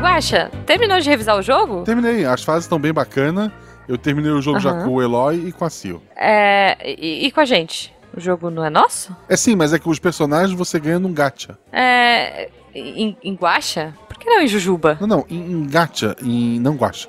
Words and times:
Guaxa, 0.00 0.50
terminou 0.64 0.98
de 1.00 1.08
revisar 1.08 1.36
o 1.36 1.42
jogo? 1.42 1.82
Terminei, 1.82 2.24
as 2.24 2.42
fases 2.42 2.64
estão 2.64 2.78
bem 2.78 2.92
bacanas. 2.92 3.50
Eu 3.88 3.96
terminei 3.96 4.30
o 4.32 4.40
jogo 4.42 4.58
já 4.58 4.70
Aham. 4.70 4.84
com 4.84 4.94
o 4.94 5.02
Eloy 5.02 5.48
e 5.48 5.52
com 5.52 5.64
a 5.64 5.70
Sil. 5.70 6.02
É. 6.16 6.76
E, 6.84 7.26
e 7.26 7.30
com 7.30 7.40
a 7.40 7.44
gente? 7.44 7.94
O 8.16 8.20
jogo 8.20 8.50
não 8.50 8.64
é 8.64 8.70
nosso? 8.70 9.14
É 9.28 9.36
sim, 9.36 9.54
mas 9.54 9.72
é 9.72 9.78
que 9.78 9.88
os 9.88 9.98
personagens 9.98 10.56
você 10.56 10.80
ganha 10.80 10.98
num 10.98 11.12
gacha. 11.12 11.58
É. 11.72 12.48
Em, 12.74 13.16
em 13.22 13.34
Guaxa? 13.34 13.94
Por 14.08 14.18
que 14.18 14.28
não 14.28 14.40
em 14.42 14.48
Jujuba? 14.48 14.98
Não, 15.00 15.06
não, 15.06 15.24
em, 15.30 15.52
em 15.52 15.66
gacha, 15.66 16.16
em 16.22 16.58
não 16.60 16.74
guacha. 16.76 17.08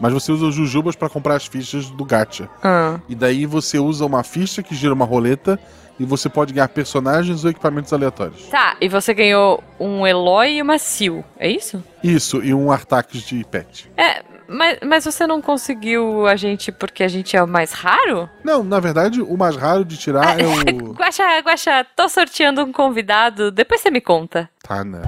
Mas 0.00 0.12
você 0.12 0.30
usa 0.32 0.46
os 0.46 0.54
jujubas 0.54 0.94
pra 0.94 1.08
comprar 1.08 1.36
as 1.36 1.46
fichas 1.46 1.90
do 1.90 2.04
gacha. 2.04 2.48
Ah. 2.62 3.00
E 3.08 3.14
daí 3.14 3.46
você 3.46 3.78
usa 3.78 4.04
uma 4.04 4.22
ficha 4.22 4.62
que 4.62 4.74
gira 4.74 4.92
uma 4.92 5.04
roleta 5.04 5.58
e 5.98 6.04
você 6.04 6.28
pode 6.28 6.52
ganhar 6.52 6.68
personagens 6.68 7.44
ou 7.44 7.50
equipamentos 7.50 7.92
aleatórios. 7.92 8.46
Tá, 8.48 8.76
e 8.80 8.88
você 8.88 9.14
ganhou 9.14 9.62
um 9.80 10.06
Eloy 10.06 10.56
e 10.56 10.62
uma 10.62 10.78
Sil, 10.78 11.24
é 11.38 11.48
isso? 11.48 11.82
Isso, 12.02 12.42
e 12.44 12.52
um 12.52 12.70
Artax 12.70 13.22
de 13.22 13.44
pet. 13.44 13.90
É, 13.96 14.22
mas, 14.48 14.78
mas 14.84 15.04
você 15.04 15.26
não 15.26 15.40
conseguiu 15.40 16.26
a 16.26 16.36
gente 16.36 16.70
porque 16.70 17.02
a 17.02 17.08
gente 17.08 17.36
é 17.36 17.42
o 17.42 17.48
mais 17.48 17.72
raro? 17.72 18.28
Não, 18.44 18.62
na 18.62 18.78
verdade, 18.78 19.20
o 19.22 19.36
mais 19.36 19.56
raro 19.56 19.84
de 19.84 19.96
tirar 19.96 20.38
é 20.38 20.44
o. 20.44 20.92
Guaxa, 20.92 21.38
Guaxa, 21.40 21.86
tô 21.96 22.08
sorteando 22.08 22.62
um 22.62 22.72
convidado, 22.72 23.50
depois 23.50 23.80
você 23.80 23.90
me 23.90 24.00
conta. 24.00 24.48
Tá, 24.62 24.84
né? 24.84 25.02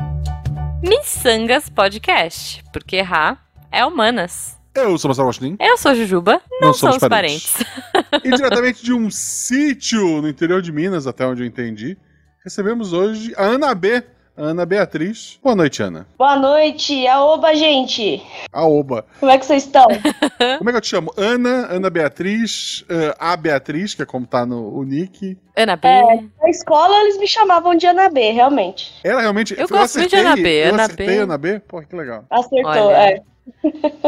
Missangas 0.82 1.68
Podcast, 1.68 2.62
porque 2.72 2.96
errar 2.96 3.44
é 3.70 3.84
humanas. 3.84 4.57
Eu 4.78 4.98
sou 4.98 5.08
o 5.08 5.10
Marcelo 5.10 5.26
Agostinho. 5.28 5.56
Eu 5.60 5.76
sou 5.76 5.94
Jujuba, 5.94 6.40
não, 6.60 6.68
Não 6.68 6.74
somos 6.74 6.96
somos 6.96 7.08
parentes. 7.08 7.54
E 8.24 8.30
diretamente 8.30 8.82
de 8.82 8.92
um 8.92 9.10
sítio 9.10 10.22
no 10.22 10.28
interior 10.28 10.62
de 10.62 10.72
Minas, 10.72 11.06
até 11.06 11.26
onde 11.26 11.42
eu 11.42 11.46
entendi, 11.46 11.96
recebemos 12.44 12.92
hoje 12.92 13.34
a 13.36 13.44
Ana 13.44 13.74
B. 13.74 14.02
a 14.36 14.42
Ana 14.42 14.64
Beatriz. 14.64 15.38
Boa 15.42 15.54
noite, 15.54 15.82
Ana. 15.82 16.06
Boa 16.16 16.36
noite, 16.36 17.06
aoba, 17.06 17.54
gente. 17.54 18.22
A 18.52 18.66
Oba. 18.66 19.04
Como 19.20 19.30
é 19.30 19.36
que 19.38 19.44
vocês 19.44 19.64
estão? 19.64 19.86
Como 20.58 20.70
é 20.70 20.72
que 20.72 20.76
eu 20.76 20.80
te 20.80 20.88
chamo? 20.88 21.12
Ana, 21.16 21.66
Ana 21.70 21.90
Beatriz, 21.90 22.84
eh, 22.88 23.14
a 23.18 23.36
Beatriz, 23.36 23.94
que 23.94 24.02
é 24.02 24.06
como 24.06 24.26
tá 24.26 24.46
no 24.46 24.74
o 24.74 24.84
nick. 24.84 25.36
Ana 25.56 25.76
B. 25.76 25.88
É, 25.88 26.02
na 26.40 26.48
escola 26.50 26.94
eles 27.02 27.18
me 27.18 27.26
chamavam 27.28 27.74
de 27.74 27.86
Ana 27.86 28.08
B, 28.08 28.30
realmente. 28.30 28.94
Ela 29.04 29.20
realmente. 29.20 29.54
Eu 29.58 29.68
gosto 29.68 29.98
muito 29.98 30.10
de 30.10 30.16
Ana 30.16 30.36
B, 30.36 30.64
Eu 30.66 30.74
Ana 30.74 30.84
acertei 30.84 31.06
B. 31.06 31.18
Ana 31.18 31.36
B? 31.38 31.58
Pô, 31.60 31.82
que 31.82 31.94
legal. 31.96 32.24
Acertou, 32.30 32.64
Olha. 32.70 32.94
é. 32.96 33.20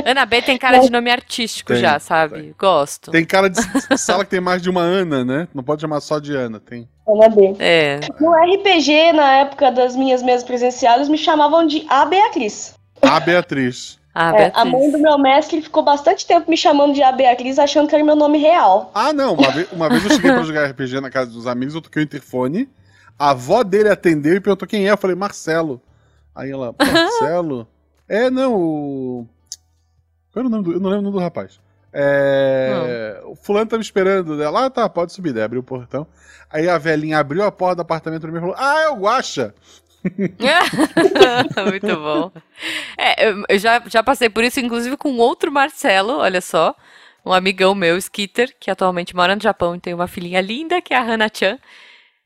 Ana 0.04 0.26
B 0.26 0.42
tem 0.42 0.56
cara 0.58 0.78
de 0.78 0.90
nome 0.90 1.10
artístico 1.10 1.72
Tem, 1.72 1.80
já, 1.82 1.98
sabe? 1.98 2.54
Gosto. 2.58 3.10
Tem 3.10 3.24
cara 3.24 3.48
de 3.48 3.60
sala 3.98 4.24
que 4.24 4.30
tem 4.30 4.40
mais 4.40 4.62
de 4.62 4.70
uma 4.70 4.82
Ana, 4.82 5.24
né? 5.24 5.48
Não 5.54 5.62
pode 5.62 5.80
chamar 5.80 6.00
só 6.00 6.18
de 6.18 6.34
Ana. 6.34 6.60
Tem. 6.60 6.88
Ana 7.06 7.28
B. 7.28 7.56
É. 7.58 8.00
No 8.20 8.32
RPG, 8.32 9.12
na 9.12 9.32
época 9.38 9.70
das 9.70 9.96
minhas 9.96 10.22
mesas 10.22 10.44
presenciais, 10.44 11.08
me 11.08 11.18
chamavam 11.18 11.66
de 11.66 11.84
A 11.88 12.04
Beatriz. 12.04 12.74
A 13.02 13.18
Beatriz. 13.20 13.98
Ah, 14.14 14.32
É, 14.36 14.50
a 14.54 14.64
mãe 14.64 14.90
do 14.90 14.98
meu 14.98 15.16
mestre 15.18 15.62
ficou 15.62 15.84
bastante 15.84 16.26
tempo 16.26 16.50
me 16.50 16.56
chamando 16.56 16.92
de 16.92 17.02
A 17.02 17.12
Beatriz, 17.12 17.58
achando 17.58 17.88
que 17.88 17.94
era 17.94 18.04
meu 18.04 18.16
nome 18.16 18.38
real. 18.38 18.90
Ah, 18.94 19.12
não. 19.12 19.34
Uma 19.34 19.50
vez, 19.50 19.68
uma 19.72 19.88
vez 19.88 20.04
eu 20.04 20.10
cheguei 20.10 20.32
pra 20.32 20.42
jogar 20.42 20.66
RPG 20.70 21.00
na 21.00 21.10
casa 21.10 21.30
dos 21.30 21.46
amigos, 21.46 21.74
eu 21.74 21.80
toquei 21.80 22.02
o 22.02 22.04
interfone. 22.04 22.68
A 23.18 23.30
avó 23.30 23.62
dele 23.62 23.88
atendeu 23.88 24.34
e 24.34 24.40
perguntou 24.40 24.66
quem 24.66 24.88
é. 24.88 24.92
Eu 24.92 24.96
falei, 24.98 25.14
Marcelo. 25.14 25.80
Aí 26.34 26.50
ela, 26.50 26.74
Marcelo? 26.78 27.68
É, 28.10 28.30
não, 28.30 28.54
o. 28.54 29.26
Qual 30.32 30.40
era 30.40 30.46
o 30.46 30.50
nome 30.50 30.64
do. 30.64 30.72
Eu 30.72 30.80
não 30.80 30.90
lembro 30.90 31.00
o 31.00 31.10
nome 31.10 31.16
do 31.18 31.22
rapaz. 31.22 31.60
É. 31.92 33.20
O 33.24 33.34
fulano 33.34 33.66
tá 33.66 33.76
me 33.76 33.82
esperando. 33.82 34.40
Ela, 34.42 34.66
ah, 34.66 34.70
tá, 34.70 34.88
pode 34.88 35.12
subir. 35.12 35.32
Daí 35.32 35.42
abriu 35.42 35.60
o 35.60 35.64
portão. 35.64 36.06
Aí 36.48 36.68
a 36.68 36.78
velhinha 36.78 37.18
abriu 37.18 37.42
a 37.42 37.50
porta 37.50 37.76
do 37.76 37.82
apartamento 37.82 38.26
e 38.28 38.40
falou: 38.40 38.54
Ah, 38.56 38.80
é 38.82 38.88
o 38.90 38.96
Guaxa. 38.96 39.54
Muito 41.68 41.86
bom. 41.96 42.32
É, 42.96 43.28
eu- 43.28 43.44
eu 43.48 43.58
já, 43.58 43.82
já 43.86 44.02
passei 44.02 44.30
por 44.30 44.42
isso, 44.44 44.60
inclusive 44.60 44.96
com 44.96 45.16
outro 45.18 45.50
Marcelo, 45.52 46.18
olha 46.18 46.40
só. 46.40 46.74
Um 47.24 47.32
amigão 47.34 47.74
meu, 47.74 47.98
Skitter, 47.98 48.54
que 48.58 48.70
atualmente 48.70 49.14
mora 49.14 49.34
no 49.36 49.42
Japão 49.42 49.74
e 49.76 49.80
tem 49.80 49.92
uma 49.92 50.06
filhinha 50.06 50.40
linda, 50.40 50.80
que 50.80 50.94
é 50.94 50.96
a 50.96 51.02
Hana-chan. 51.02 51.58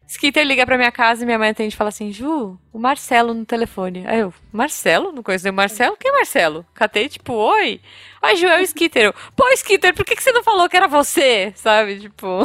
Skitter 0.07 0.47
liga 0.47 0.67
pra 0.67 0.77
minha 0.77 0.93
casa 0.93 1.23
e 1.23 1.27
minha 1.27 1.39
mãe 1.39 1.51
atende 1.51 1.75
e 1.75 1.77
fala 1.77 1.89
assim: 1.89 2.13
Ju, 2.13 2.59
o 2.73 2.79
Marcelo 2.79 3.33
no 3.33 3.45
telefone. 3.45 4.07
Aí 4.07 4.21
eu, 4.21 4.33
Marcelo? 4.53 5.13
Não 5.13 5.23
conheço 5.23 5.45
nenhum 5.45 5.57
Marcelo? 5.57 5.97
Quem 5.99 6.11
é 6.11 6.15
Marcelo? 6.15 6.65
Catei, 6.75 7.09
tipo, 7.09 7.33
oi. 7.33 7.81
Oi, 8.23 8.37
Ju, 8.37 8.47
é 8.47 8.61
o 8.61 8.63
Skitter. 8.63 9.07
Eu, 9.07 9.15
Pô, 9.35 9.49
Skitter, 9.55 9.95
por 9.95 10.05
que, 10.05 10.15
que 10.15 10.23
você 10.23 10.33
não 10.33 10.43
falou 10.43 10.69
que 10.69 10.77
era 10.77 10.87
você? 10.87 11.53
Sabe, 11.57 12.01
tipo. 12.01 12.41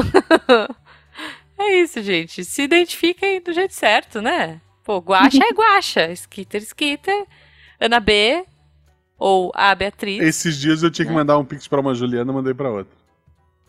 é 1.60 1.82
isso, 1.82 2.02
gente. 2.02 2.46
Se 2.46 2.62
identifiquem 2.64 3.42
do 3.42 3.52
jeito 3.54 3.74
certo, 3.74 4.22
né? 4.22 4.62
Pô, 4.84 5.00
Guaxa 5.00 5.44
é 5.44 5.54
Guaxa. 5.54 6.12
Skitter, 6.12 6.62
Skitter. 6.64 7.26
Ana 7.80 8.00
B. 8.00 8.46
Ou 9.18 9.52
a 9.54 9.76
Beatriz. 9.76 10.22
Esses 10.22 10.58
dias 10.58 10.82
eu 10.82 10.90
tinha 10.90 11.06
que 11.06 11.14
mandar 11.14 11.38
um 11.38 11.44
pix 11.44 11.68
pra 11.68 11.82
uma 11.82 11.94
Juliana, 11.94 12.32
mandei 12.32 12.54
pra 12.54 12.72
outra. 12.72 12.98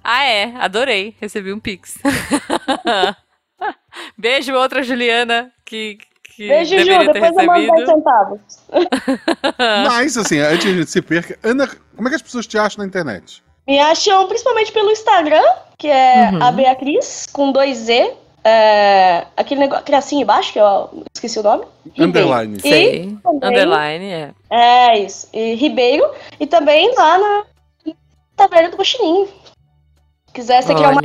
Ah, 0.03 0.25
é. 0.25 0.55
Adorei. 0.57 1.17
Recebi 1.21 1.53
um 1.53 1.59
pix. 1.59 1.99
Beijo, 4.17 4.55
outra 4.55 4.83
Juliana 4.83 5.51
que, 5.65 5.99
que 6.37 6.49
Beijo, 6.49 6.79
Ju, 6.79 6.85
depois 7.13 7.37
eu 7.37 7.45
mando 7.47 7.61
10 7.61 7.71
recebido. 7.71 7.87
centavos. 7.87 8.41
Mas, 9.89 10.17
assim, 10.17 10.39
antes 10.39 10.65
gente 10.65 10.91
se 10.91 11.03
perca, 11.03 11.39
Ana, 11.43 11.69
como 11.97 12.09
é 12.09 12.11
que 12.11 12.17
as 12.17 12.23
pessoas 12.23 12.47
te 12.47 12.59
acham 12.59 12.83
na 12.83 12.89
internet? 12.89 13.43
Me 13.67 13.79
acham 13.79 14.27
principalmente 14.27 14.73
pelo 14.73 14.91
Instagram, 14.91 15.43
que 15.79 15.89
é 15.89 16.31
Uhum. 16.33 16.43
a 16.43 16.51
Beatriz, 16.53 17.27
com 17.33 17.53
dois 17.53 17.77
Z. 17.79 18.15
É, 18.43 19.27
aquele 19.37 19.61
negócio, 19.61 19.83
aquele 19.83 19.99
assim 19.99 20.23
embaixo, 20.23 20.51
que 20.53 20.59
eu 20.59 21.05
esqueci 21.15 21.39
o 21.39 21.43
nome. 21.43 21.65
Underline. 21.99 22.57
E 22.57 22.61
Sei. 22.63 23.17
também- 23.23 23.49
Underline, 23.51 24.05
é. 24.07 24.31
É 24.51 24.99
isso. 24.99 25.29
E 25.33 25.55
Ribeiro. 25.57 26.11
E 26.41 26.47
também 26.47 26.91
lá 26.97 27.19
na 27.19 27.93
Taverna 28.35 28.71
do 28.71 28.79
Cochininho. 28.79 29.27
Se 29.27 30.33
quiser, 30.33 30.63
você 30.63 30.75
criar 30.75 30.91
uma 30.91 31.03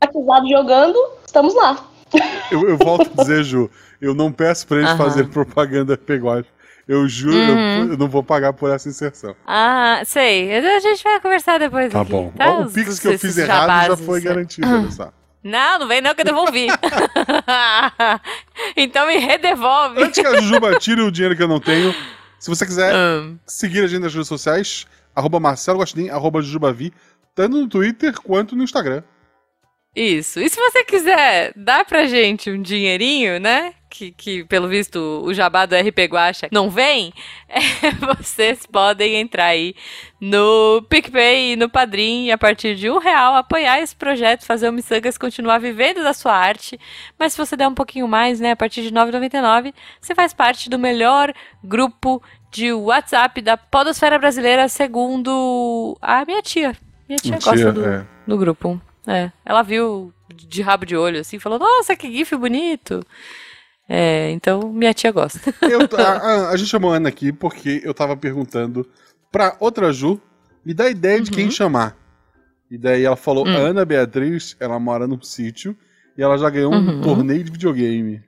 batizado 0.00 0.48
jogando, 0.48 0.96
estamos 1.26 1.54
lá. 1.54 1.84
Eu, 2.50 2.68
eu 2.68 2.76
volto 2.76 3.10
a 3.12 3.22
dizer, 3.22 3.44
Ju, 3.44 3.70
eu 4.00 4.14
não 4.14 4.32
peço 4.32 4.66
pra 4.66 4.78
eles 4.78 4.90
Aham. 4.90 4.98
fazerem 4.98 5.30
propaganda 5.30 5.96
pegóide. 5.96 6.48
Eu 6.88 7.08
juro, 7.08 7.36
Uhum. 7.36 7.78
eu, 7.84 7.90
eu 7.92 7.98
não 7.98 8.08
vou 8.08 8.22
pagar 8.22 8.52
por 8.52 8.70
essa 8.70 8.88
inserção. 8.88 9.34
Ah, 9.44 10.02
sei. 10.04 10.56
A 10.56 10.78
gente 10.78 11.02
vai 11.02 11.20
conversar 11.20 11.58
depois 11.58 11.92
Tá 11.92 12.02
aqui, 12.02 12.10
bom. 12.12 12.30
Tá? 12.36 12.60
O 12.60 12.70
pix 12.70 13.00
que 13.00 13.08
eu 13.08 13.18
fiz 13.18 13.36
errado 13.36 13.88
já 13.88 13.96
foi 13.96 14.20
garantido, 14.20 14.90
só. 14.92 15.12
Não, 15.42 15.78
não 15.78 15.86
vem 15.86 16.00
não 16.00 16.12
que 16.12 16.22
eu 16.22 16.24
devolvi. 16.24 16.66
então 18.76 19.06
me 19.06 19.18
redevolve. 19.18 20.02
Antes 20.02 20.20
que 20.20 20.26
a 20.26 20.40
Jujuba 20.40 20.78
tire 20.78 21.00
o 21.00 21.10
dinheiro 21.10 21.36
que 21.36 21.42
eu 21.42 21.48
não 21.48 21.60
tenho, 21.60 21.94
se 22.38 22.48
você 22.48 22.66
quiser 22.66 22.94
Hum. 22.94 23.38
seguir 23.46 23.84
a 23.84 23.86
gente 23.86 24.00
nas 24.02 24.12
redes 24.12 24.28
sociais, 24.28 24.86
arroba 25.14 25.38
Marcelo 25.38 25.78
Gostin, 25.78 26.08
arroba 26.08 26.42
Jujubavi, 26.42 26.92
tanto 27.34 27.56
no 27.58 27.68
Twitter 27.68 28.14
quanto 28.20 28.56
no 28.56 28.64
Instagram. 28.64 29.02
Isso. 29.96 30.40
E 30.40 30.48
se 30.50 30.56
você 30.56 30.84
quiser 30.84 31.54
dar 31.56 31.86
pra 31.86 32.04
gente 32.04 32.50
um 32.50 32.60
dinheirinho, 32.60 33.40
né? 33.40 33.72
Que, 33.88 34.12
que 34.12 34.44
pelo 34.44 34.68
visto 34.68 34.98
o 35.24 35.32
jabá 35.32 35.64
do 35.64 35.74
RP 35.74 36.00
Guacha 36.10 36.48
não 36.52 36.68
vem, 36.68 37.14
é, 37.48 37.60
vocês 38.14 38.66
podem 38.66 39.16
entrar 39.16 39.46
aí 39.46 39.74
no 40.20 40.84
PicPay 40.90 41.52
e 41.52 41.56
no 41.56 41.70
Padrim 41.70 42.26
e 42.26 42.30
a 42.30 42.36
partir 42.36 42.74
de 42.74 42.90
um 42.90 42.98
real 42.98 43.36
apoiar 43.36 43.80
esse 43.80 43.96
projeto, 43.96 44.44
fazer 44.44 44.68
o 44.68 44.72
Missangas 44.72 45.16
continuar 45.16 45.58
vivendo 45.58 46.02
da 46.02 46.12
sua 46.12 46.34
arte. 46.34 46.78
Mas 47.18 47.32
se 47.32 47.38
você 47.38 47.56
der 47.56 47.68
um 47.68 47.74
pouquinho 47.74 48.06
mais, 48.06 48.38
né? 48.38 48.50
A 48.50 48.56
partir 48.56 48.82
de 48.82 48.88
R$ 48.88 48.94
9,99, 48.94 49.72
você 49.98 50.14
faz 50.14 50.34
parte 50.34 50.68
do 50.68 50.78
melhor 50.78 51.32
grupo 51.64 52.22
de 52.50 52.70
WhatsApp 52.70 53.40
da 53.40 53.56
Podosfera 53.56 54.18
Brasileira, 54.18 54.68
segundo 54.68 55.96
a 56.02 56.22
minha 56.26 56.42
tia. 56.42 56.76
Minha 57.08 57.18
tia 57.18 57.32
gosta 57.36 57.56
Tia, 57.56 57.72
do, 57.72 57.86
é. 57.86 58.06
do 58.26 58.36
grupo. 58.36 58.78
É, 59.06 59.30
ela 59.44 59.62
viu 59.62 60.12
de 60.34 60.60
rabo 60.62 60.84
de 60.84 60.96
olho 60.96 61.20
assim, 61.20 61.38
falou: 61.38 61.58
Nossa, 61.58 61.94
que 61.96 62.10
gif 62.10 62.34
bonito. 62.36 63.04
É, 63.88 64.30
então 64.32 64.72
minha 64.72 64.92
tia 64.92 65.12
gosta. 65.12 65.38
Eu- 65.62 65.88
a, 65.98 66.50
a- 66.50 66.56
gente 66.56 66.68
chamou 66.68 66.92
a 66.92 66.96
Ana 66.96 67.08
aqui 67.08 67.32
porque 67.32 67.80
eu 67.84 67.94
tava 67.94 68.16
perguntando 68.16 68.88
pra 69.30 69.56
outra 69.60 69.92
Ju 69.92 70.20
me 70.64 70.74
dá 70.74 70.88
ideia 70.90 71.20
de 71.20 71.30
Uhum. 71.30 71.36
quem 71.36 71.50
chamar. 71.50 71.96
E 72.70 72.76
daí 72.76 73.04
ela 73.04 73.14
falou: 73.16 73.46
Hum. 73.46 73.56
Ana 73.56 73.84
Beatriz, 73.84 74.56
ela 74.58 74.78
mora 74.80 75.06
num 75.06 75.20
sítio 75.22 75.76
e 76.18 76.22
ela 76.22 76.36
já 76.36 76.50
ganhou 76.50 76.72
um 76.72 76.78
Uhum. 76.96 77.00
torneio 77.00 77.44
de 77.44 77.52
videogame. 77.52 78.20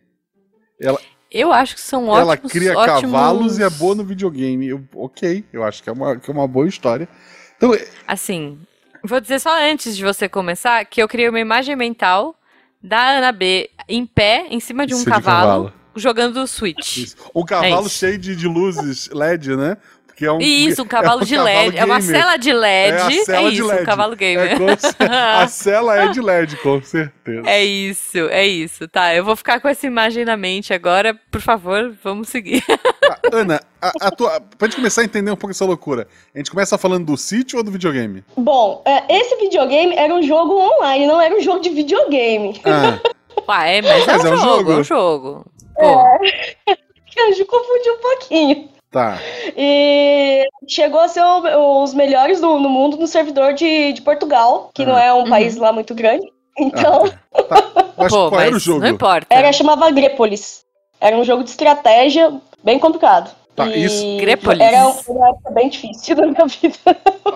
Ela, 0.81 1.01
Eu 1.29 1.53
acho 1.53 1.75
que 1.75 1.81
são 1.81 2.07
ótimos. 2.07 2.21
ela 2.21 2.37
cria 2.37 2.79
ótimos... 2.79 3.01
cavalos 3.03 3.59
e 3.59 3.65
é 3.65 3.69
boa 3.71 3.97
no 3.97 4.05
videogame. 4.05 4.69
Eu, 4.69 4.85
ok, 4.95 5.45
eu 5.53 5.65
acho 5.65 5.83
que 5.83 5.91
é, 5.91 5.93
uma, 5.93 6.17
que 6.17 6.31
é 6.31 6.33
uma 6.33 6.47
boa 6.47 6.69
história. 6.69 7.09
Então, 7.57 7.73
Assim, 8.07 8.61
vou 9.05 9.21
dizer 9.21 9.39
só 9.41 9.51
antes 9.71 9.97
de 9.97 10.03
você 10.05 10.29
começar 10.29 10.85
que 10.85 11.03
eu 11.03 11.09
criei 11.09 11.29
uma 11.29 11.41
imagem 11.41 11.75
mental 11.77 12.35
da 12.83 13.17
Ana 13.19 13.33
B 13.33 13.71
em 13.89 14.07
pé, 14.07 14.47
em 14.51 14.61
cima 14.61 14.87
de 14.87 14.95
um 14.95 14.99
Isso 14.99 15.05
de 15.07 15.11
cavalo, 15.11 15.41
cavalo. 15.65 15.73
jogando 15.97 16.37
o 16.39 16.47
Switch. 16.47 16.99
isso. 16.99 17.17
um 17.35 17.45
cavalo 17.45 17.87
É 17.87 17.89
cheio 17.89 18.19
de, 18.19 18.37
de 18.37 18.47
luzes 18.47 19.09
LED, 19.09 19.57
né? 19.57 19.77
Que 20.19 20.27
é 20.27 20.33
um, 20.33 20.41
Isso, 20.41 20.83
um 20.83 20.85
cavalo 20.85 21.23
é 21.23 21.25
de 21.25 21.39
LED. 21.39 21.79
É 21.79 21.85
uma 21.85 22.01
gamer. 22.01 22.21
cela 22.21 22.37
de 22.37 22.53
LED. 22.53 22.93
É 22.97 23.07
de 23.07 23.15
isso, 23.15 23.31
LED. 23.31 23.63
um 23.63 23.85
cavalo 23.85 24.17
gamer. 24.17 24.51
É 24.51 24.57
com 24.57 24.67
a 25.09 25.47
cela 25.47 25.97
é 25.97 26.09
de 26.09 26.21
LED, 26.21 26.57
com 26.57 26.83
certeza. 26.83 27.49
É 27.49 27.65
isso, 27.65 28.19
é 28.29 28.45
isso. 28.45 28.89
Tá, 28.89 29.15
eu 29.15 29.25
vou 29.25 29.37
ficar 29.37 29.61
com 29.61 29.69
essa 29.69 29.87
imagem 29.87 30.25
na 30.25 30.37
mente 30.37 30.75
agora. 30.75 31.15
Por 31.31 31.41
favor, 31.41 31.95
vamos 32.03 32.31
seguir. 32.31 32.65
Ah, 33.09 33.17
Ana, 33.33 33.61
a, 33.81 33.93
a 34.09 34.11
tua, 34.11 34.41
pra 34.41 34.67
gente 34.67 34.75
começar 34.75 35.03
a 35.03 35.05
entender 35.05 35.31
um 35.31 35.37
pouco 35.37 35.53
essa 35.53 35.65
loucura, 35.65 36.09
a 36.35 36.39
gente 36.39 36.51
começa 36.51 36.77
falando 36.77 37.07
do 37.07 37.17
sítio 37.17 37.59
ou 37.59 37.63
do 37.63 37.71
videogame? 37.71 38.25
Bom, 38.37 38.83
é, 38.85 39.21
esse 39.21 39.37
videogame 39.37 39.95
era 39.95 40.13
um 40.13 40.23
jogo 40.25 40.59
online, 40.59 41.07
não 41.07 41.21
era 41.21 41.33
um 41.33 41.41
jogo 41.41 41.61
de 41.61 41.71
videogame. 41.71 42.61
Ah, 42.65 42.99
Ué, 43.49 43.79
é, 43.79 43.83
mas, 43.83 44.05
Mas 44.05 44.25
é, 44.25 44.29
é 44.29 44.31
um 44.33 44.35
um 44.35 44.39
jogo, 44.39 44.57
jogo. 44.57 44.73
é 44.73 44.77
um 44.79 44.83
jogo. 44.85 45.47
Pô, 45.77 46.75
Eu 47.17 47.47
confundi 47.47 47.91
um 47.91 47.99
pouquinho. 48.01 48.78
Tá. 48.91 49.19
E 49.57 50.47
chegou 50.69 51.01
a 51.01 51.09
ser 51.09 51.23
o- 51.23 51.83
os 51.83 51.95
melhores 51.95 52.41
do, 52.41 52.59
no 52.59 52.69
mundo 52.69 52.97
no 52.97 53.07
servidor 53.07 53.53
de, 53.55 53.93
de 53.93 54.03
Portugal, 54.03 54.71
que 54.75 54.85
não 54.87 54.99
é 54.99 55.13
um 55.13 55.19
Uhum. 55.23 55.29
país 55.31 55.57
lá 55.57 55.73
muito 55.73 55.95
grande. 55.95 56.27
Então, 56.59 57.05
Ah, 57.35 57.43
tá. 57.43 57.57
Eu 57.99 58.05
acho 58.07 58.15
pô, 58.15 58.25
que 58.25 58.31
qual 58.31 58.41
era 58.41 58.51
o 58.51 58.53
mas 58.55 58.63
jogo? 58.63 58.81
não 58.81 58.89
importa. 58.89 59.27
era 59.31 59.53
chamava 59.53 59.91
Grepolis. 59.91 60.65
Era 61.01 61.17
um 61.17 61.25
jogo 61.25 61.43
de 61.45 61.51
estratégia 61.51 62.33
bem 62.63 62.79
complicado. 62.79 63.31
Tá, 63.57 63.67
E 63.67 63.85
isso- 63.85 64.17
Grepolis. 64.21 64.61
Era 64.61 64.87
uma 65.09 65.29
época 65.31 65.51
bem 65.51 65.69
difícil 65.69 66.15
da 66.17 66.27
minha 66.27 66.47
vida. 66.47 66.77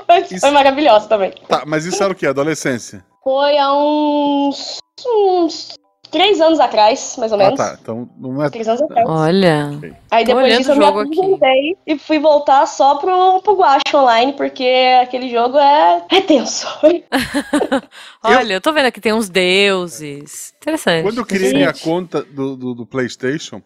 Mas 0.07 0.31
Isso- 0.31 0.41
foi 0.41 0.51
maravilhosa 0.51 1.09
também. 1.09 1.33
Tá, 1.49 1.65
mas 1.67 1.85
isso 1.85 2.03
era 2.03 2.13
o 2.13 2.17
quê? 2.17 2.27
Adolescência? 2.27 3.05
Foi 3.25 3.57
há 3.59 3.73
uns, 3.77 4.79
uns 5.07 5.75
três 6.13 6.41
anos 6.41 6.61
atrás, 6.61 7.17
mais 7.19 7.33
ou 7.33 7.41
Ah, 7.41 7.45
menos. 7.45 7.59
tá. 7.59 7.77
Então 7.81 8.09
não 8.17 8.41
é. 8.45 8.49
Três 8.51 8.69
anos 8.69 8.83
atrás. 8.83 9.09
Olha. 9.09 9.71
Aí 10.11 10.25
Tô 10.25 10.35
depois 10.35 10.57
disso 10.59 10.71
eu 10.73 10.77
me 10.77 10.85
aposentei 10.85 11.77
e 11.87 11.99
fui 11.99 12.19
voltar 12.21 12.65
só 12.67 12.97
pro, 12.97 13.41
pro 13.43 13.57
Guacha 13.57 13.97
Online, 13.97 14.35
porque 14.35 14.65
aquele 15.03 15.29
jogo 15.29 15.59
é, 15.59 16.05
é 16.13 16.21
tenso. 16.21 16.69
Olha, 18.23 18.55
eu 18.55 18.61
tô 18.61 18.73
vendo 18.73 18.87
aqui 18.87 19.01
tem 19.01 19.13
uns 19.13 19.29
deuses. 19.29 20.55
Interessante. 20.61 21.03
Quando 21.03 21.19
eu 21.19 21.27
criei 21.27 21.53
minha 21.53 21.65
Interessante. 21.71 21.85
conta 21.85 22.23
do, 22.23 22.57
do, 22.57 22.75
do 22.75 22.87
PlayStation, 22.87 23.61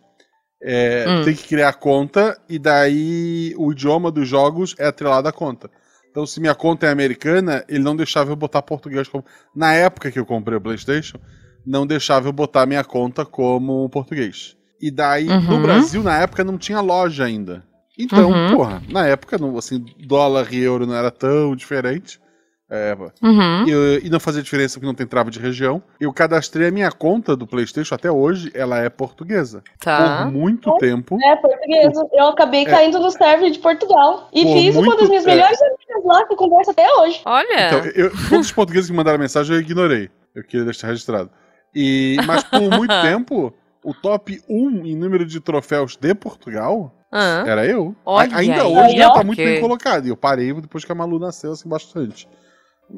é, 0.62 1.04
Hum. 1.06 1.24
tem 1.24 1.34
que 1.34 1.46
criar 1.46 1.68
a 1.68 1.72
conta 1.74 2.38
e 2.48 2.58
daí 2.58 3.54
o 3.58 3.72
idioma 3.72 4.10
dos 4.10 4.26
jogos 4.26 4.74
é 4.78 4.86
atrelado 4.86 5.28
à 5.28 5.32
conta. 5.32 5.70
Então, 6.10 6.26
se 6.26 6.40
minha 6.40 6.54
conta 6.54 6.86
é 6.86 6.90
americana, 6.90 7.62
ele 7.68 7.84
não 7.84 7.94
deixava 7.94 8.30
eu 8.32 8.36
botar 8.36 8.62
português 8.62 9.06
como. 9.06 9.22
Na 9.54 9.74
época 9.74 10.10
que 10.10 10.18
eu 10.18 10.24
comprei 10.24 10.56
o 10.56 10.60
PlayStation, 10.60 11.18
não 11.66 11.86
deixava 11.86 12.28
eu 12.28 12.32
botar 12.32 12.64
minha 12.66 12.84
conta 12.84 13.24
como 13.24 13.88
português. 13.90 14.56
E 14.80 14.90
daí, 14.90 15.24
no 15.24 15.54
Uhum. 15.56 15.62
Brasil, 15.62 16.02
na 16.02 16.18
época, 16.18 16.44
não 16.44 16.56
tinha 16.58 16.80
loja 16.80 17.24
ainda. 17.24 17.64
Então, 17.98 18.30
Uhum. 18.30 18.54
porra, 18.56 18.82
na 18.90 19.06
época, 19.06 19.38
não, 19.38 19.56
assim, 19.56 19.84
dólar 20.06 20.52
e 20.52 20.60
euro 20.62 20.86
não 20.86 20.94
era 20.94 21.10
tão 21.10 21.56
diferente. 21.56 22.20
É, 22.68 22.96
Uhum. 23.22 23.64
e, 23.68 24.06
e 24.06 24.10
não 24.10 24.18
fazia 24.18 24.42
diferença 24.42 24.74
porque 24.74 24.86
não 24.88 24.94
tem 24.94 25.06
trava 25.06 25.30
de 25.30 25.38
região. 25.38 25.80
Eu 26.00 26.12
cadastrei 26.12 26.66
a 26.66 26.70
minha 26.72 26.90
conta 26.90 27.36
do 27.36 27.46
PlayStation 27.46 27.94
até 27.94 28.10
hoje, 28.10 28.50
ela 28.52 28.78
é 28.78 28.88
portuguesa. 28.90 29.62
Tá. 29.80 30.24
Por 30.24 30.32
muito 30.32 30.76
tempo. 30.78 31.16
É, 31.24 31.36
portuguesa. 31.36 32.06
Eu 32.12 32.26
acabei 32.26 32.62
É. 32.62 32.64
caindo 32.64 32.98
no 32.98 33.08
server 33.12 33.52
de 33.52 33.60
Portugal. 33.60 34.28
E 34.32 34.42
Por 34.42 34.52
fiz 34.52 34.74
uma 34.76 34.96
das 34.96 35.08
minhas 35.08 35.24
é. 35.24 35.28
melhores 35.28 35.58
amigas 35.62 36.04
lá, 36.04 36.26
que 36.26 36.32
eu 36.32 36.36
converso 36.36 36.72
até 36.72 36.92
hoje. 36.98 37.20
Olha. 37.24 37.66
Então, 37.68 37.78
eu, 37.94 38.10
todos 38.28 38.46
os 38.46 38.52
portugueses 38.52 38.90
que 38.90 38.96
mandaram 38.96 39.18
mensagem 39.20 39.54
eu 39.54 39.60
ignorei. 39.62 40.10
Eu 40.34 40.42
queria 40.42 40.64
deixar 40.64 40.88
registrado. 40.88 41.30
E, 41.74 42.16
mas 42.26 42.44
por 42.44 42.60
muito 42.76 42.94
tempo, 43.02 43.52
o 43.84 43.94
top 43.94 44.40
1 44.48 44.86
em 44.86 44.96
número 44.96 45.24
de 45.26 45.40
troféus 45.40 45.96
de 45.96 46.14
Portugal 46.14 46.92
Ah, 47.12 47.44
era 47.46 47.66
eu. 47.66 47.94
Olha 48.04 48.36
Ainda 48.36 48.62
aí, 48.62 48.72
hoje 48.72 48.96
não 48.96 49.14
tá 49.14 49.24
muito 49.24 49.38
bem 49.38 49.60
colocado. 49.60 50.06
E 50.06 50.08
eu 50.08 50.16
parei 50.16 50.52
depois 50.54 50.84
que 50.84 50.92
a 50.92 50.94
Malu 50.94 51.18
nasceu 51.18 51.52
assim 51.52 51.68
bastante. 51.68 52.28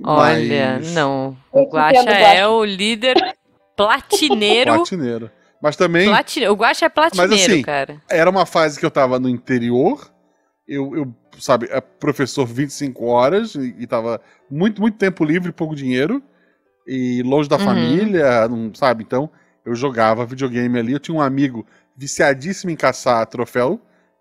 olha, 0.05 0.76
Mas- 0.79 0.94
não. 0.94 1.37
O 1.53 1.65
Guaxa 1.65 2.00
entendo, 2.03 2.15
é 2.15 2.47
o 2.49 2.65
líder 2.65 3.17
platineiro. 3.76 4.75
Platineiro. 4.75 5.31
Mas 5.61 5.76
também 5.76 6.09
Platine... 6.09 6.49
O 6.49 6.55
Guaxa 6.55 6.87
é 6.87 6.88
platineiro, 6.88 7.35
assim, 7.35 7.62
cara. 7.62 8.00
era 8.09 8.31
uma 8.31 8.47
fase 8.47 8.79
que 8.79 8.87
eu 8.87 8.91
tava 8.91 9.19
no 9.19 9.29
interior. 9.29 10.11
Eu, 10.67 10.94
eu 10.94 11.14
sabe, 11.41 11.67
é 11.71 11.81
professor 11.81 12.47
25 12.47 13.05
horas 13.06 13.55
e, 13.55 13.75
e 13.79 13.87
tava 13.87 14.21
muito, 14.50 14.81
muito 14.81 14.97
tempo 14.99 15.25
livre, 15.25 15.50
pouco 15.50 15.75
dinheiro. 15.75 16.23
E 16.88 17.23
longe 17.23 17.49
da 17.49 17.56
Uhum. 17.58 17.64
família, 17.64 18.49
não 18.49 18.75
sabe? 18.75 19.05
Então, 19.05 19.31
eu 19.64 19.75
jogava 19.75 20.25
videogame 20.25 20.79
ali. 20.79 20.93
Eu 20.94 20.99
tinha 20.99 21.14
um 21.14 21.20
amigo 21.20 21.67
viciadíssimo 21.96 22.70
em 22.70 22.76
caçar 22.76 23.26
troféu, 23.26 23.79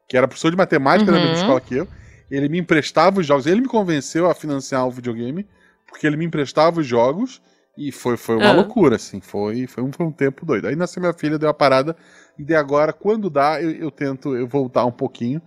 que 0.10 0.18
era 0.18 0.28
professor 0.28 0.52
de 0.52 0.58
matemática 0.58 1.10
da 1.12 1.18
mesma 1.18 1.28
Uhum. 1.30 1.34
escola 1.34 1.62
que 1.62 1.76
eu. 1.76 1.88
Ele 2.30 2.50
me 2.50 2.60
emprestava 2.60 3.22
os 3.22 3.26
jogos. 3.26 3.46
Ele 3.48 3.62
me 3.62 3.68
convenceu 3.68 4.30
a 4.30 4.36
financiar 4.36 4.86
o 4.86 4.92
videogame, 4.92 5.48
porque 5.88 6.06
ele 6.06 6.18
me 6.18 6.26
emprestava 6.26 6.82
os 6.82 6.86
jogos. 6.86 7.42
E 7.78 7.92
foi, 7.92 8.18
foi 8.18 8.36
uma 8.36 8.50
Ah. 8.50 8.54
loucura, 8.54 8.96
assim. 8.98 9.22
Foi, 9.22 9.66
foi, 9.68 9.84
um, 9.84 9.92
foi 9.94 10.06
um 10.06 10.12
tempo 10.12 10.46
doido. 10.46 10.68
Aí 10.68 10.76
nasceu 10.76 11.00
minha 11.00 11.14
filha, 11.14 11.38
deu 11.40 11.48
a 11.48 11.54
parada. 11.54 11.96
E 12.38 12.44
de 12.44 12.56
agora, 12.56 12.92
quando 12.92 13.30
dá, 13.30 13.62
eu, 13.62 13.72
eu 13.72 13.92
tento 13.92 14.36
eu 14.36 14.48
voltar 14.48 14.84
um 14.86 14.92
pouquinho. 14.92 15.42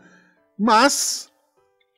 Mas. 0.59 1.30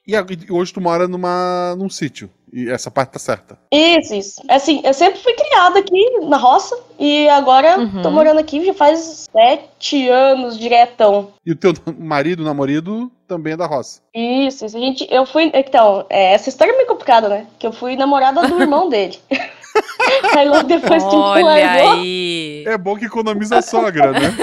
E 0.06 0.14
hoje 0.52 0.72
tu 0.72 0.80
mora 0.80 1.06
numa, 1.06 1.74
num 1.78 1.88
sítio. 1.88 2.28
E 2.52 2.68
essa 2.68 2.90
parte 2.90 3.12
tá 3.12 3.18
certa. 3.18 3.56
Isso, 3.72 4.14
isso. 4.14 4.42
Assim, 4.48 4.82
eu 4.84 4.92
sempre 4.92 5.20
fui 5.20 5.32
criada 5.32 5.78
aqui 5.78 6.18
na 6.28 6.36
roça. 6.36 6.76
E 6.98 7.28
agora 7.28 7.78
Uhum. 7.78 8.02
tô 8.02 8.10
morando 8.10 8.38
aqui 8.40 8.64
já 8.64 8.74
faz 8.74 9.28
sete 9.32 10.08
anos 10.08 10.58
diretão. 10.58 11.32
E 11.46 11.52
o 11.52 11.56
teu 11.56 11.72
marido, 11.98 12.44
namorado, 12.44 13.10
também 13.26 13.54
é 13.54 13.56
da 13.56 13.66
roça. 13.66 14.00
Isso, 14.14 14.66
isso. 14.66 14.76
A 14.76 14.80
gente, 14.80 15.06
eu 15.10 15.24
fui. 15.24 15.50
Então, 15.54 16.04
é, 16.10 16.34
essa 16.34 16.48
história 16.48 16.72
é 16.72 16.76
meio 16.76 16.88
complicada, 16.88 17.28
né? 17.28 17.46
Que 17.58 17.66
eu 17.66 17.72
fui 17.72 17.96
namorada 17.96 18.46
do 18.46 18.58
irmão 18.60 18.88
dele. 18.88 19.18
aí 20.36 20.46
logo 20.48 20.64
depois 20.64 21.02
que 21.02 21.14
Olha 21.14 21.44
largou. 21.46 21.92
aí. 21.92 22.64
É 22.66 22.76
bom 22.76 22.96
que 22.96 23.06
economiza 23.06 23.58
a 23.58 23.62
sogra, 23.62 24.12
né? 24.12 24.36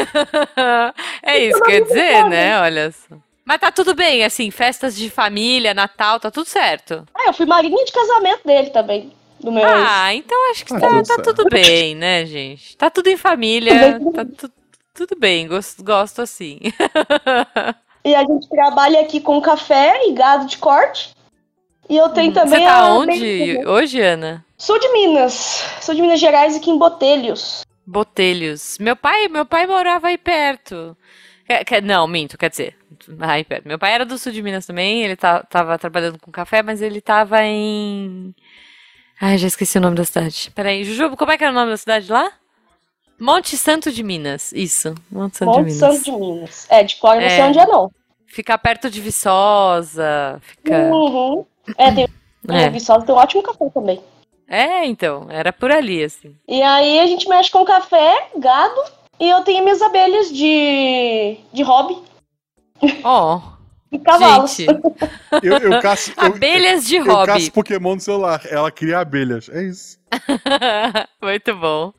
é 1.22 1.38
isso 1.46 1.62
que 1.62 1.72
eu 1.72 1.76
ia 1.76 1.84
dizer, 1.84 2.30
né? 2.30 2.60
Olha 2.60 2.92
só. 2.92 3.16
Mas 3.50 3.60
tá 3.60 3.72
tudo 3.72 3.96
bem, 3.96 4.24
assim, 4.24 4.52
festas 4.52 4.96
de 4.96 5.10
família, 5.10 5.74
Natal, 5.74 6.20
tá 6.20 6.30
tudo 6.30 6.46
certo. 6.48 7.04
Ah, 7.16 7.24
eu 7.26 7.34
fui 7.34 7.48
madrinha 7.48 7.84
de 7.84 7.92
casamento 7.92 8.42
dele 8.46 8.70
também. 8.70 9.12
Do 9.40 9.52
meu 9.52 9.64
ex. 9.68 9.74
Ah, 9.76 10.14
então 10.14 10.52
acho 10.52 10.64
que 10.66 10.72
Tá 10.72 10.80
tá, 10.80 10.88
tudo 10.90 11.06
tá 11.08 11.24
tudo 11.24 11.50
bem, 11.50 11.96
né, 11.96 12.28
gente? 12.28 12.78
Tá 12.78 12.92
tudo 12.92 13.08
em 13.08 13.18
família, 13.18 14.00
tá 14.14 14.24
tu- 14.38 14.52
tudo 14.94 15.16
bem, 15.20 15.48
gosto, 15.48 15.84
gosto 15.84 16.22
assim. 16.22 16.60
E 18.06 18.14
a 18.16 18.20
gente 18.22 18.48
trabalha 18.48 19.02
aqui 19.02 19.20
com 19.20 19.42
café 19.42 20.08
e 20.08 20.14
gado 20.14 20.46
de 20.46 20.58
corte. 20.60 21.10
E 21.90 21.98
eu 21.98 22.08
tenho 22.10 22.32
também 22.32 22.60
Você 22.60 22.66
tá 22.66 22.80
a. 22.82 22.94
onde 22.94 23.60
hoje, 23.68 24.00
Ana? 24.00 24.46
Sou 24.58 24.80
de 24.80 24.88
Minas. 24.94 25.66
Sou 25.82 25.94
de 25.96 26.02
Minas 26.02 26.20
Gerais, 26.20 26.56
aqui 26.56 26.70
em 26.70 26.78
Botelhos. 26.78 27.64
Botelhos. 27.86 28.78
Meu 28.80 28.96
pai, 28.96 29.28
meu 29.28 29.46
pai 29.46 29.66
morava 29.68 30.08
aí 30.08 30.18
perto. 30.18 30.96
Quer- 31.46 31.66
quer- 31.66 31.82
não, 31.82 32.08
minto, 32.08 32.38
quer 32.38 32.50
dizer, 32.50 32.78
Meu 33.66 33.78
pai 33.80 33.94
era 33.94 34.06
do 34.06 34.18
sul 34.18 34.32
de 34.32 34.42
Minas 34.42 34.66
também, 34.66 35.04
ele 35.04 35.16
tá, 35.16 35.44
tava 35.44 35.78
trabalhando 35.78 36.20
com 36.20 36.32
café, 36.32 36.62
mas 36.64 36.82
ele 36.82 37.02
tava 37.02 37.44
em. 37.44 38.34
Ai, 39.22 39.38
já 39.38 39.48
esqueci 39.48 39.78
o 39.78 39.82
nome 39.82 39.96
da 39.96 40.06
cidade. 40.06 40.52
Peraí, 40.56 40.84
Jujubo, 40.84 41.18
como 41.18 41.32
é 41.32 41.38
que 41.38 41.44
era 41.44 41.52
o 41.52 41.56
nome 41.56 41.72
da 41.72 41.78
cidade 41.78 42.12
lá? 42.12 42.32
Monte 43.20 43.58
Santo 43.58 43.92
de 43.92 44.02
Minas. 44.02 44.52
Isso, 44.54 44.96
Monte 45.12 45.38
Santo 45.38 45.52
de 45.52 45.58
Monte 45.58 45.74
Minas. 45.74 45.80
Santo 45.96 46.04
de 46.06 46.12
Minas. 46.12 46.68
É, 46.70 46.84
de 46.84 46.96
cor 46.96 47.16
eu 47.16 47.22
não 47.22 47.30
sei 47.30 47.40
É. 47.40 47.46
onde 47.46 47.60
é, 47.60 47.66
não. 47.68 47.92
Fica 48.28 48.58
perto 48.58 48.90
de 48.90 49.02
Viçosa. 49.02 50.40
Fica. 50.42 50.78
Uhum. 50.94 51.46
É, 51.78 51.92
tem, 51.92 52.04
é. 52.50 52.62
É. 52.64 52.70
Viçosa 52.70 53.06
tem 53.06 53.14
um 53.14 53.18
ótimo 53.18 53.44
café 53.44 53.70
também. 53.74 54.02
é, 54.48 54.86
então, 54.86 55.28
era 55.30 55.52
por 55.52 55.72
ali, 55.72 56.04
assim. 56.04 56.36
E 56.48 56.62
aí 56.62 57.00
a 57.00 57.08
gente 57.08 57.28
mexe 57.28 57.52
com 57.52 57.66
café, 57.66 58.30
gado, 58.38 58.82
e 59.20 59.30
eu 59.30 59.42
tenho 59.42 59.64
minhas 59.64 59.82
abelhas 59.82 60.32
de, 60.32 61.38
de 61.52 61.62
hobby 61.62 61.98
Ó, 63.04 63.42
e 63.92 63.98
cavalos. 64.00 64.56
gente, 64.56 64.70
Eu, 65.44 65.58
eu 65.58 65.82
caço. 65.82 66.14
eu- 66.18 66.26
abelhas 66.28 66.86
de 66.86 66.98
eu, 66.98 67.06
hobby. 67.06 67.26
caço 67.28 67.52
Pokémon 67.52 67.96
no 67.96 68.02
celular. 68.02 68.42
Ela 68.50 68.72
cria 68.72 69.00
abelhas. 69.00 69.50
É 69.50 69.64
isso. 69.64 69.98
Muito 71.22 71.56
bom. 71.56 71.94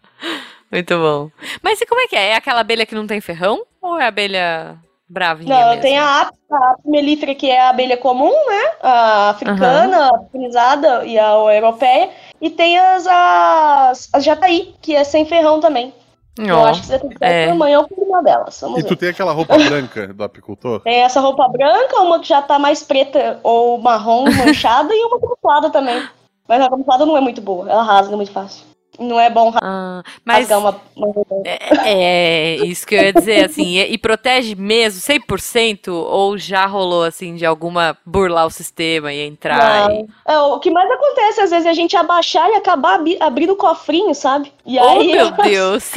Muito 0.71 0.97
bom. 0.99 1.31
Mas 1.63 1.81
e 1.81 1.87
como 1.87 2.01
é 2.01 2.07
que 2.07 2.15
é? 2.17 2.29
É 2.31 2.35
aquela 2.37 2.61
abelha 2.61 2.87
que 2.87 2.95
não 2.95 3.07
tem 3.07 3.21
ferrão? 3.21 3.63
Ou 3.83 3.99
é 3.99 4.05
a 4.05 4.09
abelha 4.09 4.79
bravinha 5.09 5.49
Não, 5.53 5.69
mesmo? 5.71 5.83
tem 5.83 5.99
a 5.99 6.21
ap, 6.21 6.35
a 6.53 6.71
ap 6.71 6.81
melífera, 6.85 7.35
que 7.35 7.51
é 7.51 7.61
a 7.61 7.71
abelha 7.71 7.97
comum, 7.97 8.31
né? 8.31 8.71
A 8.81 9.31
africana, 9.31 10.07
a 10.07 10.17
africanizada 10.17 11.05
e 11.05 11.19
a 11.19 11.31
europeia. 11.55 12.11
E 12.41 12.51
tem 12.51 12.79
as, 12.79 13.05
as, 13.09 14.09
as 14.13 14.23
jataí, 14.25 14.73
que 14.81 14.95
é 14.95 15.03
sem 15.03 15.27
ferrão 15.27 15.59
também. 15.59 15.93
Eu 16.39 16.57
Ó, 16.57 16.67
acho 16.67 16.81
que 16.83 16.87
você 16.87 16.99
tem 16.99 17.11
que 17.11 17.17
é. 17.21 17.53
ou 17.53 17.87
uma 17.99 18.23
delas. 18.23 18.59
Vamos 18.61 18.79
E 18.79 18.83
ver. 18.83 18.89
tu 18.89 18.97
tem 18.97 19.09
aquela 19.11 19.33
roupa 19.33 19.57
branca 19.59 20.09
do 20.09 20.25
apicultor? 20.25 20.81
Tem 20.81 21.03
essa 21.03 21.21
roupa 21.21 21.47
branca, 21.49 22.01
uma 22.01 22.21
que 22.21 22.29
já 22.29 22.41
tá 22.41 22.59
mais 22.59 22.83
preta 22.83 23.41
ou 23.43 23.79
marrom 23.79 24.25
manchada 24.33 24.95
e 24.95 25.05
uma 25.05 25.21
camuflada 25.21 25.71
também. 25.71 26.03
Mas 26.49 26.63
a 26.63 26.69
camuflada 26.69 27.05
não 27.07 27.17
é 27.17 27.21
muito 27.21 27.41
boa, 27.41 27.71
ela 27.71 27.83
rasga 27.83 28.17
muito 28.17 28.33
fácil. 28.33 28.70
Não 28.99 29.19
é 29.19 29.31
bom 29.31 29.53
Ah, 29.63 30.03
mas 30.25 30.51
uma. 30.51 30.81
uma- 30.97 31.15
é, 31.45 32.55
é 32.55 32.57
isso 32.57 32.87
que 32.87 32.95
eu 32.95 33.01
ia 33.03 33.13
dizer, 33.13 33.45
assim, 33.47 33.79
e, 33.79 33.93
e 33.93 33.99
protege 33.99 34.55
mesmo 34.55 35.01
100% 35.01 35.89
ou 35.93 36.37
já 36.37 36.67
rolou, 36.67 37.05
assim, 37.05 37.35
de 37.35 37.47
alguma 37.47 37.97
burlar 38.05 38.47
o 38.47 38.51
sistema 38.51 39.13
e 39.13 39.21
entrar 39.27 39.91
e... 39.93 40.07
É, 40.27 40.39
o 40.39 40.59
que 40.59 40.71
mais 40.71 40.91
acontece, 40.91 41.41
às 41.41 41.51
vezes, 41.51 41.67
é 41.67 41.71
a 41.71 41.75
gente 41.75 41.97
abaixar 41.97 42.49
e 42.51 42.57
acabar 42.57 42.97
abi- 42.97 43.17
abrindo 43.21 43.53
o 43.55 43.57
cofrinho, 43.57 44.15
sabe? 44.15 44.53
E 44.67 44.79
Oh, 44.79 44.83
aí 44.83 45.13
meu 45.13 45.31
Deus! 45.43 45.93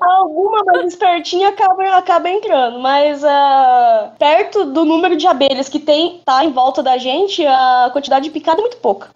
alguma 0.00 0.64
mais 0.64 0.86
espertinha 0.92 1.48
acaba, 1.50 1.96
acaba 1.96 2.28
entrando. 2.28 2.78
Mas 2.80 3.22
ah, 3.24 4.12
perto 4.18 4.64
do 4.64 4.84
número 4.84 5.16
de 5.16 5.26
abelhas 5.26 5.68
que 5.68 5.78
tem, 5.78 6.20
tá 6.24 6.44
em 6.44 6.50
volta 6.52 6.82
da 6.82 6.98
gente, 6.98 7.44
a 7.46 7.90
quantidade 7.92 8.24
de 8.24 8.30
picada 8.30 8.58
é 8.58 8.62
muito 8.62 8.76
pouca. 8.78 9.08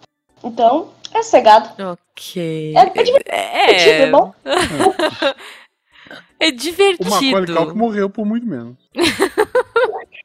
Então, 0.43 0.87
é 1.13 1.23
cegado. 1.23 1.69
ok. 1.91 2.73
É, 2.75 2.79
é 2.99 3.03
divertido, 3.03 3.29
É, 3.35 4.01
é 4.03 4.11
bom. 4.11 4.33
é 6.39 6.47
O 6.47 6.49
Macaulay 6.49 6.55
divertido. 6.57 7.55
Culkin 7.55 7.77
morreu 7.77 8.09
por 8.09 8.25
muito 8.25 8.45
menos. 8.45 8.75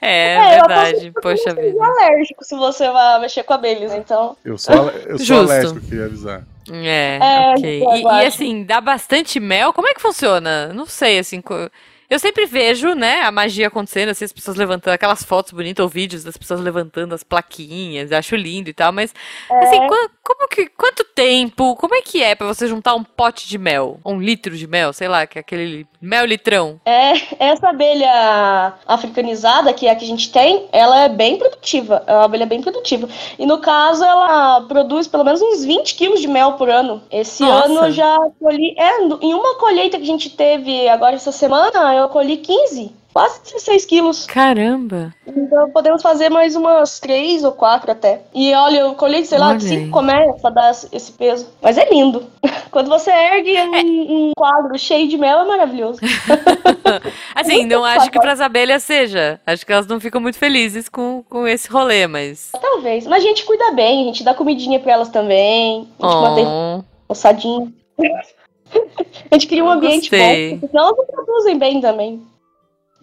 É, 0.00 0.34
É, 0.34 0.36
eu 0.36 0.66
verdade. 0.66 1.12
Poxa 1.20 1.36
Você 1.36 1.50
é 1.50 1.54
vida. 1.54 1.84
alérgico 1.84 2.42
se 2.44 2.54
você 2.56 2.88
vai 2.90 3.20
mexer 3.20 3.42
com 3.42 3.52
abelhas, 3.52 3.92
então. 3.92 4.34
Eu 4.44 4.56
sou, 4.56 4.74
eu 4.90 5.18
sou 5.18 5.40
alérgico, 5.40 5.80
queria 5.80 6.06
avisar. 6.06 6.42
É, 6.70 7.18
É, 7.20 7.50
ok. 7.54 7.82
E, 7.82 8.02
e 8.02 8.26
assim, 8.26 8.64
dá 8.64 8.80
bastante 8.80 9.38
mel? 9.38 9.72
Como 9.74 9.86
é 9.88 9.92
que 9.92 10.00
funciona? 10.00 10.72
Não 10.72 10.86
sei, 10.86 11.18
assim. 11.18 11.42
co- 11.42 11.70
Eu 12.10 12.18
sempre 12.18 12.46
vejo, 12.46 12.94
né, 12.94 13.20
a 13.20 13.30
magia 13.30 13.68
acontecendo, 13.68 14.08
assim, 14.08 14.24
as 14.24 14.32
pessoas 14.32 14.56
levantando 14.56 14.94
aquelas 14.94 15.22
fotos 15.22 15.52
bonitas 15.52 15.82
ou 15.82 15.88
vídeos 15.90 16.24
das 16.24 16.38
pessoas 16.38 16.58
levantando 16.60 17.14
as 17.14 17.22
plaquinhas, 17.22 18.10
acho 18.12 18.34
lindo 18.34 18.70
e 18.70 18.72
tal, 18.72 18.90
mas, 18.92 19.14
assim, 19.50 19.76
É. 19.76 19.86
qua- 19.86 20.08
como 20.24 20.48
que, 20.48 20.66
quanto 20.68 21.04
tempo, 21.04 21.76
como 21.76 21.94
é 21.94 22.00
que 22.02 22.22
é 22.22 22.34
pra 22.34 22.46
você 22.46 22.66
juntar 22.66 22.94
um 22.94 23.04
pote 23.04 23.46
de 23.48 23.58
mel? 23.58 23.98
Um 24.04 24.18
litro 24.20 24.56
de 24.56 24.66
mel, 24.66 24.92
sei 24.92 25.06
lá, 25.08 25.26
que 25.26 25.38
é 25.38 25.40
aquele 25.40 25.86
mel 26.00 26.24
litrão? 26.24 26.80
É, 26.84 27.12
essa 27.38 27.68
abelha 27.70 28.74
africanizada, 28.86 29.72
que 29.72 29.86
é 29.86 29.90
a 29.90 29.96
que 29.96 30.04
a 30.04 30.08
gente 30.08 30.30
tem, 30.30 30.66
ela 30.72 31.04
é 31.04 31.08
bem 31.08 31.36
produtiva. 31.38 32.02
É 32.06 32.12
uma 32.14 32.24
abelha 32.24 32.46
bem 32.46 32.62
produtiva. 32.62 33.08
E 33.38 33.44
no 33.46 33.58
caso, 33.58 34.04
ela 34.04 34.62
produz 34.62 35.06
pelo 35.08 35.24
menos 35.24 35.40
uns 35.42 35.64
20 35.64 35.94
quilos 35.94 36.20
de 36.20 36.28
mel 36.28 36.52
por 36.54 36.68
ano. 36.70 37.02
Esse 37.10 37.42
Nossa. 37.42 37.64
ano 37.66 37.84
eu 37.86 37.92
já 37.92 38.16
colhi. 38.40 38.74
É, 38.78 39.02
em 39.22 39.34
uma 39.34 39.56
colheita 39.58 39.96
que 39.98 40.02
a 40.04 40.06
gente 40.06 40.30
teve 40.30 40.88
agora 40.88 41.16
essa 41.16 41.32
semana, 41.32 41.94
eu 41.98 42.08
colhi 42.08 42.36
15. 42.38 42.96
Quase 43.12 43.40
16 43.42 43.84
quilos. 43.86 44.26
Caramba! 44.26 45.12
Então 45.26 45.70
podemos 45.70 46.02
fazer 46.02 46.28
mais 46.28 46.54
umas 46.54 47.00
3 47.00 47.42
ou 47.42 47.52
4 47.52 47.90
até. 47.90 48.20
E 48.34 48.54
olha, 48.54 48.80
eu 48.80 48.94
colhi, 48.94 49.24
sei 49.24 49.38
lá, 49.38 49.48
Olha 49.48 49.58
5 49.60 49.74
aí. 49.74 49.90
colmeias 49.90 50.40
pra 50.40 50.50
dar 50.50 50.70
esse 50.70 51.12
peso. 51.12 51.48
Mas 51.60 51.78
é 51.78 51.88
lindo. 51.90 52.26
Quando 52.70 52.88
você 52.88 53.10
ergue 53.10 53.56
um, 53.62 54.28
um 54.28 54.32
quadro 54.36 54.78
cheio 54.78 55.08
de 55.08 55.16
mel, 55.16 55.40
é 55.40 55.44
maravilhoso. 55.46 56.00
Assim, 57.34 57.64
não 57.64 57.82
acho 57.84 58.10
que 58.10 58.20
pras 58.20 58.40
abelhas 58.40 58.82
seja. 58.84 59.40
Acho 59.46 59.64
que 59.64 59.72
elas 59.72 59.86
não 59.86 59.98
ficam 59.98 60.20
muito 60.20 60.38
felizes 60.38 60.88
com, 60.88 61.24
com 61.28 61.46
esse 61.46 61.68
rolê, 61.68 62.06
mas. 62.06 62.50
Talvez. 62.60 63.06
Mas 63.06 63.24
a 63.24 63.26
gente 63.26 63.44
cuida 63.44 63.72
bem, 63.72 64.02
a 64.02 64.04
gente 64.04 64.22
dá 64.22 64.34
comidinha 64.34 64.78
pra 64.78 64.92
elas 64.92 65.08
também. 65.08 65.88
A 65.98 66.06
gente 66.06 66.20
mantém 66.20 66.44
Oh, 66.46 66.84
roçadinho. 67.08 67.72
a 69.30 69.34
gente 69.34 69.46
cria 69.46 69.64
um 69.64 69.70
ambiente 69.70 70.10
gostei. 70.10 70.50
bom. 70.52 70.58
porque 70.60 70.66
Senão 70.72 70.84
elas 70.86 70.96
não 70.98 71.06
produzem 71.06 71.58
bem 71.58 71.80
também. 71.80 72.22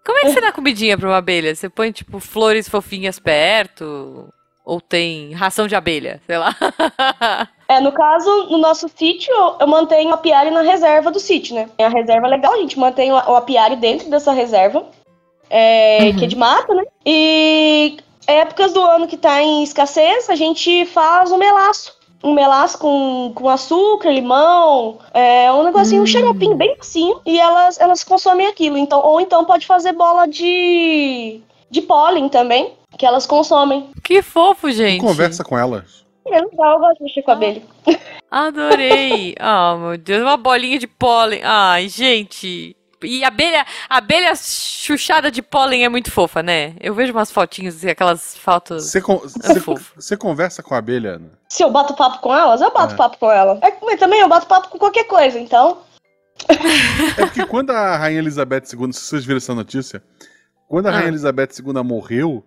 como 0.05 0.17
é 0.19 0.21
que 0.21 0.29
você 0.31 0.41
dá 0.41 0.51
comidinha 0.51 0.97
pra 0.97 1.09
uma 1.09 1.17
abelha? 1.17 1.53
Você 1.55 1.69
põe, 1.69 1.91
tipo, 1.91 2.19
flores 2.19 2.67
fofinhas 2.69 3.19
perto? 3.19 4.27
Ou 4.63 4.81
tem 4.81 5.31
ração 5.33 5.67
de 5.67 5.75
abelha? 5.75 6.21
Sei 6.25 6.37
lá. 6.37 6.55
É, 7.67 7.79
no 7.79 7.91
caso, 7.91 8.29
no 8.51 8.59
nosso 8.59 8.87
sítio, 8.95 9.33
eu 9.59 9.65
mantenho 9.65 10.11
o 10.11 10.13
apiário 10.13 10.51
na 10.51 10.61
reserva 10.61 11.09
do 11.09 11.19
sítio, 11.19 11.55
né? 11.55 11.67
É 11.79 11.85
a 11.85 11.89
reserva 11.89 12.27
legal, 12.27 12.53
a 12.53 12.57
gente 12.57 12.77
mantém 12.77 13.11
o 13.11 13.15
o 13.15 13.35
apiário 13.35 13.75
dentro 13.75 14.07
dessa 14.07 14.31
reserva, 14.31 14.85
é, 15.49 15.97
Uhum. 16.03 16.15
que 16.15 16.25
é 16.25 16.27
de 16.27 16.35
mata, 16.35 16.75
né? 16.75 16.83
E 17.03 17.97
épocas 18.27 18.71
do 18.71 18.79
ano 18.83 19.07
que 19.07 19.17
tá 19.17 19.41
em 19.41 19.63
escassez, 19.63 20.29
a 20.29 20.35
gente 20.35 20.85
faz 20.85 21.31
um 21.31 21.37
melaço. 21.39 21.97
Um 22.25 22.33
melaço 22.33 22.77
com, 22.79 23.31
com 23.35 23.47
açúcar, 23.47 24.09
limão, 24.11 24.97
é, 25.13 25.51
um 25.51 25.63
negocinho, 25.63 26.01
um 26.01 26.07
xaropinho 26.07 26.55
bem 26.55 26.75
macio, 26.75 27.21
e 27.25 27.39
elas, 27.39 27.79
elas 27.79 28.03
consomem 28.03 28.47
aquilo. 28.47 28.77
Então, 28.77 28.99
ou 28.99 29.21
então 29.21 29.45
pode 29.45 29.67
fazer 29.67 29.91
bola 29.93 30.27
de, 30.27 31.39
de 31.69 31.81
pólen 31.83 32.27
também, 32.27 32.73
que 32.97 33.05
elas 33.05 33.27
consomem. 33.27 33.89
que 34.03 34.21
fofo, 34.23 34.67
Tu 34.67 34.73
gente. 34.73 35.01
conversa 35.01 35.43
com 35.43 35.57
elas. 35.57 36.03
É 36.27 36.41
legal, 36.41 36.73
eu 36.73 36.79
gosto 36.79 36.97
de 36.97 37.03
mexer 37.03 37.21
com 37.21 37.31
abelha. 37.31 37.61
Adorei. 38.31 39.35
Oh, 39.39 39.77
meu 39.89 39.97
Deus, 39.97 40.23
uma 40.23 40.37
bolinha 40.37 40.79
de 40.79 40.87
pólen. 40.87 41.41
Ai, 41.43 41.87
gente. 41.87 42.75
E 43.05 43.23
abelha, 43.23 43.65
abelha 43.89 44.33
chuchada 44.35 45.29
de 45.31 45.41
pólen 45.41 45.85
é 45.85 45.89
muito 45.89 46.11
fofa, 46.11 46.41
né? 46.43 46.75
Eu 46.81 46.93
vejo 46.93 47.11
umas 47.13 47.31
fotinhas, 47.31 47.75
assim, 47.75 47.89
aquelas 47.89 48.35
fotos. 48.37 48.85
Você, 48.85 49.01
con- 49.01 49.21
É 50.11 50.15
conversa 50.17 50.61
com 50.63 50.73
a 50.73 50.77
abelha, 50.79 51.15
Ana? 51.15 51.31
Se 51.49 51.63
eu 51.63 51.71
bato 51.71 51.93
papo 51.95 52.19
com 52.19 52.33
elas, 52.35 52.61
eu 52.61 52.71
bato 52.73 52.93
É. 52.93 52.97
papo 52.97 53.17
com 53.17 53.31
ela. 53.31 53.59
É, 53.61 53.73
mas 53.81 53.99
também 53.99 54.19
eu 54.19 54.27
bato 54.27 54.47
papo 54.47 54.69
com 54.69 54.77
qualquer 54.77 55.05
coisa, 55.05 55.39
então. 55.39 55.81
É 57.17 57.25
porque 57.25 57.45
quando 57.45 57.69
a 57.71 57.95
Rainha 57.97 58.19
Elizabeth 58.19 58.63
II, 58.73 58.91
se 58.91 59.01
vocês 59.01 59.23
viram 59.25 59.37
essa 59.37 59.55
notícia, 59.55 60.03
quando 60.67 60.87
a 60.87 60.89
Ah. 60.89 60.93
Rainha 60.93 61.07
Elizabeth 61.09 61.49
II 61.59 61.83
morreu, 61.83 62.43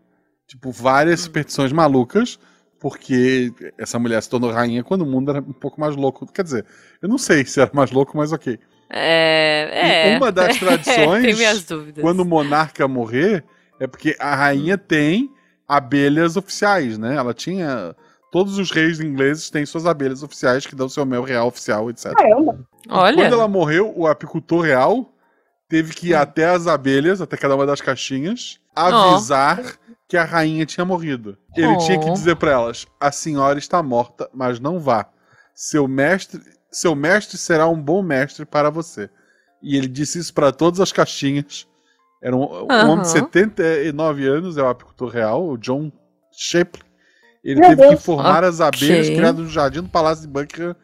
tipo, 0.47 0.71
várias 0.71 1.21
superstições 1.21 1.73
malucas, 1.73 2.38
porque 2.81 3.53
essa 3.77 3.99
mulher 3.99 4.23
se 4.23 4.31
tornou 4.31 4.53
rainha 4.53 4.85
quando 4.85 5.03
o 5.03 5.07
mundo 5.07 5.31
era 5.31 5.41
um 5.41 5.53
pouco 5.53 5.81
mais 5.81 5.97
louco. 5.97 6.27
Quer 6.33 6.43
dizer, 6.45 6.65
eu 7.03 7.09
não 7.09 7.19
sei 7.19 7.45
se 7.45 7.61
era 7.61 7.71
mais 7.75 7.91
louco, 7.91 8.17
mas 8.17 8.33
ok. 8.33 8.59
É. 8.90 10.09
E 10.11 10.14
é. 10.14 10.16
uma 10.16 10.33
das 10.33 10.57
tradições, 10.59 11.23
Tem 11.25 11.35
minhas 11.35 11.64
dúvidas. 11.64 12.02
Quando 12.02 12.21
o 12.21 12.25
monarca 12.25 12.87
morrer, 12.88 13.45
é 13.80 13.87
porque 13.87 14.16
a 14.18 14.35
rainha 14.35 14.78
tem 14.78 15.30
abelhas 15.66 16.37
oficiais, 16.37 16.99
né? 16.99 17.14
Ela 17.16 17.35
tinha. 17.35 17.95
Todos 18.30 18.59
os 18.59 18.71
reis 18.71 19.00
ingleses 19.00 19.49
têm 19.49 19.64
suas 19.64 19.87
abelhas 19.87 20.23
oficiais 20.23 20.66
que 20.66 20.75
dão 20.75 20.88
seu 20.88 21.07
mel 21.07 21.23
real 21.23 21.47
oficial, 21.49 21.88
etc. 21.88 22.12
Caramba. 22.14 22.59
Olha. 22.88 23.16
Quando 23.16 23.33
ela 23.33 23.49
morreu, 23.49 23.92
o 23.97 24.07
apicultor 24.07 24.61
real 24.62 25.11
teve 25.68 25.95
que 25.95 26.09
ir 26.11 26.14
Hum. 26.14 26.21
até 26.21 26.45
as 26.47 26.66
abelhas, 26.66 27.21
até 27.23 27.37
cada 27.38 27.54
uma 27.54 27.64
das 27.66 27.80
caixinhas, 27.80 28.59
avisar 28.76 29.62
que 30.07 30.16
a 30.16 30.25
rainha 30.25 30.64
tinha 30.66 30.85
morrido. 30.85 31.37
Ele 31.57 31.66
Oh. 31.68 31.78
tinha 31.78 31.99
que 31.99 32.11
dizer 32.12 32.37
pra 32.37 32.52
elas: 32.52 32.87
a 33.00 33.11
senhora 33.11 33.59
está 33.59 33.83
morta, 33.83 34.28
mas 34.35 34.61
não 34.61 34.78
vá. 34.78 35.07
Seu 35.54 35.88
mestre, 35.88 36.40
seu 36.71 36.95
mestre 36.95 37.37
será 37.39 37.67
um 37.69 37.81
bom 37.81 38.03
mestre 38.03 38.45
para 38.45 38.71
você. 38.71 39.09
E 39.63 39.77
ele 39.77 39.89
disse 39.89 40.19
isso 40.19 40.33
pra 40.33 40.53
todas 40.53 40.81
as 40.81 40.93
caixinhas. 40.93 41.67
Era 42.23 42.35
um, 42.37 42.43
um 42.43 42.71
Aham. 42.71 42.91
homem 42.91 43.03
de 43.03 43.09
79 43.09 44.27
anos, 44.27 44.57
é 44.57 44.63
o 44.63 44.69
apicultor 44.69 45.09
real, 45.09 45.49
o 45.49 45.57
John 45.57 45.91
Shapley. 46.33 46.83
Ele 47.45 47.61
Meu 47.61 47.71
teve 47.71 47.83
que 47.83 47.89
Deus. 47.89 48.01
informar 48.01 48.45
as 48.45 48.61
abelhas 48.61 49.09
criadas 49.09 49.41
no 49.41 49.49
jardim 49.49 49.83
do 49.83 49.89
Palácio 49.89 50.27
de 50.27 50.33
Buckingham 50.33 50.75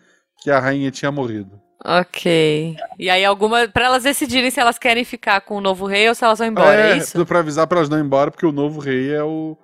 que 0.41 0.51
a 0.51 0.61
rainha 0.61 0.91
tinha 0.91 1.11
morrido. 1.11 1.61
Ok. 1.85 2.77
E 2.99 3.11
aí, 3.11 3.25
alguma. 3.25 3.69
Pra 3.69 3.87
elas 3.87 4.05
decidirem 4.05 4.51
se 4.51 4.59
elas 4.59 4.79
querem 4.79 5.05
ficar 5.05 5.43
com 5.43 5.57
o 5.57 5.61
novo 5.61 5.87
rei 5.87 6.09
ou 6.09 6.15
se 6.15 6.25
elas 6.25 6.39
vão 6.39 6.49
embora, 6.49 6.93
é, 6.93 6.97
isso? 6.97 7.13
tudo 7.13 7.27
pra 7.27 7.41
avisar 7.41 7.67
pra 7.67 7.79
elas 7.79 7.89
não 7.91 7.99
ir 7.99 8.05
embora, 8.05 8.31
porque 8.31 8.47
o 8.47 8.53
novo 8.53 8.81
rei 8.81 9.13
é 9.13 9.23
o. 9.23 9.57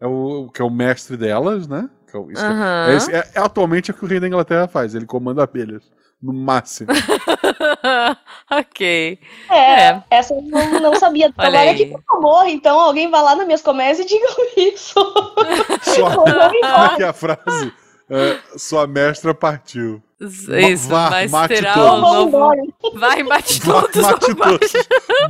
É 0.00 0.06
o 0.06 0.48
que 0.52 0.62
é 0.62 0.64
o 0.64 0.70
mestre 0.70 1.16
delas, 1.16 1.68
né? 1.68 1.88
Que 2.10 2.16
é 2.16 2.20
isso 2.32 2.42
que 2.46 2.52
é- 2.52 2.90
é 2.92 2.96
esse- 2.96 3.12
é- 3.14 3.30
é 3.34 3.40
atualmente 3.40 3.90
é 3.90 3.94
o 3.94 3.96
que 3.96 4.04
o 4.04 4.08
rei 4.08 4.18
da 4.20 4.26
Inglaterra 4.26 4.66
faz, 4.68 4.94
ele 4.94 5.06
comanda 5.06 5.42
abelhas. 5.42 5.82
No 6.20 6.32
máximo. 6.32 6.88
ok. 8.50 9.18
É, 9.50 9.54
É. 9.90 10.02
essa 10.10 10.34
eu 10.34 10.42
não, 10.42 10.80
não 10.80 10.94
sabia. 10.96 11.32
Olha 11.38 11.60
aí. 11.60 11.76
que, 11.76 11.86
por 11.86 12.02
favor, 12.02 12.46
então 12.48 12.78
alguém 12.80 13.08
vá 13.10 13.20
lá 13.22 13.36
nas 13.36 13.46
minhas 13.46 13.62
comédias 13.62 14.00
e 14.00 14.04
diga 14.08 14.26
isso. 14.56 14.94
É 16.92 16.96
que 16.96 17.02
a 17.04 17.12
frase? 17.12 17.72
É, 18.10 18.38
sua 18.56 18.86
mestra 18.86 19.34
partiu. 19.34 20.02
Isso, 20.20 20.88
vá, 20.88 21.10
mas 21.10 21.30
mate 21.30 21.56
será 21.56 21.74
todos. 21.74 21.98
o 21.98 22.00
novo. 22.00 22.98
Vai, 22.98 23.22
mate 23.22 23.60
todos. 23.62 24.02
mate 24.02 24.32
vai. 24.34 24.58
todos. 24.58 24.72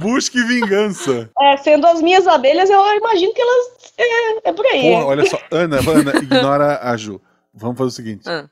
Busque 0.00 0.42
vingança. 0.44 1.28
É, 1.40 1.56
sendo 1.58 1.87
as 1.87 2.00
minhas 2.00 2.26
abelhas, 2.26 2.70
eu 2.70 2.80
imagino 2.97 3.35
que 3.35 3.42
elas. 3.42 3.66
É, 3.99 4.49
é 4.49 4.52
por 4.52 4.64
aí. 4.66 4.92
Porra, 4.92 5.04
olha 5.06 5.26
só. 5.28 5.38
Ana, 5.50 5.78
Ana, 5.78 6.16
ignora 6.23 6.78
a 6.82 6.97
Ju. 6.97 7.20
Vamos 7.52 7.76
fazer 7.76 7.88
o 7.88 7.92
seguinte: 7.92 8.28
Ah. 8.28 8.49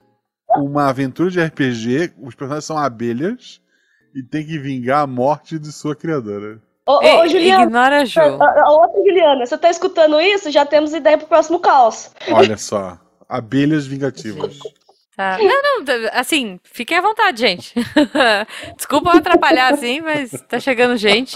uma 0.56 0.88
aventura 0.88 1.30
de 1.30 1.40
RPG, 1.42 2.12
os 2.20 2.34
personagens 2.34 2.64
são 2.64 2.76
abelhas 2.76 3.60
e 4.14 4.22
tem 4.22 4.44
que 4.44 4.58
vingar 4.58 5.02
a 5.04 5.06
morte 5.06 5.58
de 5.58 5.72
sua 5.72 5.94
criadora. 5.96 6.60
Ô, 6.84 6.98
ô, 6.98 7.02
Ei, 7.02 7.16
ô, 7.20 7.28
Juliana. 7.28 7.64
Ignora 7.64 8.02
a 8.02 8.04
Ju. 8.04 8.20
Outra 8.20 8.98
Juliana, 9.04 9.46
você 9.46 9.56
tá 9.56 9.70
escutando 9.70 10.20
isso? 10.20 10.50
Já 10.50 10.66
temos 10.66 10.92
ideia 10.92 11.16
pro 11.16 11.26
próximo 11.28 11.58
caos. 11.60 12.10
Olha 12.30 12.56
só. 12.58 12.98
Abelhas 13.28 13.86
vingativas. 13.86 14.58
Tá. 15.16 15.38
Não, 15.38 15.62
não, 15.62 15.82
d- 15.84 16.10
assim, 16.12 16.60
fiquem 16.62 16.98
à 16.98 17.00
vontade, 17.00 17.40
gente. 17.40 17.72
Desculpa 18.76 19.10
eu 19.10 19.18
atrapalhar 19.18 19.72
assim, 19.72 20.00
mas 20.02 20.30
tá 20.46 20.60
chegando 20.60 20.96
gente. 20.96 21.34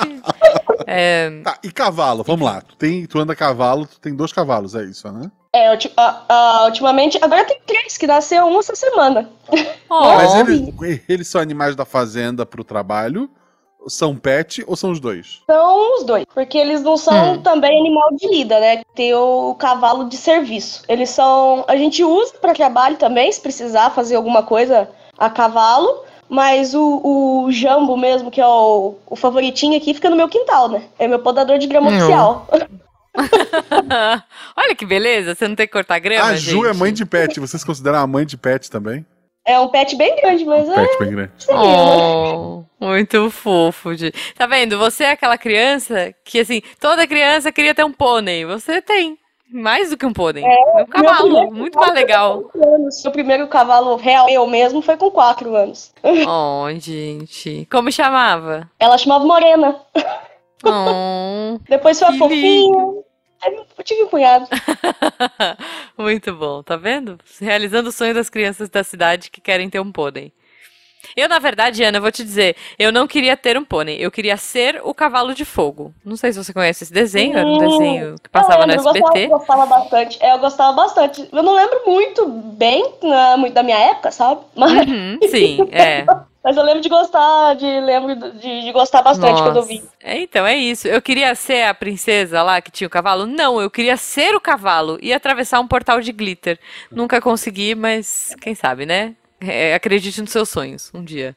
É, 0.87 1.31
Tá, 1.43 1.59
e 1.65 1.73
cavalo, 1.73 2.23
vamos 2.23 2.45
lá. 2.47 2.61
Tu, 2.61 2.77
tem, 2.77 3.07
tu 3.07 3.19
anda 3.19 3.33
a 3.33 3.37
cavalo, 3.37 3.87
tu 3.87 3.99
tem 3.99 4.15
dois 4.15 4.33
cavalos, 4.33 4.75
é 4.75 4.85
isso, 4.85 5.11
né? 5.11 5.31
É, 5.53 5.71
ulti- 5.71 5.93
ah, 5.97 6.25
ah, 6.29 6.65
ultimamente, 6.67 7.19
agora 7.23 7.45
tem 7.45 7.59
três, 7.67 7.97
que 7.97 8.07
nasceu 8.07 8.45
um 8.47 8.61
essa 8.61 8.77
semana. 8.77 9.29
ó, 9.89 10.15
Mas 10.17 10.35
eles, 10.35 11.03
eles 11.09 11.29
são 11.29 11.41
animais 11.41 11.75
da 11.75 11.85
fazenda 11.85 12.45
pro 12.47 12.63
trabalho? 12.63 13.29
São 13.89 14.15
pet 14.17 14.63
ou 14.67 14.77
são 14.77 14.91
os 14.91 15.01
dois? 15.01 15.41
São 15.47 15.97
os 15.99 16.05
dois, 16.05 16.25
porque 16.35 16.59
eles 16.59 16.83
não 16.83 16.97
são 16.97 17.35
Hum. 17.35 17.43
também 17.43 17.81
animal 17.81 18.11
de 18.15 18.29
lida, 18.29 18.61
né? 18.61 18.83
Tem 18.95 19.15
o 19.15 19.55
cavalo 19.59 20.09
de 20.09 20.17
serviço. 20.17 20.83
Eles 20.89 21.11
são. 21.11 21.65
A 21.67 21.77
gente 21.77 22.05
usa 22.05 22.35
para 22.41 22.53
trabalho 22.55 22.97
também, 22.97 23.31
se 23.33 23.41
precisar 23.41 23.91
fazer 23.91 24.17
alguma 24.17 24.43
coisa 24.43 24.89
a 25.19 25.31
cavalo. 25.31 26.05
Mas 26.29 26.75
o, 26.75 27.01
o 27.47 27.51
jambo 27.51 27.97
mesmo, 27.97 28.31
que 28.31 28.41
é 28.41 28.47
o, 28.47 28.95
o 29.05 29.17
favoritinho 29.17 29.77
aqui, 29.77 29.93
fica 29.93 30.09
no 30.09 30.15
meu 30.15 30.29
quintal, 30.29 30.69
né? 30.69 30.85
É 30.97 31.09
meu 31.09 31.19
podador 31.19 31.59
de 31.59 31.67
grama 31.67 31.91
Não. 31.91 31.99
oficial. 31.99 32.47
Olha 34.57 34.77
que 34.77 34.87
beleza, 34.87 35.35
você 35.35 35.49
não 35.49 35.57
tem 35.57 35.67
que 35.67 35.73
cortar 35.73 35.99
grama, 35.99 36.31
a 36.31 36.37
Ju 36.37 36.65
é 36.65 36.69
gente. 36.69 36.79
mãe 36.79 36.93
de 36.93 37.05
pet. 37.05 37.41
Vocês 37.41 37.65
consideram 37.65 37.99
a 37.99 38.07
mãe 38.07 38.25
de 38.25 38.37
pet 38.37 38.71
também? 38.71 39.05
É 39.51 39.59
um 39.59 39.69
pet 39.69 39.97
bem 39.97 40.15
grande, 40.17 40.45
mas 40.45 40.69
Um 40.69 40.73
é. 40.73 40.87
pet 40.87 40.99
bem 41.01 41.11
grande. 41.11 41.33
né? 41.49 41.55
Oh, 41.55 42.63
muito 42.79 43.29
fofo. 43.31 43.97
De... 43.97 44.13
Tá 44.37 44.47
vendo? 44.47 44.79
Você 44.79 45.03
é 45.05 45.11
aquela 45.11 45.37
criança 45.37 46.15
que, 46.25 46.39
assim, 46.39 46.63
toda 46.79 47.07
criança 47.07 47.51
queria 47.51 47.75
ter 47.75 47.85
um 47.85 47.93
pônei. 47.93 48.45
Você 48.45 48.81
tem. 48.81 49.19
Mais 49.53 49.91
do 49.91 49.97
que 49.97 50.07
um 50.07 50.13
pônei. 50.13 50.45
É, 50.45 50.83
um 50.83 50.87
cavalo. 50.87 51.19
primeiro 51.19 51.55
Muito 51.57 51.77
mais 51.77 51.93
legal. 51.93 52.45
Anos. 52.55 53.03
Meu 53.03 53.13
primeiro 53.13 53.49
cavalo 53.49 53.97
real, 53.97 54.29
eu 54.29 54.47
mesmo, 54.47 54.81
foi 54.81 54.97
com 54.97 55.11
quatro 55.11 55.57
anos. 55.57 55.93
Oh, 56.29 56.67
gente. 56.79 57.67
Como 57.69 57.91
chamava? 57.91 58.71
Ela 58.79 58.97
chamava 58.97 59.25
Morena. 59.25 59.81
Oh, 60.65 61.59
Depois 61.69 61.99
foi 61.99 62.09
a 62.09 62.13
fofinha. 62.13 62.79
Aí 62.85 63.00
eu 63.79 63.85
tive 63.85 64.03
um 64.05 64.09
cunhado. 64.09 64.47
muito 65.97 66.35
bom, 66.35 66.63
tá 66.63 66.77
vendo? 66.77 67.19
Realizando 67.41 67.89
o 67.89 67.93
sonho 67.93 68.15
das 68.15 68.29
crianças 68.31 68.69
da 68.69 68.85
cidade 68.85 69.31
que 69.31 69.41
querem 69.41 69.71
ter 69.71 69.81
um 69.81 69.91
pônei. 69.93 70.33
Eu, 71.17 71.29
na 71.29 71.39
verdade, 71.39 71.83
Ana, 71.83 71.99
vou 71.99 72.13
te 72.13 72.23
dizer, 72.23 72.55
eu 72.79 72.93
não 72.93 73.07
queria 73.07 73.37
ter 73.37 73.57
um 73.57 73.65
pônei, 73.65 73.97
eu 73.99 74.11
queria 74.11 74.37
ser 74.37 74.81
o 74.85 74.93
cavalo 74.93 75.35
de 75.35 75.45
fogo. 75.45 75.95
Não 76.05 76.15
sei 76.15 76.33
se 76.33 76.43
você 76.43 76.53
conhece 76.53 76.85
esse 76.85 76.93
desenho, 76.93 77.39
era 77.39 77.49
um 77.49 77.59
desenho 77.59 78.17
que 78.23 78.29
passava 78.29 78.63
eu 78.63 78.67
no 78.67 78.73
lembro, 78.73 78.89
eu 78.89 78.93
SBT. 78.93 79.27
gostava, 79.27 79.39
gostava 79.39 79.67
bastante. 79.67 80.19
É, 80.23 80.33
eu 80.33 80.39
gostava 80.39 80.73
bastante. 80.73 81.29
Eu 81.33 81.43
não 81.43 81.55
lembro 81.55 81.81
muito 81.87 82.29
bem, 82.29 82.85
muito 83.39 83.55
da 83.55 83.63
minha 83.63 83.79
época, 83.79 84.11
sabe? 84.11 84.43
Mas, 84.55 84.87
Uhum, 84.89 85.19
sim, 85.29 85.59
é. 85.73 86.05
mas 86.43 86.57
eu 86.57 86.63
lembro 86.63 86.81
de 86.81 86.89
gostar, 86.89 87.55
de 87.55 87.67
lembro 87.81 88.15
de, 88.33 88.63
de 88.63 88.73
gostar 88.73 89.03
bastante 89.03 89.43
quando 89.43 89.57
eu 89.57 89.63
vi. 89.63 89.77
Nossa. 89.81 89.91
É, 90.03 90.19
então, 90.21 90.47
é 90.47 90.57
isso. 90.57 90.89
Eu 90.89 91.03
queria 91.03 91.35
ser 91.35 91.63
a 91.65 91.75
princesa 91.75 92.43
lá 92.43 92.61
que 92.61 92.71
tinha 92.71 92.87
o 92.87 92.91
cavalo? 92.91 93.27
Não, 93.27 93.61
eu 93.61 93.71
queria 93.71 93.97
ser 93.97 94.35
o 94.35 94.41
cavalo 94.41 94.99
e 95.03 95.13
atravessar 95.13 95.61
um 95.61 95.69
portal 95.69 96.01
de 96.01 96.13
glitter. 96.13 96.59
Nunca 96.91 97.21
consegui, 97.21 97.75
mas 97.75 98.35
quem 98.41 98.55
sabe, 98.55 98.87
né? 98.87 99.15
É, 99.41 99.75
acredite 99.75 100.21
nos 100.21 100.31
seus 100.33 100.49
sonhos, 100.49 100.91
um 100.95 101.03
dia. 101.05 101.35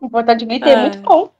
O 0.00 0.08
portal 0.10 0.34
de 0.34 0.44
glitter 0.44 0.68
é 0.68 0.74
Ah. 0.74 0.80
muito 0.80 0.98
bom. 1.00 1.30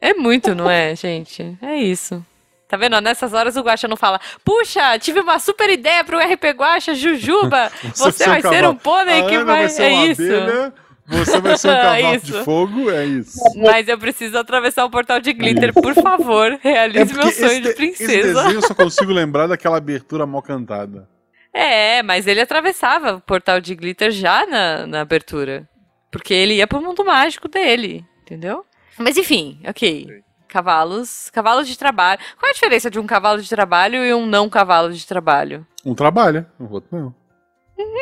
É 0.00 0.14
muito, 0.14 0.54
não 0.54 0.68
é, 0.70 0.94
gente? 0.96 1.56
É 1.62 1.76
isso. 1.76 2.24
Tá 2.66 2.76
vendo? 2.78 2.98
Nessas 3.02 3.34
horas 3.34 3.54
o 3.56 3.60
Guaxa 3.60 3.86
não 3.86 3.98
fala, 3.98 4.18
puxa, 4.42 4.98
tive 4.98 5.20
uma 5.20 5.38
super 5.38 5.68
ideia 5.68 6.02
pro 6.02 6.18
RP 6.18 6.44
Guaxa, 6.56 6.94
Jujuba, 6.94 7.70
você 7.94 8.26
vai 8.26 8.40
ser 8.40 8.66
um 8.66 8.74
pônei 8.74 9.22
que 9.24 9.34
Ana 9.34 9.44
vai... 9.44 9.68
ser 9.68 9.82
É 9.84 9.94
uma 9.94 10.06
isso. 10.06 10.22
abelha, 10.22 10.74
você 11.06 11.40
vai 11.40 11.58
ser 11.58 11.68
um 11.68 11.74
cavalo 11.82 12.20
de 12.20 12.32
fogo, 12.44 12.90
é 12.90 13.04
isso. 13.04 13.38
Mas 13.56 13.88
eu 13.88 13.98
preciso 13.98 14.38
atravessar 14.38 14.84
o 14.84 14.90
portal 14.90 15.20
de 15.20 15.32
glitter, 15.32 15.72
por 15.74 15.94
favor, 15.94 16.58
realize 16.62 17.12
meu 17.14 17.30
sonho 17.32 17.60
de 17.62 17.68
É 17.68 17.70
esse, 17.70 17.78
de- 17.78 17.84
esse 17.84 18.04
princesa. 18.04 18.42
desenho 18.42 18.58
eu 18.58 18.62
só 18.62 18.74
consigo 18.74 19.12
lembrar 19.12 19.46
daquela 19.46 19.76
abertura 19.76 20.26
mal 20.26 20.42
cantada. 20.42 21.08
É, 21.54 22.02
mas 22.02 22.26
ele 22.26 22.40
atravessava 22.40 23.16
o 23.16 23.20
portal 23.20 23.60
de 23.60 23.74
glitter 23.74 24.10
já 24.10 24.46
na, 24.46 24.86
na 24.86 25.00
abertura. 25.02 25.68
Porque 26.10 26.32
ele 26.32 26.54
ia 26.54 26.66
pro 26.66 26.80
mundo 26.80 27.04
mágico 27.04 27.48
dele, 27.48 28.04
entendeu? 28.22 28.64
Mas 28.98 29.16
enfim, 29.16 29.60
ok. 29.66 30.06
Cavalos, 30.48 31.30
cavalos 31.30 31.66
de 31.66 31.76
trabalho. 31.78 32.20
Qual 32.38 32.48
é 32.48 32.50
a 32.50 32.54
diferença 32.54 32.90
de 32.90 32.98
um 32.98 33.06
cavalo 33.06 33.40
de 33.40 33.48
trabalho 33.48 34.04
e 34.04 34.12
um 34.12 34.26
não 34.26 34.48
cavalo 34.50 34.92
de 34.92 35.06
trabalho? 35.06 35.66
Um 35.84 35.94
trabalha, 35.94 36.46
o 36.58 36.70
outro 36.72 36.88
não. 36.98 37.14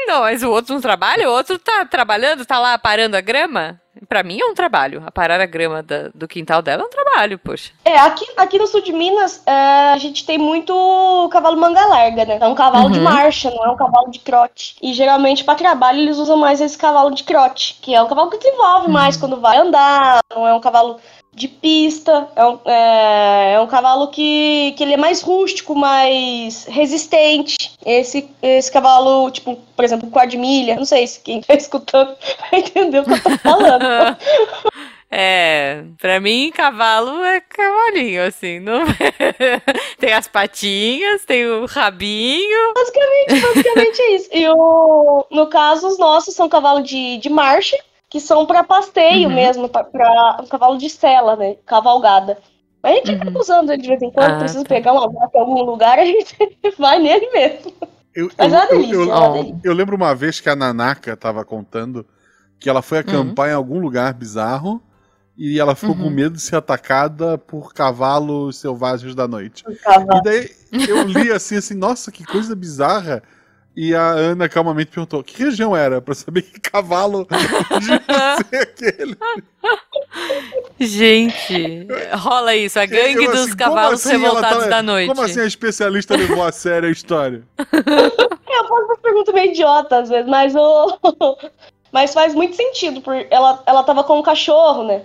Não, 0.06 0.20
mas 0.20 0.42
o 0.42 0.50
outro 0.50 0.74
não 0.74 0.80
trabalha, 0.80 1.28
o 1.28 1.32
outro 1.32 1.58
tá 1.58 1.84
trabalhando, 1.84 2.44
tá 2.44 2.58
lá 2.58 2.74
aparando 2.74 3.16
a 3.16 3.20
grama. 3.20 3.80
Pra 4.08 4.22
mim 4.22 4.40
é 4.40 4.44
um 4.46 4.54
trabalho. 4.54 5.02
Aparar 5.06 5.40
a 5.40 5.46
grama 5.46 5.82
da- 5.82 6.08
do 6.14 6.26
quintal 6.26 6.62
dela 6.62 6.82
é 6.82 6.86
um 6.86 6.90
trabalho, 6.90 7.38
poxa. 7.38 7.70
É, 7.84 7.98
aqui, 7.98 8.24
aqui 8.36 8.58
no 8.58 8.66
sul 8.66 8.80
de 8.80 8.92
Minas, 8.92 9.42
é, 9.46 9.52
a 9.92 9.98
gente 9.98 10.24
tem 10.24 10.38
muito 10.38 11.28
cavalo 11.30 11.60
manga 11.60 11.84
larga, 11.86 12.24
né? 12.24 12.38
É 12.40 12.46
um 12.46 12.54
cavalo 12.54 12.90
de 12.90 12.98
Uhum. 12.98 13.04
marcha, 13.04 13.50
não 13.50 13.64
é 13.64 13.70
um 13.70 13.76
cavalo 13.76 14.10
de 14.10 14.20
trote. 14.20 14.76
E 14.80 14.92
geralmente 14.94 15.44
pra 15.44 15.54
trabalho 15.54 15.98
eles 16.00 16.16
usam 16.16 16.36
mais 16.36 16.60
esse 16.60 16.78
cavalo 16.78 17.10
de 17.10 17.24
trote, 17.24 17.78
que 17.82 17.94
é 17.94 18.02
um 18.02 18.08
cavalo 18.08 18.30
que 18.30 18.38
desenvolve 18.38 18.88
mais 18.88 19.16
quando 19.16 19.40
vai 19.40 19.58
andar, 19.58 20.20
não 20.34 20.46
é 20.46 20.54
um 20.54 20.60
cavalo 20.60 20.98
de 21.40 21.48
pista, 21.48 22.28
é 22.36 22.44
um, 22.44 22.58
é, 22.66 23.52
é 23.54 23.60
um 23.60 23.66
cavalo 23.66 24.08
que, 24.08 24.74
que 24.76 24.84
ele 24.84 24.92
é 24.92 24.96
mais 24.98 25.22
rústico, 25.22 25.74
mais 25.74 26.66
resistente. 26.66 27.56
Esse, 27.84 28.28
esse 28.42 28.70
cavalo, 28.70 29.30
tipo, 29.30 29.56
por 29.74 29.84
exemplo, 29.84 30.10
quadmilha, 30.10 30.76
não 30.76 30.84
sei 30.84 31.06
se 31.06 31.20
quem 31.20 31.40
tá 31.40 31.54
escutando 31.56 32.14
vai 32.50 32.60
entender 32.60 33.00
o 33.00 33.04
que 33.04 33.12
eu 33.12 33.22
tô 33.22 33.38
falando. 33.38 34.16
É, 35.12 35.82
pra 36.00 36.20
mim, 36.20 36.52
cavalo 36.54 37.24
é 37.24 37.40
cavalinho, 37.40 38.22
assim. 38.22 38.60
Não... 38.60 38.84
tem 39.98 40.12
as 40.12 40.28
patinhas, 40.28 41.24
tem 41.24 41.44
o 41.46 41.66
rabinho. 41.66 42.72
Basicamente, 42.72 43.40
basicamente 43.40 44.02
é 44.02 44.14
isso. 44.14 44.28
E 44.32 44.48
o, 44.48 45.26
no 45.28 45.48
caso, 45.48 45.88
os 45.88 45.98
nossos 45.98 46.32
são 46.32 46.48
cavalo 46.48 46.80
de, 46.80 47.18
de 47.18 47.28
marcha, 47.28 47.76
que 48.10 48.20
são 48.20 48.44
pra 48.44 48.64
pasteio 48.64 49.28
Uhum. 49.28 49.34
mesmo, 49.34 49.68
pra, 49.68 49.84
pra 49.84 50.40
um 50.42 50.46
cavalo 50.46 50.76
de 50.76 50.90
sela, 50.90 51.36
né? 51.36 51.54
Cavalgada. 51.64 52.38
A 52.82 52.88
gente 52.90 53.12
acaba 53.12 53.38
usando 53.38 53.70
ele 53.70 53.82
de 53.82 53.88
vez 53.88 54.02
em 54.02 54.10
quando, 54.10 54.32
Ah, 54.34 54.38
precisa 54.38 54.62
tá. 54.64 54.68
pegar 54.68 54.92
uma 54.92 55.08
vaca 55.08 55.38
em 55.38 55.40
algum 55.40 55.62
lugar, 55.62 55.98
a 55.98 56.04
gente 56.04 56.34
vai 56.78 56.98
nele 56.98 57.30
mesmo. 57.30 57.72
Eu, 58.14 58.28
Mas 58.36 58.52
eu- 58.52 58.58
é 58.58 58.62
uma 58.62 58.64
eu- 58.64 58.78
delícia, 58.78 58.94
eu- 58.94 59.02
é 59.02 59.14
uma 59.14 59.32
delícia. 59.34 59.60
Eu 59.62 59.72
lembro 59.74 59.96
uma 59.96 60.14
vez 60.14 60.40
que 60.40 60.48
a 60.48 60.56
Nanaka 60.56 61.16
tava 61.16 61.44
contando 61.44 62.04
que 62.58 62.68
ela 62.68 62.82
foi 62.82 62.98
Uhum. 62.98 63.04
acampar 63.04 63.50
em 63.50 63.54
algum 63.54 63.78
lugar 63.78 64.12
bizarro 64.12 64.82
e 65.38 65.60
ela 65.60 65.74
ficou 65.76 65.94
com 65.94 66.02
Uhum. 66.04 66.10
medo 66.10 66.34
de 66.36 66.42
ser 66.42 66.56
atacada 66.56 67.38
por 67.38 67.72
cavalos 67.72 68.56
selvagens 68.58 69.14
da 69.14 69.28
noite. 69.28 69.62
Cavalo. 69.84 70.18
E 70.18 70.22
daí 70.22 70.50
eu 70.88 71.02
li 71.04 71.30
assim, 71.30 71.56
assim, 71.56 71.74
nossa, 71.74 72.10
que 72.10 72.24
coisa 72.24 72.56
bizarra. 72.56 73.22
E 73.76 73.94
a 73.94 74.02
Ana 74.10 74.48
calmamente 74.48 74.90
perguntou: 74.90 75.22
que 75.22 75.42
região 75.42 75.76
era? 75.76 76.00
Pra 76.00 76.14
saber 76.14 76.42
que 76.42 76.58
cavalo 76.60 77.24
podia 77.68 78.02
ser 78.50 78.56
aquele. 78.56 79.16
Gente, 80.78 81.86
rola 82.12 82.54
isso, 82.56 82.78
a 82.80 82.86
gangue 82.86 83.24
Eu, 83.24 83.30
dos 83.30 83.40
assim, 83.42 83.56
cavalos 83.56 84.00
assim 84.00 84.14
ela 84.14 84.24
revoltados 84.24 84.64
tá- 84.64 84.70
da 84.70 84.82
noite. 84.82 85.08
Como 85.08 85.22
assim 85.22 85.40
a 85.40 85.46
especialista 85.46 86.16
levou 86.16 86.42
a 86.42 86.50
sério 86.50 86.88
a 86.88 86.92
história? 86.92 87.42
É, 87.58 87.62
eu 88.58 88.68
faço 88.68 88.84
uma 88.84 88.96
pergunta 88.96 89.32
meio 89.32 89.50
idiota 89.50 89.98
às 90.00 90.08
vezes, 90.08 90.28
mas 90.28 90.54
o. 90.56 90.98
mas 91.92 92.12
faz 92.12 92.34
muito 92.34 92.56
sentido, 92.56 93.00
porque 93.00 93.28
ela, 93.30 93.62
ela 93.66 93.82
tava 93.84 94.02
com 94.02 94.18
um 94.18 94.22
cachorro, 94.22 94.84
né? 94.84 95.02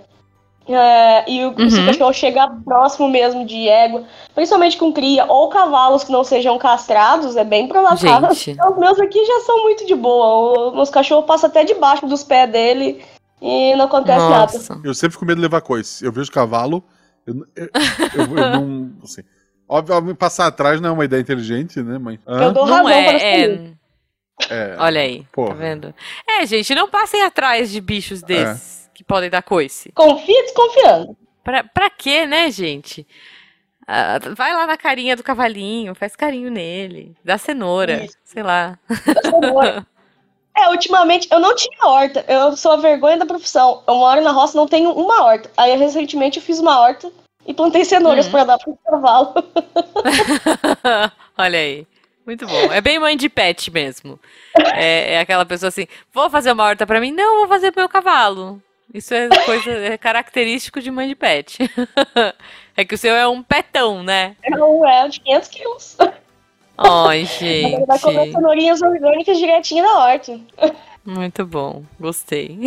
É, 0.68 1.30
e 1.30 1.44
o, 1.44 1.54
se 1.70 1.76
o 1.76 1.80
Uhum. 1.80 1.86
cachorro 1.86 2.12
chegar 2.12 2.48
próximo 2.64 3.08
mesmo 3.08 3.46
de 3.46 3.68
égua, 3.68 4.04
principalmente 4.34 4.76
com 4.76 4.92
cria 4.92 5.24
ou 5.26 5.48
cavalos 5.48 6.02
que 6.02 6.10
não 6.10 6.24
sejam 6.24 6.58
castrados, 6.58 7.36
é 7.36 7.44
bem 7.44 7.68
provável. 7.68 7.96
Gente, 8.34 8.58
Os 8.66 8.76
meus 8.78 8.98
aqui 8.98 9.24
já 9.24 9.40
são 9.40 9.62
muito 9.62 9.86
de 9.86 9.94
boa. 9.94 10.68
Os 10.70 10.74
meus 10.74 10.90
cachorros 10.90 11.24
passam 11.26 11.48
até 11.48 11.62
debaixo 11.62 12.06
dos 12.06 12.24
pés 12.24 12.50
dele 12.50 13.04
e 13.40 13.76
não 13.76 13.84
acontece 13.84 14.18
nada. 14.28 14.52
nossa. 14.52 14.80
Eu 14.82 14.92
sempre 14.94 15.12
fico 15.12 15.20
com 15.20 15.26
medo 15.26 15.36
de 15.36 15.42
levar 15.42 15.60
coice. 15.60 16.04
Eu 16.04 16.10
vejo 16.10 16.32
cavalo, 16.32 16.82
eu, 17.26 17.34
eu, 17.54 17.68
eu- 18.14 18.36
eu 18.38 18.50
não. 18.50 18.90
Assim, 19.04 19.22
obviamente, 19.68 20.16
passar 20.16 20.48
atrás 20.48 20.80
não 20.80 20.88
é 20.88 20.92
uma 20.92 21.04
ideia 21.04 21.20
inteligente, 21.20 21.80
né, 21.80 21.96
mãe? 21.96 22.18
Eu 22.26 22.34
Hã? 22.34 22.52
dou 22.52 22.66
Não 22.66 22.78
razão 22.84 23.04
para 23.04 23.18
é, 23.18 23.40
é, 23.40 23.44
é. 23.54 23.76
É. 24.50 24.76
Olha 24.80 25.00
aí, 25.00 25.24
Porra. 25.32 25.48
tá 25.50 25.54
vendo? 25.54 25.94
É, 26.28 26.44
gente, 26.44 26.74
não 26.74 26.88
passem 26.90 27.22
atrás 27.22 27.70
de 27.70 27.80
bichos 27.80 28.20
desses 28.22 28.84
que 28.84 28.85
podem 29.06 29.30
dar 29.30 29.42
coice. 29.42 29.92
Confia 29.92 30.42
desconfiando. 30.42 31.16
Pra, 31.44 31.62
pra 31.64 31.90
quê, 31.90 32.26
né, 32.26 32.50
gente? 32.50 33.06
Ah, 33.86 34.18
vai 34.36 34.52
lá 34.52 34.66
na 34.66 34.76
carinha 34.76 35.14
do 35.14 35.22
cavalinho, 35.22 35.94
faz 35.94 36.16
carinho 36.16 36.50
nele, 36.50 37.14
dá 37.24 37.38
cenoura, 37.38 38.04
Isso. 38.04 38.16
sei 38.24 38.42
lá. 38.42 38.78
É, 40.58 40.70
ultimamente 40.70 41.28
eu 41.30 41.38
não 41.38 41.54
tinha 41.54 41.86
horta. 41.86 42.24
Eu 42.26 42.56
sou 42.56 42.72
a 42.72 42.76
vergonha 42.76 43.18
da 43.18 43.26
profissão. 43.26 43.82
Eu 43.86 43.94
moro 43.96 44.22
na 44.22 44.30
roça 44.30 44.56
não 44.56 44.66
tenho 44.66 44.90
uma 44.90 45.22
horta. 45.22 45.50
Aí 45.54 45.76
recentemente 45.76 46.38
eu 46.38 46.42
fiz 46.42 46.58
uma 46.58 46.80
horta 46.80 47.12
e 47.46 47.52
plantei 47.52 47.84
cenouras 47.84 48.24
Uhum. 48.24 48.32
pra 48.32 48.44
dar 48.44 48.56
pro 48.58 48.74
cavalo. 48.86 49.34
Olha 51.36 51.58
aí. 51.58 51.86
Muito 52.24 52.46
bom. 52.46 52.72
É 52.72 52.80
bem 52.80 52.98
mãe 52.98 53.16
de 53.18 53.28
pet 53.28 53.70
mesmo. 53.70 54.18
É, 54.74 55.12
é 55.14 55.20
aquela 55.20 55.44
pessoa 55.44 55.68
assim: 55.68 55.86
vou 56.12 56.30
fazer 56.30 56.50
uma 56.52 56.64
horta 56.64 56.86
pra 56.86 57.00
mim? 57.02 57.12
Não, 57.12 57.40
vou 57.40 57.48
fazer 57.48 57.70
pro 57.70 57.82
meu 57.82 57.88
cavalo. 57.90 58.60
Isso 58.92 59.12
é 59.12 59.28
coisa 59.44 59.70
é 59.70 59.98
característico 59.98 60.80
de 60.80 60.90
mãe 60.90 61.08
de 61.08 61.14
pet. 61.14 61.58
é 62.76 62.84
que 62.84 62.94
o 62.94 62.98
seu 62.98 63.14
é 63.14 63.26
um 63.26 63.42
petão, 63.42 64.02
né? 64.02 64.36
É 64.42 64.56
um 64.56 64.86
é 64.86 65.08
de 65.08 65.20
500 65.20 65.48
quilos. 65.48 65.96
Ai, 66.78 67.26
Ele 67.40 67.86
vai 67.86 67.98
comer 67.98 68.24
gente. 68.24 68.32
cenourinhas 68.32 68.82
orgânicas 68.82 69.38
direitinho 69.38 69.84
da 69.84 69.98
horta. 69.98 70.40
Muito 71.04 71.46
bom, 71.46 71.84
gostei. 71.98 72.58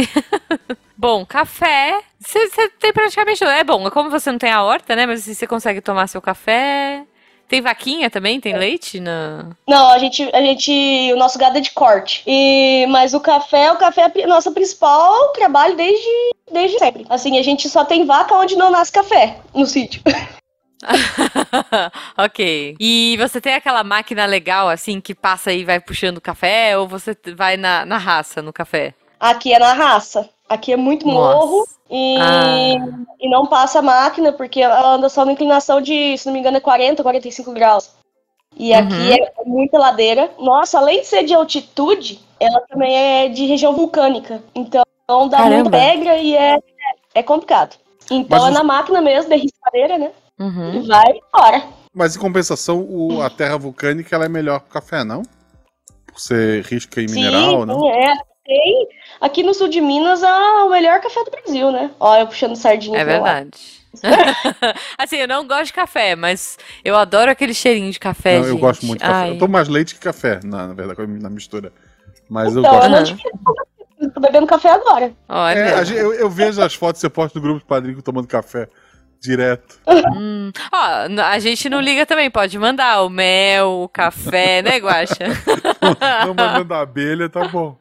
bom, 0.97 1.25
café. 1.25 2.01
Você 2.19 2.69
tem 2.79 2.93
praticamente. 2.93 3.43
É 3.43 3.63
bom, 3.63 3.89
como 3.91 4.09
você 4.09 4.31
não 4.31 4.39
tem 4.39 4.51
a 4.51 4.63
horta, 4.63 4.95
né? 4.95 5.05
Mas 5.05 5.21
assim, 5.21 5.33
você 5.33 5.45
consegue 5.45 5.81
tomar 5.81 6.07
seu 6.07 6.21
café. 6.21 7.05
Tem 7.49 7.61
vaquinha 7.61 8.11
também? 8.11 8.39
Tem 8.39 8.55
leite? 8.55 8.99
Na... 8.99 9.47
Não, 9.67 9.89
a 9.89 9.97
gente, 9.97 10.23
a 10.31 10.39
gente. 10.39 10.71
O 11.11 11.17
nosso 11.17 11.39
gado 11.39 11.57
é 11.57 11.61
de 11.61 11.71
corte. 11.71 12.21
E, 12.27 12.85
mas 12.89 13.15
o 13.15 13.19
café, 13.19 13.71
o 13.71 13.77
café 13.77 14.11
é 14.15 14.23
a 14.23 14.27
nossa 14.27 14.51
principal 14.51 15.33
trabalho 15.33 15.75
desde, 15.75 16.07
desde 16.51 16.77
sempre. 16.77 17.07
Assim, 17.09 17.39
a 17.39 17.41
gente 17.41 17.67
só 17.67 17.83
tem 17.83 18.05
vaca 18.05 18.35
onde 18.35 18.55
não 18.55 18.69
nasce 18.69 18.91
café 18.91 19.39
no 19.51 19.65
sítio. 19.65 19.99
ok. 22.15 22.75
E 22.79 23.17
você 23.17 23.41
tem 23.41 23.55
aquela 23.55 23.83
máquina 23.83 24.27
legal, 24.27 24.69
assim, 24.69 25.01
que 25.01 25.15
passa 25.15 25.51
e 25.51 25.65
vai 25.65 25.79
puxando 25.79 26.21
café? 26.21 26.77
Ou 26.77 26.87
você 26.87 27.17
vai 27.35 27.57
na, 27.57 27.83
na 27.83 27.97
raça 27.97 28.43
no 28.43 28.53
café? 28.53 28.93
Aqui 29.19 29.51
é 29.51 29.57
na 29.57 29.73
raça. 29.73 30.29
Aqui 30.47 30.71
é 30.71 30.77
muito 30.77 31.07
Nossa. 31.07 31.35
morro 31.35 31.78
e, 31.89 32.17
Ah. 32.19 32.75
e 33.19 33.29
não 33.29 33.45
passa 33.47 33.79
a 33.79 33.81
máquina, 33.81 34.31
porque 34.31 34.61
ela 34.61 34.95
anda 34.95 35.09
só 35.09 35.25
na 35.25 35.31
inclinação 35.31 35.81
de, 35.81 36.17
se 36.17 36.25
não 36.25 36.33
me 36.33 36.39
engano, 36.39 36.57
é 36.57 36.61
40, 36.61 37.01
45 37.03 37.51
graus. 37.53 37.91
E 38.57 38.73
aqui 38.73 38.93
Uhum. 38.93 39.13
é 39.13 39.31
muita 39.45 39.77
ladeira. 39.77 40.31
Nossa, 40.39 40.77
além 40.79 41.01
de 41.01 41.07
ser 41.07 41.23
de 41.23 41.33
altitude, 41.33 42.19
ela 42.39 42.59
também 42.67 42.95
é 42.95 43.29
de 43.29 43.45
região 43.45 43.73
vulcânica. 43.73 44.41
Então 44.55 44.83
dá 45.29 45.37
Caramba. 45.37 45.55
muita 45.55 45.69
pedra 45.71 46.17
e 46.17 46.35
é, 46.35 46.57
é 47.15 47.23
complicado. 47.23 47.75
Então 48.11 48.39
Mas 48.39 48.47
é 48.47 48.51
os- 48.51 48.53
na 48.57 48.63
máquina 48.63 49.01
mesmo, 49.01 49.29
derriscadeira, 49.29 49.97
né? 49.97 50.11
Uhum. 50.39 50.73
E 50.75 50.87
vai 50.87 51.11
embora. 51.11 51.63
Mas 51.93 52.15
em 52.15 52.19
compensação, 52.19 52.85
o- 52.89 53.21
a 53.21 53.29
terra 53.29 53.57
vulcânica 53.57 54.15
ela 54.15 54.25
é 54.25 54.29
melhor 54.29 54.59
pro 54.61 54.69
café, 54.71 55.03
não? 55.03 55.21
Por 56.07 56.19
ser 56.19 56.63
risca 56.65 57.01
em 57.01 57.05
mineral, 57.07 57.61
sim, 57.61 57.65
não? 57.65 57.79
sim, 57.81 57.89
é. 57.89 58.13
Tem 58.49 58.87
aqui 59.21 59.43
no 59.43 59.53
sul 59.53 59.67
de 59.67 59.79
Minas 59.79 60.23
a- 60.23 60.65
o 60.65 60.69
melhor 60.71 60.99
café 60.99 61.23
do 61.23 61.29
Brasil, 61.29 61.71
né? 61.71 61.91
Ó, 61.99 62.17
eu 62.17 62.25
puxando 62.25 62.55
sardinha. 62.55 62.97
É 62.97 63.05
verdade. 63.05 63.51
assim, 64.97 65.17
eu 65.17 65.27
não 65.27 65.45
gosto 65.47 65.65
de 65.67 65.73
café, 65.73 66.15
mas 66.15 66.57
eu 66.83 66.95
adoro 66.95 67.29
aquele 67.29 67.53
cheirinho 67.53 67.91
de 67.91 67.99
café. 67.99 68.37
Não, 68.39 68.45
eu 68.45 68.51
gente. 68.53 68.59
gosto 68.61 68.85
muito 68.87 68.99
de 69.01 69.05
café. 69.05 69.19
Ai. 69.21 69.29
Eu 69.31 69.37
tomo 69.37 69.53
mais 69.53 69.67
leite 69.67 69.93
que 69.93 70.01
café, 70.01 70.39
na, 70.43 70.67
na 70.67 70.73
verdade, 70.73 71.05
na 71.21 71.29
mistura. 71.29 71.71
Mas 72.27 72.55
eu 72.55 72.61
Então, 72.61 72.73
eu 72.73 72.79
gosto. 72.79 72.89
não 72.89 72.97
Aham. 72.97 73.03
tive- 73.05 74.11
tô 74.13 74.19
bebendo 74.19 74.47
café 74.47 74.69
agora. 74.71 75.13
Olha. 75.27 75.57
É, 75.59 75.73
a 75.75 75.83
gente- 75.83 75.99
eu, 75.99 76.11
eu 76.13 76.29
vejo 76.29 76.59
as 76.61 76.73
fotos 76.73 76.99
que 76.99 77.07
você 77.07 77.09
posta 77.09 77.37
no 77.37 77.43
grupo 77.43 77.59
de 77.59 77.65
padrinho 77.65 78.01
tomando 78.01 78.27
café 78.27 78.67
direto. 79.21 79.79
Hum. 80.15 80.51
Ó, 80.71 81.23
a 81.23 81.37
gente 81.39 81.69
não 81.69 81.81
liga 81.81 82.03
também, 82.05 82.31
pode 82.31 82.57
mandar 82.57 83.03
o 83.03 83.09
mel, 83.09 83.81
o 83.83 83.89
café, 83.89 84.61
né, 84.63 84.77
Guaxa? 84.79 85.25
Não 86.25 86.33
mandando 86.33 86.73
a 86.73 86.79
abelha, 86.81 87.27
tá 87.29 87.45
bom. 87.47 87.77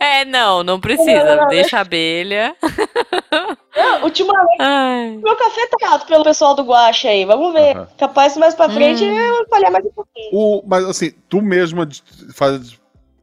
É, 0.00 0.24
não, 0.24 0.62
não 0.62 0.78
precisa. 0.80 1.46
Deixa 1.48 1.78
a 1.78 1.80
abelha. 1.80 2.54
Não, 3.76 4.02
ultimamente, 4.04 4.56
Ai. 4.60 5.20
meu 5.22 5.36
café 5.36 5.60
tá 5.78 5.90
alto 5.92 6.06
pelo 6.06 6.24
pessoal 6.24 6.52
do 6.54 6.64
Guache 6.64 7.06
aí. 7.06 7.24
Vamos 7.24 7.52
ver. 7.52 7.76
Aham. 7.76 7.88
Capaz 7.96 8.36
mais 8.36 8.52
pra 8.54 8.68
frente 8.68 9.04
Hum. 9.04 9.16
eu 9.16 9.46
falhar 9.48 9.70
mais 9.70 9.84
um 9.84 9.90
pouquinho. 9.90 10.28
O, 10.32 10.62
mas 10.66 10.84
assim, 10.84 11.12
tu 11.28 11.40
mesma 11.40 11.88
faz 12.34 12.76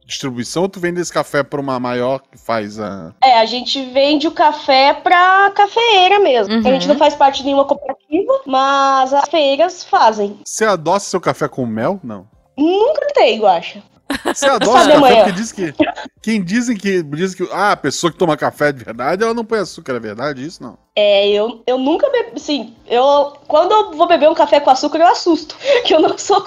distribuição 0.06 0.62
ou 0.62 0.68
tu 0.68 0.80
vende 0.80 0.98
esse 1.00 1.12
café 1.12 1.42
pra 1.42 1.60
uma 1.60 1.78
maior 1.78 2.20
que 2.20 2.38
faz 2.38 2.80
a. 2.80 3.12
É, 3.22 3.38
a 3.38 3.44
gente 3.44 3.82
vende 3.90 4.26
o 4.26 4.30
café 4.32 4.94
pra 4.94 5.50
cafeeira 5.54 6.20
mesmo. 6.20 6.54
Uhum. 6.54 6.60
A 6.60 6.70
gente 6.70 6.88
não 6.88 6.96
faz 6.96 7.14
parte 7.14 7.38
de 7.38 7.44
nenhuma 7.44 7.66
cooperativa, 7.66 8.40
mas 8.46 9.12
as 9.12 9.28
feiras 9.28 9.84
fazem. 9.84 10.40
Você 10.42 10.64
adoça 10.64 11.10
seu 11.10 11.20
café 11.20 11.48
com 11.48 11.66
mel? 11.66 12.00
Não. 12.02 12.26
Nunca 12.56 13.06
tem, 13.12 13.38
Guacha. 13.40 13.82
Você 14.24 14.46
Sabe 14.46 14.66
café 14.66 14.92
amanhã. 14.94 15.16
porque 15.24 15.32
diz 15.32 15.52
que. 15.52 15.74
Quem 16.22 16.42
dizem 16.42 16.76
que. 16.76 17.02
Dizem 17.02 17.46
que. 17.46 17.52
Ah, 17.52 17.72
a 17.72 17.76
pessoa 17.76 18.12
que 18.12 18.18
toma 18.18 18.36
café 18.36 18.72
de 18.72 18.84
verdade, 18.84 19.22
ela 19.22 19.34
não 19.34 19.44
põe 19.44 19.58
açúcar, 19.58 19.94
é 19.94 20.00
verdade 20.00 20.44
isso? 20.44 20.62
Não. 20.62 20.78
É, 20.94 21.28
eu, 21.28 21.62
eu 21.66 21.78
nunca 21.78 22.08
bebi. 22.10 22.32
Assim, 22.36 22.74
eu. 22.86 23.32
Quando 23.48 23.72
eu 23.72 23.92
vou 23.92 24.06
beber 24.06 24.28
um 24.28 24.34
café 24.34 24.60
com 24.60 24.70
açúcar, 24.70 24.98
eu 24.98 25.08
assusto. 25.08 25.56
Que 25.84 25.94
eu 25.94 26.00
não 26.00 26.16
sou. 26.16 26.44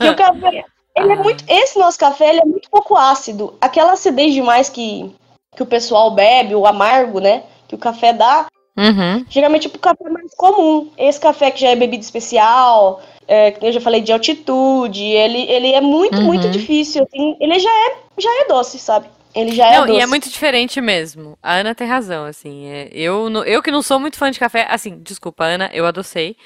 E 0.00 0.08
o 0.08 0.16
café. 0.16 0.64
Ele 0.96 1.12
é 1.12 1.16
muito. 1.16 1.44
Esse 1.46 1.78
nosso 1.78 1.98
café 1.98 2.30
ele 2.30 2.40
é 2.40 2.44
muito 2.44 2.70
pouco 2.70 2.96
ácido. 2.96 3.54
Aquela 3.60 3.92
acidez 3.92 4.32
demais 4.32 4.68
que, 4.70 5.14
que 5.54 5.62
o 5.62 5.66
pessoal 5.66 6.10
bebe, 6.10 6.54
o 6.54 6.66
amargo, 6.66 7.20
né? 7.20 7.42
Que 7.68 7.74
o 7.74 7.78
café 7.78 8.12
dá. 8.12 8.46
Uhum. 8.76 9.24
Geralmente 9.28 9.68
pro 9.68 9.78
café 9.78 10.08
mais 10.10 10.34
comum. 10.36 10.90
Esse 10.98 11.18
café 11.18 11.50
que 11.50 11.60
já 11.60 11.68
é 11.70 11.76
bebida 11.76 12.02
especial, 12.04 13.02
é, 13.26 13.50
que 13.52 13.64
eu 13.64 13.72
já 13.72 13.80
falei 13.80 14.00
de 14.02 14.12
altitude, 14.12 15.02
ele, 15.02 15.42
ele 15.50 15.72
é 15.72 15.80
muito, 15.80 16.18
Uhum. 16.18 16.24
muito 16.26 16.48
difícil. 16.50 17.02
assim, 17.04 17.36
ele 17.40 17.58
já 17.58 17.70
é, 17.70 17.96
já 18.18 18.30
é 18.42 18.48
doce, 18.48 18.78
sabe? 18.78 19.06
Ele 19.34 19.52
já 19.54 19.66
é 19.68 19.78
Não, 19.78 19.86
doce. 19.86 19.98
e 19.98 20.02
é 20.02 20.06
muito 20.06 20.28
diferente 20.30 20.80
mesmo. 20.80 21.36
A 21.42 21.54
Ana 21.56 21.74
tem 21.74 21.86
razão, 21.86 22.24
assim. 22.24 22.66
é, 22.68 22.88
eu, 22.92 23.28
no- 23.28 23.44
eu 23.44 23.62
que 23.62 23.70
não 23.70 23.82
sou 23.82 23.98
muito 24.00 24.16
fã 24.18 24.30
de 24.30 24.38
café, 24.38 24.66
assim, 24.70 24.98
desculpa, 25.02 25.44
Ana, 25.44 25.70
eu 25.74 25.84
adocei. 25.86 26.36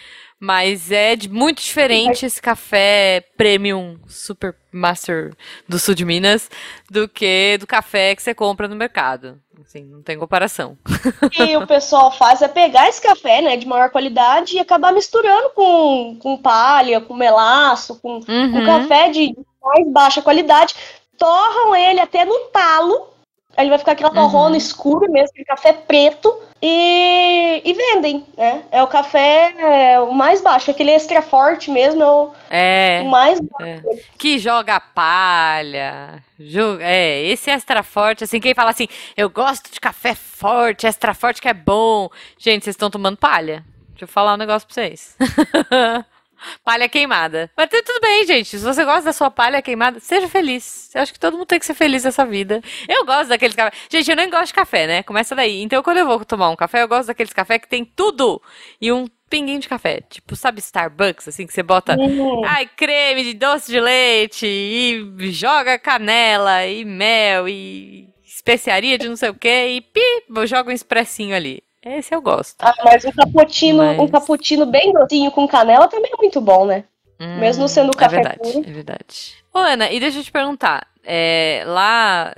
Mas 0.40 0.90
é 0.90 1.14
de- 1.16 1.28
muito 1.28 1.60
diferente 1.62 2.24
esse 2.24 2.40
café 2.40 3.22
premium 3.36 3.98
super 4.08 4.56
master 4.72 5.34
do 5.68 5.78
sul 5.78 5.94
de 5.94 6.04
Minas 6.04 6.50
do 6.90 7.06
que 7.06 7.58
do 7.60 7.66
café 7.66 8.14
que 8.16 8.22
você 8.22 8.32
compra 8.34 8.66
no 8.66 8.74
mercado. 8.74 9.38
Assim, 9.62 9.84
não 9.84 10.02
tem 10.02 10.18
comparação. 10.18 10.78
O 11.22 11.28
que 11.28 11.56
o 11.58 11.66
pessoal 11.66 12.10
faz 12.10 12.40
é 12.40 12.48
pegar 12.48 12.88
esse 12.88 13.02
café, 13.02 13.42
né, 13.42 13.56
de 13.58 13.66
maior 13.66 13.90
qualidade 13.90 14.56
e 14.56 14.58
acabar 14.58 14.92
misturando 14.92 15.50
com, 15.50 16.16
com 16.18 16.38
palha, 16.38 17.00
com 17.02 17.14
melaço, 17.14 17.96
com, 18.00 18.20
com 18.22 18.32
Uhum. 18.32 18.64
café 18.64 19.10
de 19.10 19.36
mais 19.62 19.86
baixa 19.92 20.22
qualidade, 20.22 20.74
torram 21.18 21.76
ele 21.76 22.00
até 22.00 22.24
no 22.24 22.38
talo. 22.46 23.08
Aí 23.56 23.64
Ele 23.64 23.70
vai 23.70 23.78
ficar 23.78 23.92
aquela 23.92 24.10
torrona 24.10 24.50
Uhum. 24.52 24.56
escura 24.56 25.08
mesmo, 25.08 25.30
aquele 25.30 25.44
café 25.44 25.72
preto, 25.72 26.34
e, 26.62 27.60
e 27.64 27.72
vendem, 27.72 28.24
né? 28.36 28.62
É 28.70 28.82
o 28.82 28.86
café 28.86 29.54
é, 29.58 30.00
o 30.00 30.12
mais 30.12 30.40
baixo, 30.40 30.70
aquele 30.70 30.90
extra 30.90 31.20
forte 31.20 31.70
mesmo, 31.70 32.02
é 32.02 32.06
o, 32.06 32.30
É. 32.50 33.00
o 33.02 33.08
mais 33.08 33.40
baixo. 33.40 33.82
que 34.18 34.38
joga 34.38 34.78
palha. 34.80 36.22
ju- 36.38 36.78
É, 36.80 37.22
esse 37.24 37.50
extra 37.50 37.82
forte, 37.82 38.24
assim, 38.24 38.40
quem 38.40 38.54
fala 38.54 38.70
assim, 38.70 38.88
eu 39.16 39.28
gosto 39.28 39.70
de 39.72 39.80
café 39.80 40.14
forte, 40.14 40.86
extra 40.86 41.12
forte 41.12 41.40
que 41.42 41.48
é 41.48 41.54
bom. 41.54 42.08
Gente, 42.38 42.64
vocês 42.64 42.74
estão 42.74 42.90
tomando 42.90 43.16
palha. 43.16 43.64
Deixa 43.90 44.04
eu 44.04 44.08
falar 44.08 44.34
um 44.34 44.38
negócio 44.38 44.66
pra 44.66 44.74
vocês. 44.74 45.16
palha 46.64 46.88
queimada. 46.88 47.50
Mas 47.56 47.68
tu- 47.68 47.82
tudo 47.82 48.00
bem, 48.00 48.26
gente. 48.26 48.58
Se 48.58 48.64
você 48.64 48.84
gosta 48.84 49.02
da 49.02 49.12
sua 49.12 49.30
palha 49.30 49.60
queimada, 49.62 50.00
seja 50.00 50.28
feliz. 50.28 50.90
Eu 50.94 51.02
acho 51.02 51.12
que 51.12 51.20
todo 51.20 51.34
mundo 51.34 51.46
tem 51.46 51.58
que 51.58 51.66
ser 51.66 51.74
feliz 51.74 52.04
nessa 52.04 52.24
vida. 52.26 52.60
Eu 52.88 53.04
gosto 53.04 53.28
daqueles 53.28 53.54
café. 53.56 53.76
Gente, 53.90 54.10
eu 54.10 54.16
nem 54.16 54.28
gosto 54.30 54.46
de 54.46 54.54
café, 54.54 54.86
né? 54.86 55.02
Começa 55.02 55.34
daí. 55.34 55.62
Então, 55.62 55.82
quando 55.82 55.98
eu 55.98 56.06
vou 56.06 56.24
tomar 56.24 56.50
um 56.50 56.56
café, 56.56 56.82
eu 56.82 56.88
gosto 56.88 57.08
daqueles 57.08 57.32
café 57.32 57.58
que 57.58 57.68
tem 57.68 57.84
tudo 57.84 58.40
e 58.80 58.90
um 58.92 59.06
pinguinho 59.28 59.60
de 59.60 59.68
café. 59.68 60.00
Tipo, 60.08 60.34
sabe 60.34 60.58
Starbucks, 60.60 61.28
assim, 61.28 61.46
que 61.46 61.52
você 61.52 61.62
bota 61.62 61.96
Hum, 61.98 62.44
Ai, 62.44 62.66
creme 62.76 63.22
de 63.22 63.34
doce 63.34 63.70
de 63.70 63.78
leite 63.78 64.44
e 64.46 65.30
joga 65.30 65.78
canela 65.78 66.66
e 66.66 66.84
mel 66.84 67.48
e 67.48 68.08
especiaria 68.24 68.98
de 68.98 69.08
não 69.08 69.16
sei 69.16 69.28
o 69.30 69.34
que 69.34 69.48
e 69.68 69.80
pi, 69.80 70.00
joga 70.46 70.70
um 70.70 70.74
expressinho 70.74 71.36
ali. 71.36 71.62
Esse 71.82 72.14
eu 72.14 72.20
gosto. 72.20 72.56
ah, 72.60 72.74
mas 72.84 73.04
um 73.04 73.12
cappuccino, 73.12 73.78
Mas- 73.78 73.98
um 73.98 74.08
cappuccino 74.08 74.66
bem 74.66 74.92
docinho 74.92 75.30
com 75.30 75.48
canela 75.48 75.88
também 75.88 76.10
é 76.12 76.16
muito 76.16 76.40
bom, 76.40 76.66
né? 76.66 76.84
Mesmo 77.18 77.68
sendo 77.68 77.90
é 77.94 77.98
café 77.98 78.16
verdade, 78.16 78.38
puro. 78.38 78.64
É 78.66 78.72
verdade. 78.72 79.34
Ô, 79.52 79.58
Ana, 79.58 79.90
e 79.90 80.00
deixa 80.00 80.18
eu 80.18 80.24
te 80.24 80.32
perguntar. 80.32 80.86
é, 81.02 81.62
lá, 81.66 82.32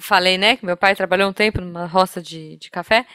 falei, 0.00 0.36
né, 0.36 0.56
que 0.56 0.66
meu 0.66 0.76
pai 0.76 0.94
trabalhou 0.96 1.30
um 1.30 1.32
tempo 1.32 1.60
numa 1.60 1.86
roça 1.86 2.20
de, 2.20 2.56
de 2.56 2.68
café. 2.70 3.06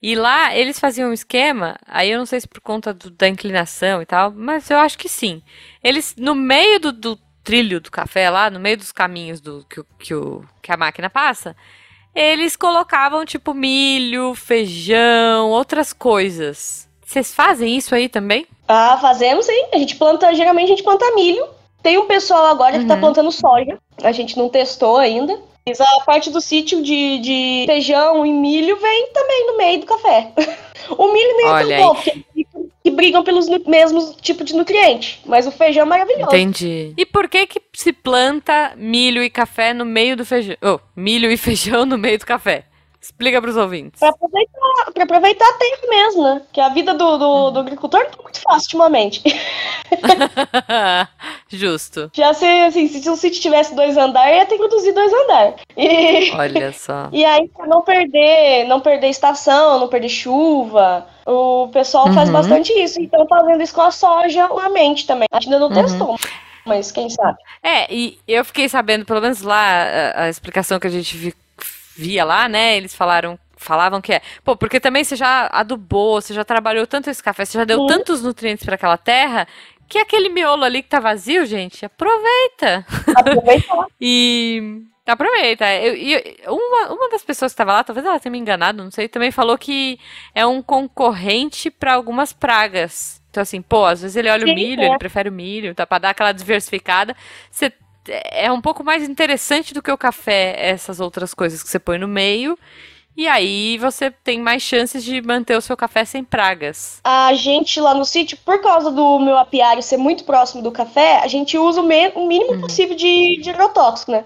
E 0.00 0.14
lá 0.14 0.54
eles 0.54 0.78
faziam 0.78 1.10
um 1.10 1.12
esquema, 1.12 1.76
aí 1.86 2.10
eu 2.10 2.18
não 2.18 2.26
sei 2.26 2.40
se 2.40 2.46
por 2.46 2.60
conta 2.60 2.94
do- 2.94 3.10
da 3.10 3.26
inclinação 3.28 4.00
e 4.00 4.06
tal, 4.06 4.30
mas 4.30 4.70
eu 4.70 4.78
acho 4.78 4.96
que 4.96 5.08
sim. 5.08 5.42
Eles, 5.82 6.14
no 6.16 6.34
meio 6.36 6.78
do, 6.78 6.92
do 6.92 7.18
trilho 7.42 7.80
do 7.80 7.90
café 7.90 8.30
lá, 8.30 8.48
no 8.48 8.60
meio 8.60 8.76
dos 8.76 8.92
caminhos 8.92 9.40
do, 9.40 9.64
que, 9.68 9.82
que, 9.98 10.14
o, 10.14 10.44
que 10.62 10.70
a 10.72 10.76
máquina 10.76 11.10
passa, 11.10 11.56
eles 12.14 12.56
colocavam 12.56 13.24
tipo 13.24 13.52
milho, 13.54 14.34
feijão, 14.34 15.50
outras 15.50 15.92
coisas. 15.92 16.88
Vocês 17.04 17.34
fazem 17.34 17.76
isso 17.76 17.94
aí 17.94 18.08
também? 18.08 18.46
Ah, 18.66 18.98
fazemos 19.00 19.46
sim. 19.46 19.66
A 19.72 19.78
gente 19.78 19.96
planta, 19.96 20.34
geralmente 20.34 20.66
a 20.66 20.76
gente 20.76 20.82
planta 20.82 21.14
milho. 21.14 21.44
Tem 21.82 21.98
um 21.98 22.06
pessoal 22.06 22.46
agora 22.46 22.78
que 22.78 22.86
tá 22.86 22.94
Uhum. 22.94 23.00
plantando 23.00 23.30
soja. 23.30 23.78
A 24.02 24.10
gente 24.12 24.38
não 24.38 24.48
testou 24.48 24.96
ainda. 24.96 25.38
Mas 25.66 25.80
a 25.80 26.00
parte 26.04 26.28
do 26.30 26.40
sítio 26.40 26.82
de, 26.82 27.18
de 27.20 27.64
feijão 27.66 28.24
e 28.26 28.32
milho 28.32 28.76
vem 28.76 29.08
também 29.12 29.46
no 29.46 29.56
meio 29.56 29.80
do 29.80 29.86
café. 29.86 30.30
o 30.96 31.12
milho 31.12 31.36
nem 31.38 31.46
Olha 31.46 31.72
é 31.72 31.76
aí. 31.76 31.82
tão 31.82 31.88
bom, 31.88 31.94
porque 31.94 32.24
que 32.84 32.90
brigam 32.90 33.24
pelos 33.24 33.48
mesmos 33.66 34.14
tipos 34.20 34.44
de 34.44 34.54
nutriente. 34.54 35.22
Mas 35.24 35.46
o 35.46 35.50
feijão 35.50 35.84
é 35.84 35.86
maravilhoso. 35.86 36.26
Entendi. 36.26 36.92
E 36.98 37.06
por 37.06 37.26
que 37.28 37.46
que 37.46 37.62
se 37.72 37.94
planta 37.94 38.74
milho 38.76 39.22
e 39.22 39.30
café 39.30 39.72
no 39.72 39.86
meio 39.86 40.14
do 40.14 40.24
feijão? 40.24 40.54
Oh, 40.62 40.78
milho 40.94 41.32
e 41.32 41.36
feijão 41.38 41.86
no 41.86 41.96
meio 41.96 42.18
do 42.18 42.26
café? 42.26 42.66
Explica 43.04 43.40
pros 43.42 43.54
ouvintes. 43.54 44.00
Pra 44.00 44.08
aproveitar, 44.08 44.92
pra 44.94 45.04
aproveitar 45.04 45.52
tempo 45.58 45.88
mesmo, 45.90 46.22
né? 46.22 46.42
Que 46.50 46.58
a 46.58 46.70
vida 46.70 46.94
do, 46.94 47.18
do, 47.18 47.50
do 47.50 47.60
agricultor 47.60 48.00
não 48.00 48.10
tá 48.10 48.22
muito 48.22 48.40
fácil 48.40 48.64
ultimamente. 48.78 49.22
Justo. 51.48 52.10
Já 52.14 52.32
se, 52.32 52.46
assim, 52.46 52.88
se 52.88 53.08
um 53.10 53.16
sítio 53.16 53.42
tivesse 53.42 53.74
dois 53.74 53.96
andares, 53.98 54.36
ia 54.38 54.46
ter 54.46 54.56
que 54.56 54.66
produzir 54.66 54.92
dois 54.92 55.12
andares. 55.12 55.54
E, 55.76 56.30
Olha 56.32 56.72
só. 56.72 57.08
e 57.12 57.24
aí, 57.26 57.46
pra 57.48 57.66
não 57.66 57.82
perder, 57.82 58.64
não 58.66 58.80
perder 58.80 59.08
estação, 59.08 59.78
não 59.78 59.88
perder 59.88 60.08
chuva, 60.08 61.06
o 61.26 61.68
pessoal 61.72 62.10
faz 62.12 62.28
Uhum. 62.28 62.32
bastante 62.34 62.72
isso. 62.72 62.98
Então 63.00 63.26
fazendo 63.28 63.62
isso 63.62 63.74
com 63.74 63.82
a 63.82 63.90
soja 63.90 64.48
ultimamente 64.50 65.06
também. 65.06 65.28
A 65.30 65.36
gente 65.38 65.52
ainda 65.52 65.58
não 65.58 65.68
Uhum. 65.68 65.74
testou, 65.82 66.16
mas 66.64 66.90
quem 66.90 67.10
sabe. 67.10 67.36
É, 67.62 67.92
e 67.94 68.18
eu 68.26 68.42
fiquei 68.46 68.66
sabendo, 68.68 69.04
pelo 69.04 69.20
menos 69.20 69.42
lá, 69.42 69.82
a, 70.14 70.22
a 70.24 70.28
explicação 70.30 70.80
que 70.80 70.86
a 70.86 70.90
gente 70.90 71.34
via 71.96 72.24
lá, 72.24 72.48
né? 72.48 72.76
Eles 72.76 72.94
falaram. 72.94 73.38
Falavam 73.56 74.00
que 74.00 74.12
é. 74.12 74.20
Pô, 74.44 74.56
porque 74.56 74.78
também 74.78 75.04
você 75.04 75.16
já 75.16 75.48
adubou, 75.50 76.20
você 76.20 76.34
já 76.34 76.44
trabalhou 76.44 76.86
tanto 76.86 77.08
esse 77.08 77.22
café, 77.22 77.44
você 77.46 77.56
já 77.56 77.64
deu 77.64 77.80
Sim. 77.80 77.86
tantos 77.86 78.20
nutrientes 78.22 78.62
pra 78.64 78.74
aquela 78.74 78.98
terra, 78.98 79.46
que 79.88 79.96
aquele 79.96 80.28
miolo 80.28 80.64
ali 80.64 80.82
que 80.82 80.88
tá 80.90 81.00
vazio, 81.00 81.46
gente, 81.46 81.84
aproveita. 81.86 82.84
Aproveitar. 83.16 83.86
E 84.00 84.82
aproveita. 85.06 85.72
Eu- 85.72 85.94
E 85.96 86.36
uma, 86.46 86.92
uma 86.92 87.08
das 87.08 87.22
pessoas 87.24 87.52
que 87.52 87.54
estava 87.54 87.72
lá, 87.72 87.84
talvez 87.84 88.04
ela 88.06 88.18
tenha 88.20 88.32
me 88.32 88.38
enganado, 88.38 88.82
não 88.84 88.90
sei, 88.90 89.08
também 89.08 89.30
falou 89.30 89.56
que 89.56 89.98
é 90.34 90.44
um 90.46 90.60
concorrente 90.60 91.70
para 91.70 91.94
algumas 91.94 92.32
pragas. 92.32 93.22
Então, 93.30 93.42
assim, 93.42 93.62
pô, 93.62 93.84
às 93.86 94.02
vezes 94.02 94.16
ele 94.16 94.28
olha 94.30 94.44
o 94.44 94.48
Sim, 94.48 94.54
milho, 94.54 94.82
é. 94.82 94.86
ele 94.86 94.98
prefere 94.98 95.28
o 95.28 95.32
milho, 95.32 95.74
tá? 95.74 95.86
Pra 95.86 95.98
dar 95.98 96.10
aquela 96.10 96.32
diversificada. 96.32 97.16
Você, 97.50 97.72
é 98.08 98.50
um 98.50 98.60
pouco 98.60 98.82
mais 98.84 99.08
interessante 99.08 99.72
do 99.74 99.82
que 99.82 99.90
o 99.90 99.98
café, 99.98 100.54
essas 100.58 101.00
outras 101.00 101.34
coisas 101.34 101.62
que 101.62 101.68
você 101.68 101.78
põe 101.78 101.98
no 101.98 102.08
meio. 102.08 102.58
E 103.16 103.28
aí 103.28 103.78
você 103.78 104.10
tem 104.10 104.40
mais 104.40 104.60
chances 104.62 105.04
de 105.04 105.22
manter 105.22 105.56
o 105.56 105.60
seu 105.60 105.76
café 105.76 106.04
sem 106.04 106.24
pragas. 106.24 107.00
A 107.04 107.32
gente 107.34 107.80
lá 107.80 107.94
no 107.94 108.04
sítio, 108.04 108.36
por 108.44 108.60
causa 108.60 108.90
do 108.90 109.20
meu 109.20 109.38
apiário 109.38 109.82
ser 109.82 109.96
muito 109.96 110.24
próximo 110.24 110.62
do 110.62 110.72
café, 110.72 111.20
a 111.22 111.28
gente 111.28 111.56
usa 111.56 111.80
o, 111.80 111.84
o 111.84 112.26
mínimo 112.26 112.52
Uhum. 112.54 112.60
possível 112.62 112.96
de, 112.96 113.40
de 113.40 113.50
agrotóxico, 113.50 114.10
né? 114.10 114.24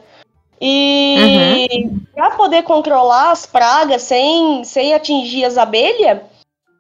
E 0.61 1.91
para 2.15 2.31
poder 2.31 2.63
controlar 2.63 3.31
as 3.31 3.47
pragas 3.47 4.03
sem, 4.03 4.65
sem 4.65 4.95
atingir 4.95 5.45
as 5.45 5.59
abelhas, 5.59 6.21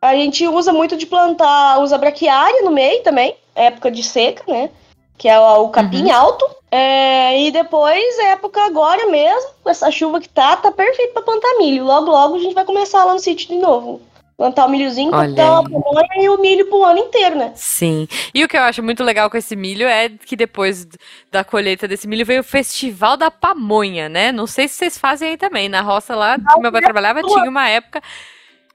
a 0.02 0.14
gente 0.14 0.46
usa 0.48 0.72
muito 0.72 0.96
de 0.96 1.06
plantar, 1.06 1.78
usa 1.80 1.98
braquiária 1.98 2.62
no 2.62 2.70
meio 2.70 3.02
também, 3.02 3.36
época 3.54 3.90
de 3.90 4.02
seca, 4.02 4.42
né? 4.50 4.70
Que 5.16 5.28
é 5.28 5.38
o, 5.38 5.64
o 5.64 5.68
capim 5.70 6.04
Uhum. 6.04 6.12
alto. 6.14 6.57
É, 6.70 7.40
e 7.40 7.50
depois, 7.50 8.18
época 8.18 8.64
agora 8.66 9.06
mesmo, 9.06 9.50
com 9.62 9.70
essa 9.70 9.90
chuva 9.90 10.20
que 10.20 10.28
tá, 10.28 10.56
tá 10.56 10.70
perfeito 10.70 11.12
pra 11.12 11.22
plantar 11.22 11.56
milho. 11.58 11.84
Logo, 11.84 12.10
logo 12.10 12.36
a 12.36 12.38
gente 12.38 12.54
vai 12.54 12.64
começar 12.64 13.04
lá 13.04 13.14
no 13.14 13.18
sítio 13.18 13.48
de 13.48 13.56
novo. 13.56 14.02
Plantar 14.36 14.66
o 14.66 14.70
milhozinho, 14.70 15.12
Olha 15.12 15.34
plantar 15.34 15.58
a 15.58 15.62
pamonha 15.64 16.08
e 16.16 16.28
o 16.28 16.38
milho 16.38 16.66
pro 16.66 16.84
ano 16.84 17.00
inteiro, 17.00 17.34
né? 17.34 17.50
Sim. 17.56 18.06
E 18.32 18.44
o 18.44 18.48
que 18.48 18.56
eu 18.56 18.62
acho 18.62 18.82
muito 18.84 19.02
legal 19.02 19.28
com 19.28 19.36
esse 19.36 19.56
milho 19.56 19.84
é 19.88 20.08
que 20.10 20.36
depois 20.36 20.86
da 21.32 21.42
colheita 21.42 21.88
desse 21.88 22.06
milho 22.06 22.24
veio 22.24 22.42
o 22.42 22.44
Festival 22.44 23.16
da 23.16 23.32
Pamonha, 23.32 24.08
né? 24.08 24.30
Não 24.30 24.46
sei 24.46 24.68
se 24.68 24.74
vocês 24.74 24.96
fazem 24.96 25.30
aí 25.30 25.36
também. 25.36 25.68
Na 25.68 25.80
roça 25.80 26.14
lá 26.14 26.38
que 26.38 26.60
meu 26.60 26.70
pai 26.70 26.82
trabalhava, 26.82 27.20
tinha 27.20 27.50
uma 27.50 27.68
época. 27.68 28.00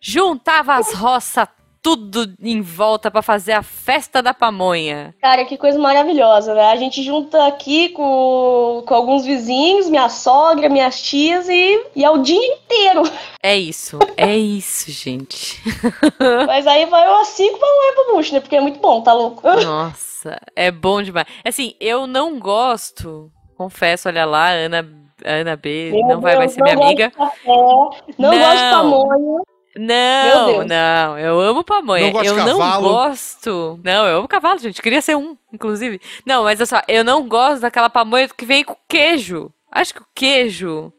Juntava 0.02 0.76
as 0.76 0.94
roças 0.94 1.48
tudo 1.84 2.34
em 2.41 2.62
volta 2.62 3.12
pra 3.12 3.22
fazer 3.22 3.52
a 3.52 3.62
festa 3.62 4.24
da 4.24 4.34
pamonha. 4.34 5.13
Cara, 5.22 5.43
que 5.43 5.58
coisa 5.58 5.78
maravilhosa, 5.78 6.56
né? 6.56 6.72
A 6.72 6.78
gente 6.78 7.04
junta 7.04 7.46
aqui 7.46 7.89
com, 7.89 8.82
com 8.88 8.96
alguns 8.96 9.26
vizinhos, 9.26 9.89
minha 9.89 10.08
sogra, 10.08 10.69
minhas 10.69 11.02
tias 11.02 11.50
e, 11.50 11.86
e 11.93 12.06
é 12.06 12.10
o 12.10 12.19
dia 12.19 12.39
inteiro. 12.41 13.04
É 13.43 13.58
isso, 13.58 14.00
é 14.15 14.34
isso, 14.38 14.89
gente. 14.91 15.62
Mas 16.48 16.65
aí 16.65 16.86
vai 16.86 17.06
umas 17.06 17.28
cinco 17.28 17.60
pamonhas 17.60 17.96
pro 17.96 18.15
bucho, 18.15 18.34
né? 18.34 18.39
Porque 18.39 18.56
é 18.56 18.62
muito 18.62 18.80
bom, 18.80 19.02
tá 19.02 19.12
louco? 19.12 19.41
Nossa, 19.46 20.39
é 20.56 20.72
bom 20.72 21.02
demais. 21.02 21.28
Assim, 21.43 21.76
eu 21.82 22.08
não 22.08 22.39
gosto, 22.39 23.30
confesso, 23.58 24.08
olha 24.08 24.24
lá, 24.24 24.52
Ana, 24.52 24.88
Ana 25.26 25.58
B, 25.58 25.91
Meu 25.91 26.08
não 26.08 26.22
vai 26.22 26.32
Deus, 26.32 26.39
mais 26.39 26.52
ser 26.54 26.63
minha 26.63 26.76
não 26.76 26.84
amiga. 26.84 27.12
Café, 27.12 27.52
não, 27.52 27.91
gosto 28.32 28.56
de 28.56 28.72
Não. 28.72 28.72
pamonha. 28.72 29.53
Não, 29.76 30.46
Deus. 30.54 30.66
não, 30.68 31.18
eu 31.18 31.40
amo 31.40 31.64
pamonha. 31.64 32.12
Não 32.12 32.24
eu 32.24 32.36
não 32.38 32.58
cavalo? 32.60 32.90
gosto. 32.90 33.80
Não, 33.84 34.06
eu 34.06 34.18
amo 34.20 34.28
cavalo, 34.28 34.60
gente. 34.60 34.82
Queria 34.82 35.02
ser 35.02 35.16
um, 35.18 35.36
inclusive. 35.52 36.00
Não, 36.26 36.44
mas 36.44 36.60
olha 36.60 36.66
só, 36.68 36.82
eu 36.88 37.04
não 37.04 37.28
gosto 37.28 37.62
daquela 37.62 37.90
pamonha 37.90 38.28
que 38.30 38.46
vem 38.46 38.64
com 38.64 38.76
queijo. 38.88 39.52
Acho 39.72 39.96
que 39.96 40.02
o 40.02 40.08
queijo 40.14 40.94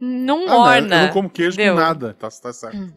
não 0.00 0.42
Ah, 0.44 0.50
não, 0.50 0.60
orna. 0.62 0.96
eu 0.96 1.02
não 1.06 1.12
como 1.12 1.30
queijo 1.30 1.52
entendeu? 1.54 1.74
com 1.74 1.80
nada. 1.80 2.14
Tá, 2.18 2.28
tá 2.28 2.52
certo. 2.52 2.92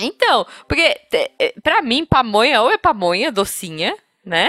Então, 0.00 0.46
porque 0.66 0.96
eh, 1.12 1.54
pra 1.62 1.82
mim, 1.82 2.06
pamonha 2.06 2.62
ou 2.62 2.70
é 2.70 2.78
pamonha 2.78 3.30
docinha, 3.32 3.94
né? 4.24 4.48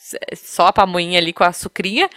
S- 0.00 0.18
Só 0.34 0.66
a 0.66 0.72
pamonha 0.72 1.18
ali 1.18 1.32
com 1.32 1.44
a 1.44 1.52
sucrinha. 1.52 2.08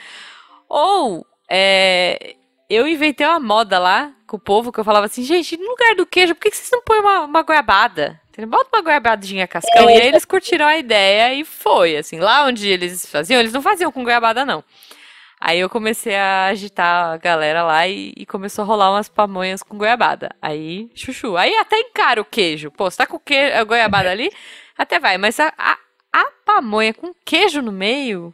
Ou 0.68 1.26
é, 1.50 2.36
eu 2.70 2.88
inventei 2.88 3.28
uma 3.28 3.40
moda 3.40 3.78
lá 3.78 4.12
com 4.34 4.38
o 4.38 4.40
povo 4.40 4.72
que 4.72 4.80
eu 4.80 4.84
falava 4.84 5.06
assim, 5.06 5.22
gente, 5.22 5.56
no 5.58 5.70
lugar 5.70 5.94
do 5.96 6.08
queijo, 6.08 6.34
por 6.34 6.42
que 6.42 6.50
que 6.50 6.58
vocês 6.58 6.72
não 6.72 6.82
põem 6.82 7.02
uma, 7.02 7.22
uma 7.22 7.44
goiabada? 7.44 8.20
Bota 8.48 8.68
uma 8.74 8.82
goiabadinha 8.82 9.48
cascão. 9.48 9.88
E 9.88 9.94
aí 9.94 10.08
eles 10.08 10.26
curtiram 10.26 10.66
a 10.66 10.76
ideia 10.76 11.36
e 11.36 11.46
foi, 11.46 11.98
assim. 11.98 12.20
Lá 12.20 12.44
onde 12.46 12.68
eles 12.68 13.06
faziam, 13.06 13.40
eles 13.40 13.54
não 13.54 13.62
faziam 13.62 13.92
com 13.92 14.04
goiabada, 14.04 14.44
não. 14.44 14.64
Aí 15.40 15.60
eu 15.60 15.70
comecei 15.70 16.16
a 16.16 16.46
agitar 16.46 17.14
a 17.14 17.18
galera 17.18 17.62
lá 17.62 17.88
e, 17.88 18.12
e 18.18 18.26
começou 18.26 18.64
a 18.64 18.66
rolar 18.66 18.90
umas 18.90 19.08
pamonhas 19.08 19.62
com 19.62 19.78
goiabada. 19.78 20.36
Aí, 20.42 20.90
chuchu. 20.96 21.38
Aí 21.38 21.54
até 21.58 21.78
encara 21.78 22.20
o 22.20 22.26
queijo. 22.26 22.72
Pô, 22.72 22.90
você 22.90 22.98
tá 22.98 23.06
com 23.06 23.20
queijo, 23.20 23.56
a 23.56 23.64
goiabada 23.64 24.10
ali, 24.10 24.32
até 24.76 24.98
vai. 24.98 25.16
Mas 25.20 25.40
a, 25.40 25.54
a, 25.56 25.78
a 26.12 26.26
pamonha 26.44 26.92
com 26.92 27.14
queijo 27.24 27.62
no 27.62 27.72
meio, 27.72 28.34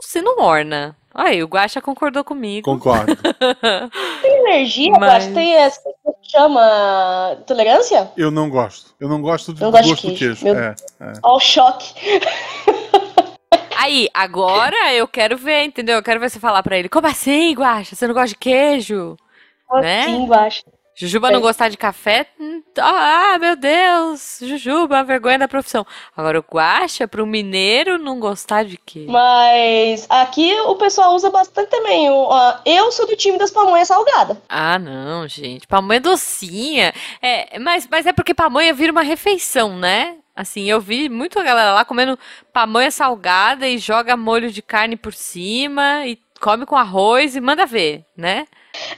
você 0.00 0.20
não 0.22 0.38
orna. 0.40 0.96
Aí, 1.14 1.42
o 1.42 1.46
Guaxa 1.48 1.80
concordou 1.80 2.22
comigo. 2.22 2.64
Concordo. 2.64 3.16
Tem 4.22 4.32
energia, 4.46 4.92
Mas- 4.92 5.26
tem 5.28 5.54
essa 5.56 5.80
que 5.82 6.30
chama 6.30 7.36
tolerância? 7.46 8.10
Eu 8.16 8.30
não 8.30 8.48
gosto. 8.48 8.94
Eu 9.00 9.08
não 9.08 9.20
gosto 9.20 9.52
do 9.52 9.60
Não 9.60 9.70
gosto 9.72 9.84
de 9.84 9.90
gosto 9.90 10.06
do 10.06 10.14
queijo. 10.16 10.36
queijo. 10.36 10.44
Meu 10.44 10.54
É, 10.56 10.74
é. 11.00 11.12
Ó, 11.22 11.36
o 11.36 11.40
choque. 11.40 11.92
Aí, 13.76 14.08
agora 14.14 14.92
eu 14.94 15.08
quero 15.08 15.36
ver, 15.36 15.64
entendeu? 15.64 15.96
Eu 15.96 16.02
quero 16.02 16.20
ver 16.20 16.30
você 16.30 16.38
falar 16.38 16.62
pra 16.62 16.78
ele. 16.78 16.88
Como 16.88 17.06
assim, 17.06 17.54
Guaxa? 17.54 17.96
Você 17.96 18.06
não 18.06 18.14
gosta 18.14 18.28
de 18.28 18.36
queijo? 18.36 19.16
Né? 19.80 20.02
Assim, 20.02 20.22
embaixo. 20.22 20.62
Jujuba 21.00 21.30
não 21.30 21.38
É. 21.38 21.42
gostar 21.42 21.68
de 21.70 21.78
café? 21.78 22.26
hum, 22.38 22.62
Ah, 22.78 23.36
meu 23.40 23.56
Deus! 23.56 24.38
Jujuba, 24.42 24.98
a 24.98 25.02
vergonha 25.02 25.38
da 25.38 25.48
profissão. 25.48 25.86
Agora, 26.16 26.38
o 26.38 26.44
Guaxa, 26.48 27.08
pro 27.08 27.26
mineiro, 27.26 27.96
não 27.98 28.20
gostar 28.20 28.64
de 28.64 28.76
queijo. 28.76 29.10
Mas 29.10 30.06
aqui 30.10 30.52
o 30.66 30.76
pessoal 30.76 31.14
usa 31.14 31.30
bastante 31.30 31.68
também. 31.70 32.10
o- 32.10 32.28
Eu 32.66 32.92
sou 32.92 33.06
do 33.06 33.16
time 33.16 33.38
das 33.38 33.50
pamonhas 33.50 33.88
salgadas. 33.88 34.36
Ah, 34.48 34.78
não, 34.78 35.26
gente. 35.26 35.66
Pamonha 35.66 36.00
docinha. 36.00 36.92
É, 37.22 37.58
mas, 37.58 37.88
mas 37.90 38.06
é 38.06 38.12
porque 38.12 38.34
pamonha 38.34 38.72
vira 38.74 38.92
uma 38.92 39.02
refeição, 39.02 39.76
né? 39.78 40.16
Assim, 40.36 40.64
eu 40.70 40.80
vi 40.80 41.08
muito 41.08 41.38
a 41.38 41.42
galera 41.42 41.72
lá 41.72 41.84
comendo 41.84 42.18
pamonha 42.52 42.90
salgada 42.90 43.66
e 43.68 43.78
joga 43.78 44.16
molho 44.16 44.50
de 44.50 44.62
carne 44.62 44.96
por 44.96 45.12
cima 45.12 46.06
e 46.06 46.18
come 46.40 46.64
com 46.64 46.76
arroz 46.76 47.36
e 47.36 47.40
manda 47.40 47.66
ver, 47.66 48.04
né? 48.16 48.46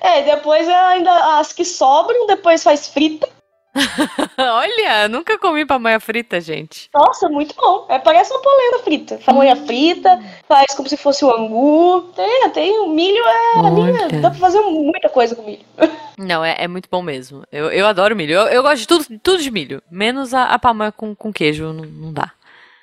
É, 0.00 0.22
depois 0.22 0.68
ainda 0.68 1.38
as 1.38 1.52
que 1.52 1.64
sobram, 1.64 2.26
depois 2.26 2.62
faz 2.62 2.88
frita. 2.88 3.28
Olha, 4.36 5.08
nunca 5.08 5.38
comi 5.38 5.64
pamonha 5.64 5.98
frita, 5.98 6.40
gente. 6.40 6.90
Nossa, 6.94 7.28
muito 7.28 7.54
bom. 7.54 7.86
É, 7.88 7.98
parece 7.98 8.30
uma 8.32 8.42
polenta 8.42 8.78
frita. 8.84 9.18
Pamonha 9.24 9.56
frita, 9.56 10.20
faz 10.46 10.74
como 10.74 10.88
se 10.88 10.96
fosse 10.96 11.24
o 11.24 11.34
angu. 11.34 12.02
Tem, 12.14 12.50
tem 12.50 12.78
o 12.80 12.88
milho, 12.88 13.22
é, 13.24 13.58
ali, 13.66 14.16
é, 14.16 14.20
dá 14.20 14.30
pra 14.30 14.38
fazer 14.38 14.60
muita 14.60 15.08
coisa 15.08 15.34
com 15.34 15.42
milho. 15.42 15.64
Não, 16.18 16.44
é, 16.44 16.56
é 16.58 16.68
muito 16.68 16.88
bom 16.90 17.02
mesmo. 17.02 17.44
Eu, 17.50 17.70
eu 17.70 17.86
adoro 17.86 18.14
milho. 18.14 18.34
Eu, 18.34 18.46
eu 18.48 18.62
gosto 18.62 18.80
de 18.80 18.86
tudo, 18.86 19.06
tudo 19.22 19.42
de 19.42 19.50
milho. 19.50 19.82
Menos 19.90 20.34
a, 20.34 20.44
a 20.44 20.58
pamonha 20.58 20.92
com, 20.92 21.14
com 21.14 21.32
queijo, 21.32 21.72
não, 21.72 21.84
não 21.84 22.12
dá. 22.12 22.32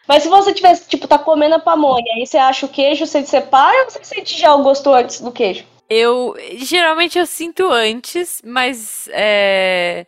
Mas 0.08 0.24
se 0.24 0.30
você 0.30 0.52
tivesse, 0.52 0.90
tipo, 0.90 1.08
tá 1.08 1.20
comendo 1.20 1.54
a 1.54 1.60
pamonha 1.60 2.18
e 2.18 2.26
você 2.26 2.38
acha 2.38 2.66
o 2.66 2.70
queijo, 2.70 3.06
você 3.06 3.24
separa 3.24 3.84
ou 3.84 3.92
você 3.92 4.04
sente 4.04 4.38
já 4.40 4.54
o 4.56 4.64
gosto 4.64 4.92
antes 4.92 5.22
do 5.22 5.32
queijo? 5.32 5.64
Eu 5.90 6.36
geralmente 6.58 7.18
eu 7.18 7.26
sinto 7.26 7.68
antes, 7.72 8.42
mas 8.46 9.10
é, 9.12 10.06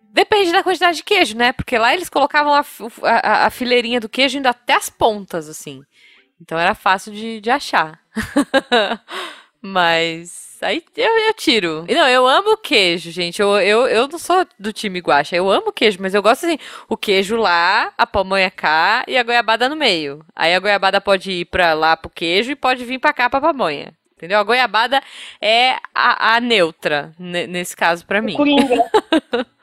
depende 0.00 0.52
da 0.52 0.62
quantidade 0.62 0.98
de 0.98 1.04
queijo, 1.04 1.36
né? 1.36 1.52
Porque 1.52 1.76
lá 1.78 1.92
eles 1.94 2.08
colocavam 2.08 2.54
a, 2.54 2.64
a- 3.02 3.46
a 3.46 3.50
fileirinha 3.50 4.00
do 4.00 4.08
queijo 4.08 4.38
indo 4.38 4.46
até 4.46 4.74
as 4.74 4.88
pontas, 4.88 5.48
assim. 5.48 5.82
Então 6.40 6.58
era 6.58 6.74
fácil 6.74 7.12
de, 7.12 7.40
de 7.40 7.50
achar. 7.50 8.00
mas 9.60 10.58
aí 10.62 10.82
eu, 10.96 11.18
eu 11.28 11.34
tiro. 11.34 11.84
Não, 11.88 12.08
eu 12.08 12.26
amo 12.26 12.56
queijo, 12.56 13.10
gente. 13.10 13.40
Eu, 13.40 13.56
eu, 13.60 13.86
eu 13.86 14.08
não 14.08 14.18
sou 14.18 14.46
do 14.58 14.72
time 14.72 15.00
guacha. 15.00 15.34
Eu 15.36 15.50
amo 15.50 15.72
queijo, 15.72 15.98
mas 16.00 16.14
eu 16.14 16.22
gosto 16.22 16.46
assim: 16.46 16.58
o 16.88 16.96
queijo 16.96 17.36
lá, 17.36 17.92
a 17.98 18.06
pamonha 18.06 18.50
cá 18.50 19.04
e 19.08 19.16
a 19.16 19.22
goiabada 19.22 19.68
no 19.68 19.76
meio. 19.76 20.24
Aí 20.34 20.54
a 20.54 20.60
goiabada 20.60 21.00
pode 21.00 21.30
ir 21.32 21.44
pra 21.46 21.74
lá 21.74 21.96
pro 21.96 22.10
queijo 22.10 22.52
e 22.52 22.56
pode 22.56 22.84
vir 22.84 22.98
pra 22.98 23.12
cá 23.12 23.28
pra 23.28 23.40
pamonha. 23.40 23.92
Entendeu? 24.16 24.38
A 24.38 24.42
goiabada 24.42 25.02
é 25.40 25.76
a, 25.94 26.36
a 26.36 26.40
neutra, 26.40 27.12
ne- 27.18 27.46
nesse 27.46 27.76
caso, 27.76 28.06
pra 28.06 28.22
mim. 28.22 28.34
Coringa. 28.34 28.84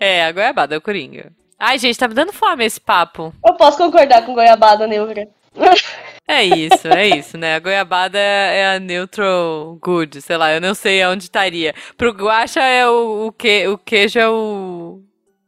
É, 0.00 0.24
a 0.24 0.32
goiabada 0.32 0.74
é 0.74 0.78
o 0.78 0.80
coringa. 0.80 1.30
Ai, 1.56 1.78
gente, 1.78 1.96
tá 1.96 2.08
me 2.08 2.14
dando 2.14 2.32
fome 2.32 2.64
esse 2.64 2.80
papo. 2.80 3.32
Eu 3.46 3.54
posso 3.54 3.78
concordar 3.78 4.26
com 4.26 4.34
goiabada 4.34 4.86
neutra. 4.88 5.28
É 6.30 6.44
isso, 6.44 6.86
é 6.88 7.06
isso, 7.06 7.38
né? 7.38 7.54
A 7.54 7.58
goiabada 7.58 8.18
é 8.18 8.74
a 8.76 8.78
neutral 8.78 9.78
good, 9.80 10.20
sei 10.20 10.36
lá, 10.36 10.52
eu 10.52 10.60
não 10.60 10.74
sei 10.74 11.00
aonde 11.00 11.22
estaria. 11.24 11.74
Pro 11.96 12.12
guacha 12.12 12.60
é 12.60 12.86
o, 12.86 13.28
o, 13.28 13.32
que, 13.32 13.66
o 13.66 13.78
queijo 13.78 14.18
é 14.18 14.28
o 14.28 15.00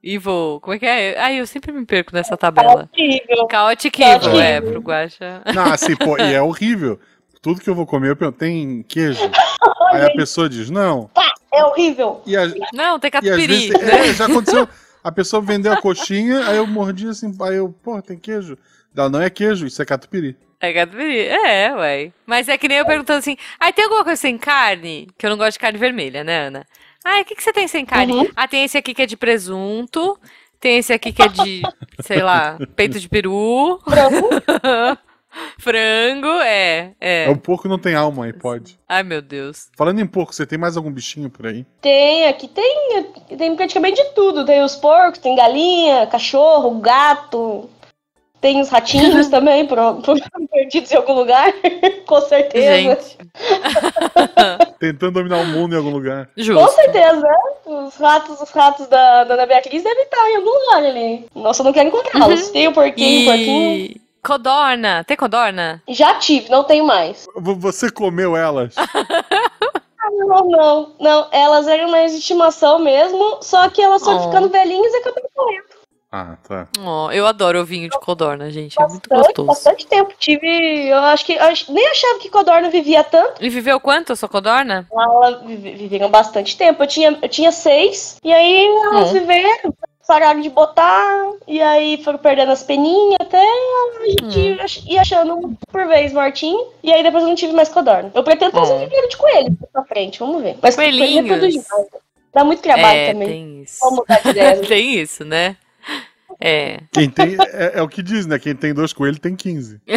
evil, 0.03 0.59
como 0.63 0.75
é 0.75 0.79
que 0.79 0.87
é? 0.87 1.19
Ai, 1.21 1.39
eu 1.39 1.47
sempre 1.47 1.71
me 1.71 1.85
perco 1.85 2.15
nessa 2.15 2.35
tabela. 2.35 2.89
Chaotic 3.51 4.01
evil, 4.01 4.41
é, 4.41 4.59
pro 4.63 4.81
guacha. 4.81 5.43
Não, 5.55 5.71
assim, 5.71 5.95
pô, 5.95 6.17
e 6.17 6.33
é 6.33 6.41
horrível. 6.43 6.99
Tudo 7.43 7.61
que 7.61 7.71
eu 7.71 7.75
vou 7.75 7.87
comer, 7.87 8.11
eu 8.11 8.17
pergunto, 8.17 8.39
tem 8.39 8.83
queijo? 8.83 9.21
Aí 9.93 10.05
a 10.05 10.13
pessoa 10.13 10.49
diz, 10.49 10.71
não. 10.71 11.11
É 11.53 11.65
horrível. 11.65 12.23
E, 12.27 12.37
a, 12.37 12.43
Não, 12.73 12.99
tem 12.99 13.09
e 13.09 13.11
catupiry, 13.11 13.47
vezes, 13.47 13.69
né? 13.71 14.09
é, 14.09 14.15
já 14.15 14.27
aconteceu. 14.27 14.69
A 15.03 15.11
pessoa 15.11 15.43
vendeu 15.43 15.73
a 15.73 15.81
coxinha, 15.81 16.47
aí 16.47 16.59
eu 16.59 16.67
mordi 16.67 17.09
assim, 17.09 17.35
aí 17.41 17.57
eu, 17.57 17.75
pô, 17.83 18.01
tem 18.03 18.19
queijo? 18.19 18.57
Ela, 18.95 19.09
não 19.09 19.21
é 19.21 19.31
queijo, 19.31 19.67
isso 19.67 19.81
é 19.81 19.85
catupiry. 19.85 20.37
É 20.61 20.73
catupiry, 20.75 21.21
é, 21.21 21.75
ué. 21.75 22.13
Mas 22.27 22.49
é 22.49 22.59
que 22.59 22.69
nem 22.69 22.79
eu 22.79 22.85
perguntando 22.85 23.19
assim, 23.19 23.37
ai, 23.59 23.73
tem 23.73 23.85
alguma 23.85 24.05
coisa 24.05 24.21
sem 24.21 24.37
carne? 24.37 25.09
Que 25.17 25.25
eu 25.25 25.31
não 25.31 25.39
gosto 25.39 25.53
de 25.55 25.59
carne 25.59 25.79
vermelha, 25.79 26.23
né, 26.23 26.49
Ana? 26.49 26.67
Ai, 27.03 27.23
o 27.23 27.25
que, 27.25 27.35
que 27.35 27.43
você 27.43 27.53
tem 27.53 27.67
sem 27.67 27.85
carne? 27.87 28.13
Uhum. 28.13 28.29
Ah, 28.37 28.47
tem 28.47 28.63
esse 28.65 28.77
aqui 28.77 28.93
que 28.93 29.03
é 29.03 29.07
de 29.07 29.17
presunto, 29.17 30.19
tem 30.61 30.79
esse 30.79 30.93
aqui 30.93 31.13
que 31.13 31.23
é 31.23 31.29
de, 31.29 31.63
sei 32.01 32.23
lá, 32.23 32.59
peito 32.77 33.01
de 33.01 33.09
peru, 33.09 33.81
Frango. 35.59 36.27
é, 36.43 36.93
É. 37.01 37.25
é. 37.25 37.31
O 37.31 37.37
porco 37.37 37.69
não 37.69 37.79
tem 37.79 37.95
alma 37.95 38.25
aí, 38.25 38.33
pode. 38.33 38.79
Ai, 38.89 39.03
meu 39.03 39.23
Deus. 39.23 39.69
Falando 39.77 40.01
em 40.01 40.07
porco, 40.07 40.35
você 40.35 40.47
tem 40.47 40.59
mais 40.59 40.77
algum 40.77 40.91
bichinho 40.91 41.31
por 41.31 41.47
aí? 41.47 41.65
Tem, 41.81 42.27
aqui 42.27 42.49
tem, 42.49 43.05
tem 43.37 43.55
praticamente 43.57 44.03
de 44.03 44.11
tudo. 44.11 44.45
Tem 44.45 44.63
os 44.63 44.77
porcos, 44.77 45.19
tem 45.21 45.37
galinha, 45.37 46.07
cachorro, 46.07 46.79
gato. 46.81 47.69
Tem 48.41 48.59
os 48.59 48.71
ratinhos 48.71 49.29
também, 49.31 49.67
pro- 49.67 49.97
pro- 49.97 50.15
perdidos 50.51 50.91
em 50.91 50.97
algum 50.97 51.13
lugar. 51.13 51.53
Com 52.07 52.21
certeza. 52.23 52.75
Gente. 52.75 53.19
Tentando 54.79 55.13
dominar 55.13 55.39
o 55.39 55.47
mundo 55.47 55.75
em 55.75 55.79
algum 55.79 55.91
lugar. 55.91 56.27
Com 56.35 56.43
Justo. 56.43 56.75
certeza. 56.75 57.27
Os 57.67 57.95
ratos, 57.97 58.41
os 58.41 58.51
ratos 58.51 58.87
da, 58.89 59.25
da 59.25 59.35
Ana 59.35 59.47
Beatriz 59.47 59.83
devem 59.83 60.05
estar 60.05 60.31
em 60.31 60.37
algum 60.37 60.51
lugar 60.51 60.85
ali. 60.85 61.27
Nossa, 61.35 61.61
eu 61.61 61.65
não 61.65 61.73
quero 61.73 61.89
encontrá-los. 61.89 62.49
Tem 62.51 62.67
o 62.67 62.73
porquinho, 62.73 63.23
o 63.29 63.33
porquinho. 63.33 64.01
Codorna, 64.23 65.03
tem 65.05 65.17
codorna? 65.17 65.83
Já 65.89 66.15
tive, 66.17 66.51
não 66.51 66.65
tenho 66.65 66.85
mais. 66.85 67.27
Você 67.37 67.91
comeu 67.91 68.37
elas? 68.37 68.75
Não, 70.13 70.45
não, 70.49 70.93
não. 71.01 71.29
Elas 71.31 71.67
eram 71.69 71.91
mais 71.91 72.13
de 72.13 72.19
estimação 72.19 72.79
mesmo, 72.79 73.39
só 73.43 73.69
que 73.69 73.81
elas 73.81 74.03
foram 74.03 74.19
Oh. 74.19 74.23
ficando 74.29 74.49
velhinhas 74.49 74.93
e 74.93 74.97
acabaram 74.97 75.29
morrendo. 75.37 75.65
Ah, 76.13 76.37
tá. 76.47 76.69
Oh, 76.81 77.11
eu 77.13 77.27
adoro 77.27 77.61
ovinho 77.61 77.89
de 77.89 77.99
codorna, 77.99 78.51
gente, 78.51 78.81
é 78.81 78.87
muito 78.87 79.09
Bastante, 79.09 79.27
gostoso. 79.29 79.47
bastante 79.47 79.87
tempo. 79.87 80.13
Tive. 80.19 80.89
Eu 80.89 80.99
acho 80.99 81.25
que. 81.25 81.39
acho- 81.39 81.73
nem 81.73 81.87
achava 81.89 82.19
que 82.19 82.29
codorna 82.29 82.69
vivia 82.71 83.05
tanto. 83.05 83.43
E 83.45 83.49
viveu 83.49 83.79
quanto 83.81 84.13
a 84.13 84.17
sua 84.17 84.29
codorna? 84.29 84.87
Viveram 85.47 86.11
bastante 86.11 86.57
tempo. 86.57 86.83
Eu 86.83 86.87
tinha, 86.89 87.19
eu 87.23 87.29
tinha 87.29 87.53
seis, 87.53 88.17
e 88.25 88.33
aí 88.33 88.67
elas 88.67 89.11
Hum. 89.11 89.13
viveram, 89.13 89.75
pararam 90.11 90.41
de 90.41 90.51
botar, 90.51 91.31
e 91.47 91.63
aí 91.63 92.03
foram 92.03 92.19
perdendo 92.19 92.51
as 92.51 92.65
peninhas 92.65 93.17
até 93.21 93.41
a 93.41 94.09
gente 94.09 94.39
Hum. 94.41 94.85
ia 94.89 95.01
achando 95.03 95.37
um 95.37 95.55
por 95.71 95.87
vez 95.87 96.13
mortinho, 96.13 96.67
e 96.83 96.93
aí 96.93 97.01
depois 97.01 97.23
eu 97.23 97.29
não 97.29 97.37
tive 97.37 97.53
mais 97.53 97.69
codorna. 97.69 98.11
Eu 98.13 98.25
pretendo 98.25 98.51
fazer 98.51 98.73
um 98.73 98.81
viveiro 98.81 99.09
de 99.09 99.17
coelho 99.17 99.57
pra 99.73 99.85
frente, 99.85 100.19
vamos 100.19 100.43
ver. 100.43 100.57
Mas 100.61 100.75
coelhinho 100.75 101.33
é 101.33 101.39
tudo. 101.39 101.65
Dá 102.35 102.43
muito 102.43 102.61
trabalho 102.61 102.99
é, 102.99 103.13
também. 103.13 103.29
tem 103.29 103.63
isso. 103.63 103.79
Vamos 103.81 104.01
mudar 104.01 104.21
de 104.21 104.31
ideia. 104.31 104.57
tem 104.67 104.95
isso, 104.99 105.25
né? 105.25 105.57
É. 106.41 106.81
Quem 106.91 107.09
tem. 107.09 107.37
É, 107.53 107.79
é 107.79 107.83
o 107.83 107.89
que 107.89 108.03
diz, 108.03 108.27
né? 108.27 108.37
Quem 108.39 108.57
tem 108.57 108.75
dois 108.75 108.93
coelhos 108.93 109.21
tem 109.21 109.37
15. 109.37 109.81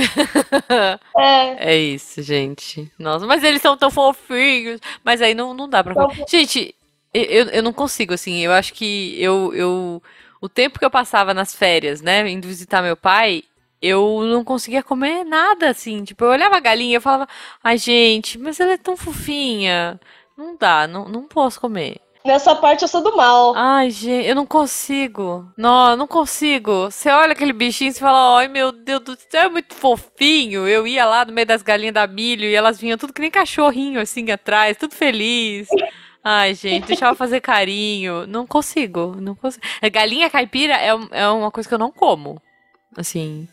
É, 1.17 1.71
É 1.71 1.75
isso, 1.75 2.21
gente. 2.21 2.91
Nossa, 2.99 3.25
mas 3.25 3.43
eles 3.43 3.61
são 3.61 3.77
tão 3.77 3.89
fofinhos. 3.89 4.79
Mas 5.03 5.21
aí 5.21 5.33
não, 5.33 5.53
não 5.53 5.69
dá 5.69 5.83
pra. 5.83 5.95
Tão 5.95 6.09
Gente, 6.27 6.75
eu, 7.13 7.45
eu 7.49 7.63
não 7.63 7.73
consigo, 7.73 8.13
assim. 8.13 8.39
Eu 8.39 8.51
acho 8.51 8.73
que 8.73 9.15
eu, 9.21 9.53
eu. 9.53 10.03
O 10.41 10.49
tempo 10.49 10.79
que 10.79 10.85
eu 10.85 10.91
passava 10.91 11.33
nas 11.33 11.55
férias, 11.55 12.01
né? 12.01 12.27
Indo 12.29 12.47
visitar 12.47 12.81
meu 12.81 12.97
pai, 12.97 13.43
eu 13.81 14.23
não 14.23 14.43
conseguia 14.43 14.81
comer 14.81 15.25
nada, 15.25 15.69
assim. 15.69 16.03
Tipo, 16.03 16.23
eu 16.23 16.29
olhava 16.29 16.55
a 16.55 16.59
galinha 16.61 16.91
e 16.91 16.95
eu 16.95 17.01
falava, 17.01 17.27
ai, 17.63 17.77
gente, 17.77 18.39
mas 18.39 18.59
ela 18.59 18.73
é 18.73 18.77
tão 18.77 18.95
fofinha. 18.95 19.99
Não 20.37 20.55
dá, 20.57 20.87
não, 20.87 21.07
não 21.07 21.23
posso 21.23 21.59
comer. 21.59 21.97
nessa 22.25 22.55
parte 22.55 22.83
eu 22.83 22.87
sou 22.87 23.01
do 23.03 23.15
mal. 23.15 23.53
Ai, 23.55 23.89
gente, 23.91 24.27
eu 24.27 24.35
não 24.35 24.45
consigo. 24.45 25.51
Não, 25.57 25.91
eu 25.91 25.97
não 25.97 26.07
consigo. 26.07 26.89
Você 26.89 27.09
olha 27.09 27.33
aquele 27.33 27.53
bichinho 27.53 27.91
e 27.91 27.93
fala, 27.93 28.39
ai 28.39 28.47
meu 28.47 28.71
Deus 28.71 29.01
do 29.01 29.17
céu, 29.29 29.43
é 29.43 29.49
muito 29.49 29.75
fofinho. 29.75 30.67
Eu 30.67 30.87
ia 30.87 31.05
lá 31.05 31.25
no 31.25 31.33
meio 31.33 31.45
das 31.47 31.61
galinhas 31.61 31.93
da 31.93 32.07
milho 32.07 32.45
e 32.45 32.55
elas 32.55 32.79
vinham 32.79 32.97
tudo 32.97 33.13
que 33.13 33.21
nem 33.21 33.29
cachorrinho 33.29 33.99
assim 33.99 34.31
atrás, 34.31 34.77
tudo 34.77 34.95
feliz. 34.95 35.67
Ai, 36.23 36.53
gente, 36.55 36.87
deixava 36.87 37.11
eu 37.11 37.17
fazer 37.17 37.41
carinho. 37.41 38.25
Não 38.27 38.47
consigo, 38.47 39.15
não 39.19 39.35
consigo. 39.35 39.63
É, 39.81 39.89
Galinha 39.89 40.29
caipira 40.29 40.73
é, 40.75 40.89
é 41.11 41.27
uma 41.27 41.51
coisa 41.51 41.67
que 41.67 41.75
eu 41.75 41.79
não 41.79 41.91
como. 41.91 42.41
Assim. 42.95 43.47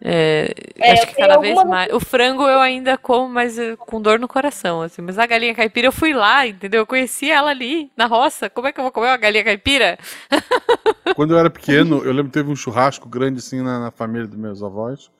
É, 0.00 0.52
É, 0.76 0.92
acho 0.92 1.08
que 1.08 1.16
cada 1.16 1.38
vez 1.38 1.56
alguma- 1.56 1.76
mais. 1.76 1.92
O 1.92 1.98
frango 2.00 2.42
eu 2.48 2.60
ainda 2.60 2.96
como, 2.96 3.28
mas 3.28 3.58
eh, 3.58 3.74
com 3.76 4.00
dor 4.00 4.18
no 4.18 4.28
coração, 4.28 4.80
assim. 4.82 5.02
Mas 5.02 5.18
a 5.18 5.26
galinha 5.26 5.54
caipira 5.54 5.88
eu 5.88 5.92
fui 5.92 6.12
lá, 6.14 6.46
entendeu? 6.46 6.80
Eu 6.82 6.86
conheci 6.86 7.30
ela 7.30 7.50
ali, 7.50 7.90
na 7.96 8.06
roça. 8.06 8.48
Como 8.48 8.66
é 8.68 8.72
que 8.72 8.78
eu 8.78 8.84
vou 8.84 8.92
comer 8.92 9.08
uma 9.08 9.16
galinha 9.16 9.42
caipira? 9.44 9.98
Quando 11.16 11.32
eu 11.34 11.38
era 11.38 11.50
pequeno, 11.50 11.98
eu 12.04 12.12
lembro 12.12 12.26
que 12.26 12.38
teve 12.38 12.50
um 12.50 12.56
churrasco 12.56 13.08
grande 13.08 13.38
assim 13.40 13.60
na, 13.62 13.78
na 13.80 13.90
família 13.90 14.26
dos 14.28 14.38
meus 14.38 14.62
avós, 14.62 15.10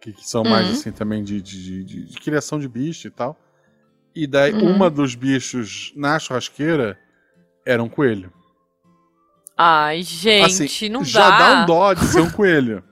que, 0.00 0.12
que 0.12 0.28
são 0.28 0.42
mais 0.42 0.66
Uhum. 0.66 0.72
assim 0.72 0.92
também 0.92 1.22
de, 1.22 1.40
de, 1.40 1.62
de- 1.62 1.84
de- 1.84 2.04
de 2.06 2.16
criação 2.20 2.58
de 2.58 2.68
bicho 2.68 3.06
e 3.06 3.10
tal. 3.10 3.38
E 4.14 4.26
daí 4.26 4.52
Uhum. 4.52 4.74
uma 4.76 4.88
dos 4.90 5.14
bichos 5.14 5.92
na 5.96 6.18
churrasqueira 6.18 6.98
era 7.66 7.82
um 7.82 7.88
coelho. 7.88 8.32
Ai, 9.56 10.02
gente, 10.02 10.64
assim, 10.64 10.88
não 10.88 11.04
já 11.04 11.30
dá. 11.30 11.38
dá 11.38 11.62
um 11.62 11.66
dó 11.66 11.94
de 11.94 12.04
ser 12.06 12.20
um 12.20 12.30
coelho. 12.30 12.82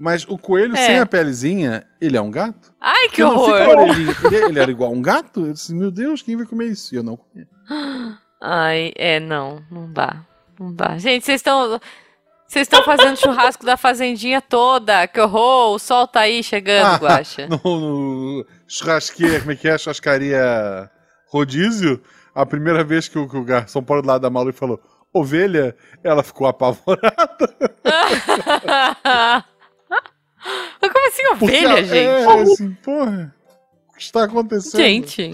Mas 0.00 0.24
o 0.28 0.38
coelho 0.38 0.76
É. 0.76 0.86
sem 0.86 0.98
a 0.98 1.06
pelezinha, 1.06 1.84
ele 2.00 2.16
é 2.16 2.20
um 2.20 2.30
gato? 2.30 2.72
Ai, 2.80 3.08
que 3.08 3.20
não 3.20 3.36
horror. 3.36 3.88
Ele, 3.96 4.36
ele 4.46 4.58
era 4.60 4.70
igual 4.70 4.90
a 4.90 4.94
um 4.94 5.02
gato? 5.02 5.46
Eu 5.46 5.52
disse, 5.52 5.74
meu 5.74 5.90
Deus, 5.90 6.22
quem 6.22 6.36
vai 6.36 6.46
comer 6.46 6.66
isso? 6.66 6.94
E 6.94 6.98
eu 6.98 7.02
não 7.02 7.16
comi. 7.16 7.46
Ai, 8.40 8.92
é, 8.96 9.18
não, 9.18 9.60
não 9.70 9.92
dá. 9.92 10.24
Não 10.58 10.72
dá. 10.72 10.96
Gente, 10.98 11.24
vocês 11.24 11.40
estão. 11.40 11.80
Vocês 12.46 12.62
estão 12.66 12.82
fazendo 12.82 13.16
churrasco 13.16 13.66
da 13.66 13.76
fazendinha 13.76 14.40
toda. 14.40 15.06
Que 15.06 15.20
horror! 15.20 15.74
O 15.74 15.78
sol 15.78 16.06
tá 16.08 16.20
aí 16.20 16.42
chegando, 16.42 16.86
Ah, 16.94 16.96
Guaxa. 16.98 17.46
No, 17.50 17.58
no 17.80 18.46
churrasqueira, 18.68 19.40
como 19.40 19.52
é 19.52 19.56
que 19.56 19.68
é? 19.68 19.76
Churrascaria 19.78 20.90
rodízio. 21.26 22.00
A 22.34 22.46
primeira 22.46 22.84
vez 22.84 23.08
que 23.08 23.18
o, 23.18 23.28
que 23.28 23.36
o 23.36 23.44
garçom 23.44 23.82
parou 23.82 24.02
do 24.02 24.08
lado 24.08 24.22
da 24.22 24.30
Malu 24.30 24.50
e 24.50 24.52
falou 24.52 24.80
ovelha, 25.12 25.74
ela 26.04 26.22
ficou 26.22 26.46
apavorada. 26.46 27.08
Como 30.80 31.08
assim, 31.08 31.22
Porque 31.38 31.44
ovelha, 31.44 31.66
ela- 31.68 31.82
gente? 31.82 31.96
É, 31.96 32.42
assim, 32.42 32.70
porra. 32.82 33.34
O 33.90 33.94
que 33.96 34.02
está 34.02 34.24
acontecendo? 34.24 34.80
Gente. 34.80 35.32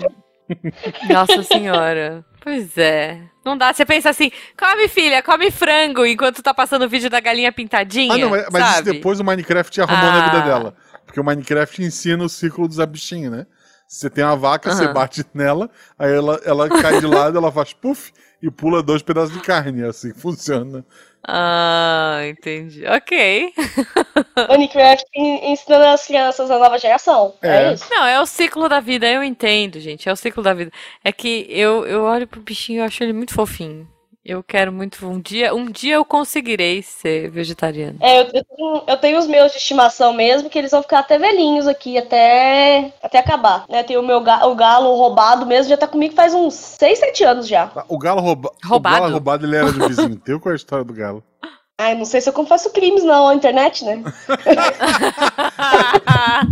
Nossa 1.10 1.42
senhora. 1.42 2.24
Pois 2.40 2.76
é. 2.78 3.20
Não 3.44 3.56
dá. 3.56 3.72
Você 3.72 3.84
pensa 3.84 4.10
assim, 4.10 4.30
come 4.58 4.88
filha, 4.88 5.22
come 5.22 5.50
frango, 5.50 6.04
enquanto 6.06 6.42
tá 6.42 6.54
passando 6.54 6.84
o 6.84 6.88
vídeo 6.88 7.10
da 7.10 7.20
galinha 7.20 7.52
pintadinha. 7.52 8.14
Ah, 8.14 8.18
não, 8.18 8.30
mas, 8.30 8.46
mas 8.50 8.80
depois 8.82 9.20
o 9.20 9.24
Minecraft 9.24 9.80
arrumou 9.82 10.10
na 10.10 10.24
Ah. 10.24 10.28
vida 10.30 10.40
dela. 10.42 10.76
Porque 11.14 11.20
o 11.20 11.24
Minecraft 11.24 11.80
ensina 11.80 12.24
o 12.24 12.28
ciclo 12.28 12.66
dos 12.66 12.84
bichinhos, 12.86 13.30
né? 13.30 13.46
Você 13.86 14.10
tem 14.10 14.24
uma 14.24 14.34
vaca, 14.34 14.72
você 14.72 14.82
Aham. 14.82 14.92
bate 14.92 15.24
nela, 15.32 15.70
aí 15.96 16.12
ela, 16.12 16.40
ela 16.44 16.68
cai 16.68 16.98
de 16.98 17.06
lado, 17.06 17.38
ela 17.38 17.52
faz 17.52 17.72
puff 17.72 18.12
e 18.42 18.50
pula 18.50 18.82
dois 18.82 19.00
pedaços 19.00 19.32
de 19.32 19.38
carne. 19.38 19.82
É 19.82 19.86
assim 19.86 20.12
que 20.12 20.18
funciona. 20.18 20.84
Ah, 21.24 22.18
entendi. 22.26 22.84
Ok. 22.86 23.52
Minecraft 24.50 25.04
en- 25.14 25.52
ensinando 25.52 25.84
as 25.84 26.04
crianças 26.04 26.50
a 26.50 26.58
nova 26.58 26.78
geração. 26.78 27.34
É, 27.40 27.66
É. 27.68 27.72
isso. 27.74 27.86
Não, 27.88 28.04
é 28.04 28.20
o 28.20 28.26
ciclo 28.26 28.68
da 28.68 28.80
vida, 28.80 29.06
eu 29.08 29.22
entendo, 29.22 29.78
gente. 29.78 30.08
É 30.08 30.12
o 30.12 30.16
ciclo 30.16 30.42
da 30.42 30.52
vida. 30.52 30.72
É 31.04 31.12
que 31.12 31.46
eu, 31.48 31.86
eu 31.86 32.02
olho 32.02 32.26
pro 32.26 32.40
bichinho 32.40 32.78
e 32.78 32.80
eu 32.80 32.84
acho 32.86 33.04
ele 33.04 33.12
muito 33.12 33.32
fofinho. 33.32 33.88
Eu 34.24 34.42
quero 34.42 34.72
muito. 34.72 35.04
Um 35.06 35.20
dia, 35.20 35.54
um 35.54 35.66
dia 35.70 35.96
eu 35.96 36.04
conseguirei 36.04 36.82
ser 36.82 37.28
vegetariano. 37.30 37.98
É, 38.00 38.20
eu, 38.22 38.30
eu 38.32 38.44
tenho, 38.44 38.82
eu 38.86 38.96
tenho 38.96 39.18
os 39.18 39.26
meus 39.26 39.52
de 39.52 39.58
estimação 39.58 40.14
mesmo, 40.14 40.48
que 40.48 40.58
eles 40.58 40.70
vão 40.70 40.80
ficar 40.82 41.00
até 41.00 41.18
velhinhos 41.18 41.66
aqui, 41.68 41.98
até, 41.98 42.90
até 43.02 43.18
acabar. 43.18 43.66
Né? 43.68 43.82
Tem 43.82 43.98
o 43.98 44.02
meu 44.02 44.22
ga- 44.22 44.46
o 44.46 44.54
galo 44.54 44.94
roubado 44.96 45.44
mesmo, 45.44 45.68
já 45.68 45.76
tá 45.76 45.86
comigo 45.86 46.14
faz 46.14 46.32
uns 46.32 46.54
6, 46.54 46.98
7 47.00 47.22
anos 47.24 47.46
já. 47.46 47.70
Ah, 47.76 47.84
O 47.86 47.98
galo 47.98 48.22
rouba... 48.22 48.50
Roubado? 48.64 48.96
O 48.96 49.00
galo 49.00 49.12
roubado, 49.12 49.44
ele 49.46 49.56
era 49.56 49.70
do 49.70 49.86
vizinho 49.86 50.16
teu? 50.16 50.40
Qual 50.40 50.52
é 50.52 50.54
a 50.54 50.56
história 50.56 50.84
do 50.86 50.94
galo? 50.94 51.22
Ai, 51.76 51.94
não 51.96 52.04
sei 52.06 52.20
se 52.20 52.28
eu 52.28 52.32
confesso 52.32 52.70
crimes 52.70 53.02
não 53.04 53.26
na 53.26 53.34
internet, 53.34 53.84
né? 53.84 54.00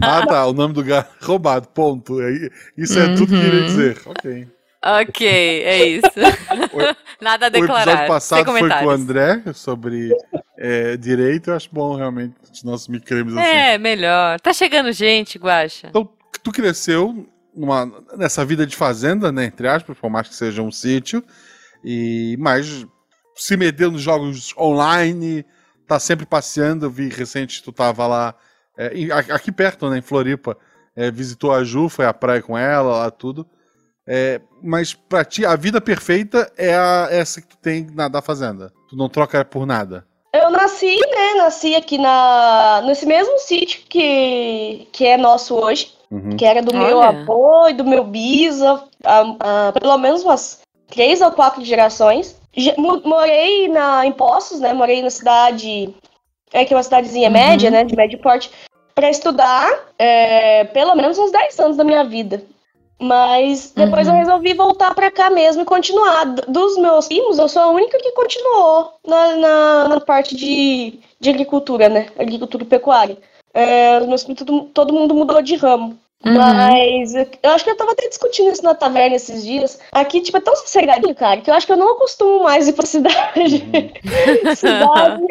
ah, 0.02 0.26
tá. 0.26 0.46
O 0.46 0.52
nome 0.52 0.74
do 0.74 0.80
lugar 0.80 1.08
roubado. 1.22 1.68
Ponto. 1.68 2.20
É, 2.20 2.50
isso 2.76 2.98
é 2.98 3.08
tudo 3.14 3.28
que 3.28 3.34
eu 3.34 3.40
queria 3.40 3.60
Uhum. 3.60 3.64
dizer. 3.66 4.02
Ok. 4.04 4.48
Ok, 4.84 5.26
é 5.26 5.86
isso. 5.86 6.10
Nada 7.20 7.46
a 7.46 7.50
O 7.50 7.50
episódio 7.50 7.84
declarar. 7.84 8.08
Passado 8.08 8.50
foi 8.50 8.68
com 8.68 8.86
o. 8.86 8.90
André 8.90 9.42
sobre 9.54 10.10
é, 10.58 10.96
direito. 10.96 11.50
Eu 11.50 11.56
acho 11.56 11.68
bom, 11.70 11.94
realmente, 11.94 12.34
os 12.52 12.64
nossos 12.64 12.88
micremes 12.88 13.36
assim. 13.36 13.48
É, 13.48 13.78
melhor. 13.78 14.40
Tá 14.40 14.52
chegando 14.52 14.90
gente, 14.90 15.38
Guaxa. 15.38 15.86
Então, 15.88 16.08
tu 16.42 16.50
cresceu 16.50 17.28
numa, 17.54 17.86
nessa 18.16 18.44
vida 18.44 18.66
de 18.66 18.74
fazenda, 18.74 19.30
né? 19.30 19.44
Entre 19.44 19.68
aspas, 19.68 19.96
por 19.96 20.10
mais 20.10 20.28
que 20.28 20.34
seja 20.34 20.62
um 20.62 20.72
sítio. 20.72 21.22
E, 21.84 22.36
mas 22.40 22.84
se 23.36 23.56
meteu 23.56 23.90
nos 23.90 24.02
jogos 24.02 24.52
online, 24.58 25.44
tá 25.86 26.00
sempre 26.00 26.26
passeando. 26.26 26.86
Eu 26.86 26.90
vi 26.90 27.08
recente 27.08 27.58
que 27.58 27.64
tu 27.64 27.72
tava 27.72 28.04
lá, 28.08 28.34
é, 28.76 28.90
aqui 29.32 29.52
perto, 29.52 29.88
né? 29.88 29.98
Em 29.98 30.02
Floripa. 30.02 30.56
é, 30.96 31.08
visitou 31.08 31.52
a 31.52 31.62
Ju, 31.62 31.88
foi 31.88 32.04
à 32.04 32.12
praia 32.12 32.42
com 32.42 32.58
ela, 32.58 32.98
lá 32.98 33.10
tudo. 33.12 33.46
É, 34.06 34.40
mas 34.62 34.94
pra 34.94 35.24
ti, 35.24 35.46
a 35.46 35.54
vida 35.56 35.80
perfeita 35.80 36.50
é 36.56 36.74
a- 36.74 37.08
essa 37.10 37.40
que 37.40 37.48
tu 37.48 37.56
tem 37.58 37.86
na 37.94 38.08
da 38.08 38.20
fazenda. 38.20 38.72
Tu 38.88 38.96
não 38.96 39.08
troca 39.08 39.44
por 39.44 39.64
nada. 39.66 40.04
Eu 40.34 40.50
nasci, 40.50 40.96
né? 40.98 41.34
Nasci 41.36 41.74
aqui 41.74 41.98
na, 41.98 42.82
nesse 42.86 43.04
mesmo 43.06 43.38
sítio 43.38 43.82
que, 43.88 44.88
que 44.90 45.06
é 45.06 45.16
nosso 45.16 45.54
hoje, 45.54 45.92
Uhum. 46.10 46.36
que 46.36 46.44
era 46.44 46.62
do 46.62 46.74
meu 46.74 46.98
Olha. 46.98 47.08
avô 47.08 47.68
e 47.68 47.74
do 47.74 47.84
meu 47.84 48.02
bisa, 48.04 48.82
há- 49.04 49.36
há 49.68 49.72
pelo 49.72 49.96
menos 49.98 50.22
umas 50.24 50.60
três 50.88 51.20
ou 51.20 51.30
quatro 51.32 51.64
gerações. 51.64 52.40
Morei 53.04 53.68
na, 53.68 54.04
em 54.06 54.12
Poços, 54.12 54.58
né? 54.60 54.72
Morei 54.72 55.02
na 55.02 55.10
cidade, 55.10 55.94
é 56.52 56.64
que 56.64 56.72
é 56.74 56.76
uma 56.76 56.82
cidadezinha 56.82 57.28
Uhum. 57.28 57.32
média, 57.34 57.70
né? 57.70 57.84
De 57.84 57.94
médio 57.96 58.18
porte, 58.18 58.50
para 58.94 59.08
estudar 59.10 59.68
é, 59.98 60.64
pelo 60.64 60.94
menos 60.94 61.18
uns 61.18 61.30
10 61.30 61.58
anos 61.60 61.76
da 61.76 61.84
minha 61.84 62.04
vida. 62.04 62.42
Mas 63.02 63.72
depois 63.74 64.06
Uhum. 64.06 64.14
eu 64.14 64.18
resolvi 64.20 64.54
voltar 64.54 64.94
pra 64.94 65.10
cá 65.10 65.28
mesmo 65.28 65.62
e 65.62 65.66
continuar. 65.66 66.24
Dos 66.24 66.78
meus 66.78 67.08
primos, 67.08 67.38
eu 67.38 67.48
sou 67.48 67.62
a 67.62 67.70
única 67.70 67.98
que 67.98 68.12
continuou 68.12 68.92
na, 69.04 69.36
na, 69.36 69.88
na 69.88 70.00
parte 70.00 70.36
de, 70.36 71.00
de 71.18 71.30
agricultura, 71.30 71.88
né? 71.88 72.06
Agricultura 72.16 72.62
e 72.62 72.66
pecuária. 72.66 73.18
É, 73.52 73.98
os 74.00 74.06
meus 74.06 74.22
primos, 74.22 74.38
todo, 74.42 74.62
todo 74.72 74.94
mundo 74.94 75.14
mudou 75.14 75.42
de 75.42 75.56
ramo. 75.56 75.98
Uhum. 76.24 76.34
Mas 76.34 77.14
eu, 77.16 77.26
eu 77.42 77.50
acho 77.50 77.64
que 77.64 77.70
eu 77.70 77.76
tava 77.76 77.90
até 77.90 78.08
discutindo 78.08 78.52
isso 78.52 78.62
na 78.62 78.76
taverna 78.76 79.16
esses 79.16 79.42
dias. 79.42 79.80
Aqui, 79.90 80.20
tipo, 80.20 80.36
é 80.38 80.40
tão 80.40 80.54
sossegadinho, 80.54 81.14
cara, 81.16 81.40
que 81.40 81.50
eu 81.50 81.54
acho 81.54 81.66
que 81.66 81.72
eu 81.72 81.76
não 81.76 81.92
acostumo 81.92 82.44
mais 82.44 82.68
ir 82.68 82.74
pra 82.74 82.86
cidade. 82.86 83.64
cidade 84.56 85.24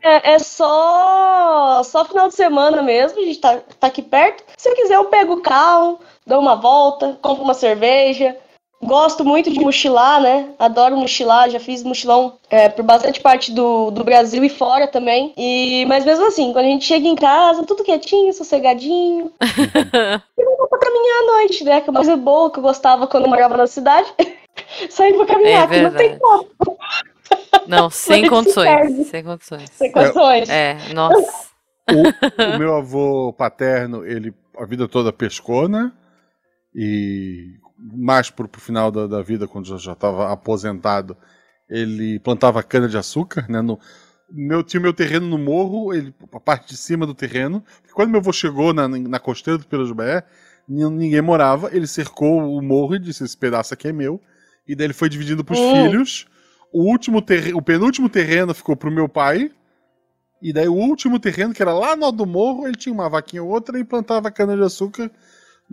é, 0.00 0.34
é 0.34 0.38
só, 0.38 1.82
só 1.82 2.04
final 2.04 2.28
de 2.28 2.36
semana 2.36 2.80
mesmo, 2.80 3.18
a 3.18 3.24
gente 3.24 3.40
tá, 3.40 3.58
tá 3.80 3.88
aqui 3.88 4.02
perto. 4.02 4.44
Se 4.56 4.68
eu 4.68 4.76
quiser, 4.76 4.94
eu 4.94 5.06
pego 5.06 5.34
o 5.34 5.42
carro, 5.42 5.98
dou 6.26 6.40
uma 6.40 6.56
volta, 6.56 7.16
compro 7.22 7.44
uma 7.44 7.54
cerveja. 7.54 8.36
Gosto 8.82 9.24
muito 9.24 9.50
de 9.50 9.58
mochilar, 9.58 10.20
né? 10.20 10.50
Adoro 10.58 10.98
mochilar, 10.98 11.48
já 11.48 11.58
fiz 11.58 11.82
mochilão 11.82 12.34
é, 12.50 12.68
por 12.68 12.84
bastante 12.84 13.20
parte 13.20 13.50
do, 13.50 13.90
do 13.90 14.04
Brasil 14.04 14.44
e 14.44 14.50
fora 14.50 14.86
também. 14.86 15.32
E, 15.36 15.86
mas 15.86 16.04
mesmo 16.04 16.26
assim, 16.26 16.52
quando 16.52 16.66
a 16.66 16.68
gente 16.68 16.84
chega 16.84 17.08
em 17.08 17.14
casa, 17.14 17.64
tudo 17.64 17.82
quietinho, 17.82 18.32
sossegadinho. 18.34 19.32
Vou 20.36 20.68
pra 20.68 20.78
caminhar 20.78 21.22
à 21.22 21.26
noite, 21.26 21.64
né? 21.64 21.80
Que 21.80 21.88
é 21.88 21.90
uma 21.90 22.00
coisa 22.00 22.16
boa 22.16 22.50
que 22.50 22.58
eu 22.58 22.62
gostava 22.62 23.06
quando 23.06 23.24
eu 23.24 23.30
morava 23.30 23.56
na 23.56 23.66
cidade. 23.66 24.12
Sair 24.90 25.14
pra 25.14 25.26
caminhar, 25.26 25.64
É 25.64 25.74
que 25.74 25.80
não 25.80 25.90
tem 25.92 26.18
como, 26.18 26.46
Não, 27.66 27.88
sem 27.90 28.24
se 28.24 28.30
condições. 28.30 29.06
Sem 29.06 29.24
condições. 29.24 29.70
sem 29.70 29.90
condições. 29.90 30.50
É, 30.50 30.76
nossa. 30.94 31.46
O, 31.90 32.54
o 32.54 32.58
meu 32.58 32.76
avô 32.76 33.32
paterno, 33.32 34.04
ele 34.04 34.34
a 34.58 34.64
vida 34.66 34.86
toda 34.86 35.12
pescou, 35.12 35.68
né? 35.68 35.92
E 36.76 37.54
mais 37.78 38.30
pro, 38.30 38.48
pro 38.48 38.60
final 38.60 38.92
da, 38.92 39.08
da 39.08 39.22
vida, 39.22 39.48
quando 39.48 39.78
já- 39.78 39.94
estava 39.94 40.32
aposentado, 40.32 41.16
ele 41.70 42.20
plantava 42.20 42.62
cana 42.62 42.88
de 42.88 42.98
açúcar, 42.98 43.46
né? 43.50 43.62
No, 43.62 43.80
meu, 44.30 44.62
tinha 44.62 44.80
o 44.80 44.82
meu 44.82 44.92
terreno 44.92 45.26
no 45.28 45.38
morro, 45.38 45.94
ele, 45.94 46.14
a 46.32 46.40
parte 46.40 46.68
de 46.70 46.76
cima 46.76 47.06
do 47.06 47.14
terreno. 47.14 47.64
Quando 47.94 48.10
meu 48.10 48.20
avô 48.20 48.32
chegou 48.32 48.74
na, 48.74 48.88
na 48.88 49.20
costeira 49.20 49.58
do 49.58 49.66
Pelas 49.66 49.92
Bé, 49.92 50.24
ninguém 50.68 51.22
morava, 51.22 51.70
ele 51.74 51.86
cercou 51.86 52.38
o 52.56 52.62
morro 52.62 52.96
e 52.96 52.98
disse: 52.98 53.24
Esse 53.24 53.36
pedaço 53.36 53.72
aqui 53.74 53.88
é 53.88 53.92
meu. 53.92 54.20
E 54.68 54.74
daí 54.76 54.86
ele 54.88 54.92
foi 54.94 55.08
dividindo 55.08 55.44
pros 55.44 55.60
Hum. 55.60 55.70
filhos. 55.70 56.26
O, 56.72 56.90
último 56.90 57.22
terre- 57.22 57.54
o 57.54 57.62
penúltimo 57.62 58.08
terreno 58.08 58.52
ficou 58.54 58.76
pro 58.76 58.90
meu 58.90 59.08
pai. 59.08 59.50
E 60.42 60.52
daí 60.52 60.68
o 60.68 60.74
último 60.74 61.18
terreno, 61.18 61.54
que 61.54 61.62
era 61.62 61.72
lá 61.72 61.96
no 61.96 62.04
alto 62.06 62.18
do 62.18 62.26
morro, 62.26 62.66
ele 62.66 62.76
tinha 62.76 62.92
uma 62.92 63.08
vaquinha 63.08 63.42
ou 63.42 63.48
outra 63.50 63.78
e 63.78 63.84
plantava 63.84 64.30
cana-de-açúcar. 64.30 65.10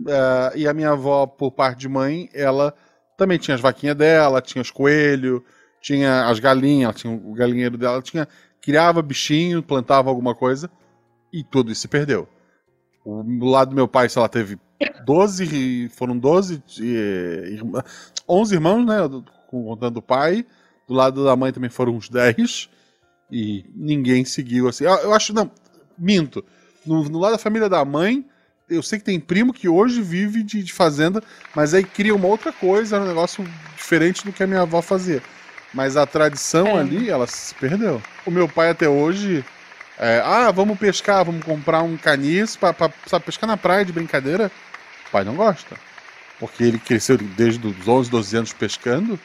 Ah, 0.08 0.52
e 0.54 0.66
a 0.66 0.74
minha 0.74 0.90
avó, 0.90 1.26
por 1.26 1.52
parte 1.52 1.80
de 1.80 1.88
mãe, 1.88 2.28
ela 2.34 2.74
também 3.16 3.38
tinha 3.38 3.54
as 3.54 3.60
vaquinhas 3.60 3.96
dela, 3.96 4.40
tinha 4.42 4.60
os 4.62 4.70
coelhos, 4.70 5.40
tinha 5.80 6.26
as 6.26 6.38
galinhas, 6.40 6.96
tinha 6.96 7.12
o 7.12 7.32
galinheiro 7.34 7.78
dela, 7.78 8.02
tinha, 8.02 8.26
criava 8.60 9.00
bichinho, 9.02 9.62
plantava 9.62 10.10
alguma 10.10 10.34
coisa, 10.34 10.70
e 11.32 11.44
tudo 11.44 11.70
isso 11.70 11.82
se 11.82 11.88
perdeu. 11.88 12.28
O, 13.04 13.22
do 13.22 13.46
lado 13.46 13.70
do 13.70 13.76
meu 13.76 13.86
pai, 13.86 14.08
sei 14.08 14.20
lá, 14.22 14.28
teve 14.28 14.58
12, 15.04 15.44
ri- 15.44 15.88
foram 15.90 16.18
12, 16.18 16.62
eh, 16.80 17.48
irmã- 17.52 17.82
11 18.28 18.54
irmãos, 18.54 18.84
né, 18.84 19.06
do- 19.06 19.24
contando 19.48 19.98
o 19.98 20.02
pai. 20.02 20.46
Do 20.88 20.94
lado 20.94 21.24
da 21.24 21.36
mãe 21.36 21.52
também 21.52 21.70
foram 21.70 21.94
uns 21.94 22.08
10. 22.08 22.68
E 23.30 23.64
ninguém 23.74 24.24
seguiu 24.24 24.68
assim. 24.68 24.84
Eu, 24.84 24.92
eu 24.96 25.14
acho, 25.14 25.32
não, 25.32 25.50
minto. 25.98 26.44
No, 26.86 27.04
no 27.08 27.18
lado 27.18 27.32
da 27.32 27.38
família 27.38 27.68
da 27.68 27.84
mãe, 27.84 28.24
eu 28.68 28.82
sei 28.82 28.98
que 28.98 29.04
tem 29.04 29.20
primo 29.20 29.52
que 29.52 29.68
hoje 29.68 30.00
vive 30.02 30.42
de, 30.42 30.62
de 30.62 30.72
fazenda, 30.72 31.22
mas 31.54 31.74
aí 31.74 31.84
cria 31.84 32.14
uma 32.14 32.26
outra 32.28 32.52
coisa, 32.52 32.96
era 32.96 33.04
um 33.04 33.08
negócio 33.08 33.44
diferente 33.76 34.24
do 34.24 34.32
que 34.32 34.42
a 34.42 34.46
minha 34.46 34.62
avó 34.62 34.80
fazia. 34.80 35.22
Mas 35.72 35.96
a 35.96 36.06
tradição 36.06 36.66
É. 36.68 36.80
ali, 36.80 37.10
ela 37.10 37.26
se 37.26 37.54
perdeu. 37.54 38.00
O 38.24 38.30
meu 38.30 38.48
pai 38.48 38.70
até 38.70 38.88
hoje. 38.88 39.44
é, 39.98 40.20
ah, 40.24 40.50
vamos 40.50 40.78
pescar, 40.78 41.24
vamos 41.24 41.44
comprar 41.44 41.82
um 41.82 41.96
caniço 41.96 42.58
sabe, 43.06 43.24
pescar 43.24 43.48
na 43.48 43.56
praia 43.56 43.84
de 43.84 43.92
brincadeira. 43.92 44.50
O 45.08 45.10
pai 45.10 45.24
não 45.24 45.34
gosta. 45.34 45.76
Porque 46.38 46.64
ele 46.64 46.78
cresceu 46.78 47.16
desde 47.16 47.64
os 47.66 47.86
11, 47.86 48.10
12 48.10 48.36
anos 48.36 48.52
pescando. 48.52 49.18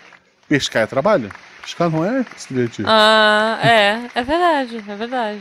Pescar 0.50 0.82
é 0.82 0.88
trabalho. 0.88 1.32
Pescar 1.62 1.92
não 1.92 2.04
é 2.04 2.26
se 2.36 2.48
divertir. 2.48 2.84
Ah, 2.88 3.60
é, 3.64 4.00
é 4.16 4.24
verdade, 4.24 4.84
é 4.88 4.96
verdade. 4.96 5.40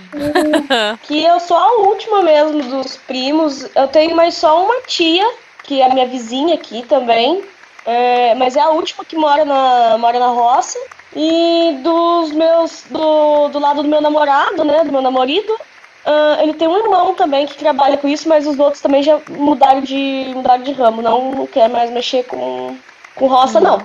Que 1.05 1.25
eu 1.25 1.41
sou 1.41 1.57
a 1.57 1.73
última 1.79 2.23
mesmo 2.23 2.63
dos 2.63 2.99
primos. 2.99 3.67
Eu 3.75 3.89
tenho 3.89 4.15
mais 4.15 4.35
só 4.35 4.63
uma 4.63 4.83
tia, 4.83 5.27
que 5.65 5.81
é 5.81 5.87
a 5.87 5.95
minha 5.95 6.07
vizinha 6.07 6.55
aqui 6.55 6.85
também. 6.87 7.43
É, 7.87 8.35
mas 8.35 8.55
é 8.55 8.61
a 8.61 8.69
última 8.69 9.03
que 9.03 9.17
mora 9.17 9.47
na, 9.47 9.97
mora 9.97 10.19
na 10.19 10.29
roça. 10.29 10.79
E 11.17 11.79
dos 11.83 12.33
meus. 12.33 12.85
Do, 12.91 13.49
do 13.49 13.59
lado 13.59 13.83
do 13.83 13.89
meu 13.89 14.03
namorado, 14.03 14.63
né? 14.63 14.85
Do 14.85 14.93
meu 14.93 15.01
namorado. 15.01 15.57
ah, 16.05 16.37
ele 16.43 16.53
tem 16.53 16.69
um 16.69 16.77
irmão 16.77 17.15
também 17.15 17.47
que 17.47 17.57
trabalha 17.57 17.97
com 17.97 18.07
isso, 18.07 18.29
mas 18.29 18.47
os 18.47 18.59
outros 18.59 18.83
também 18.83 19.03
já 19.03 19.19
mudaram 19.31 19.81
de, 19.81 20.31
mudaram 20.35 20.63
de 20.63 20.73
ramo. 20.73 21.01
Não, 21.01 21.31
não 21.33 21.47
quer 21.47 21.67
mais 21.71 21.91
mexer 21.91 22.25
com, 22.25 22.77
com 23.19 23.27
roça, 23.27 23.61
não. 23.61 23.83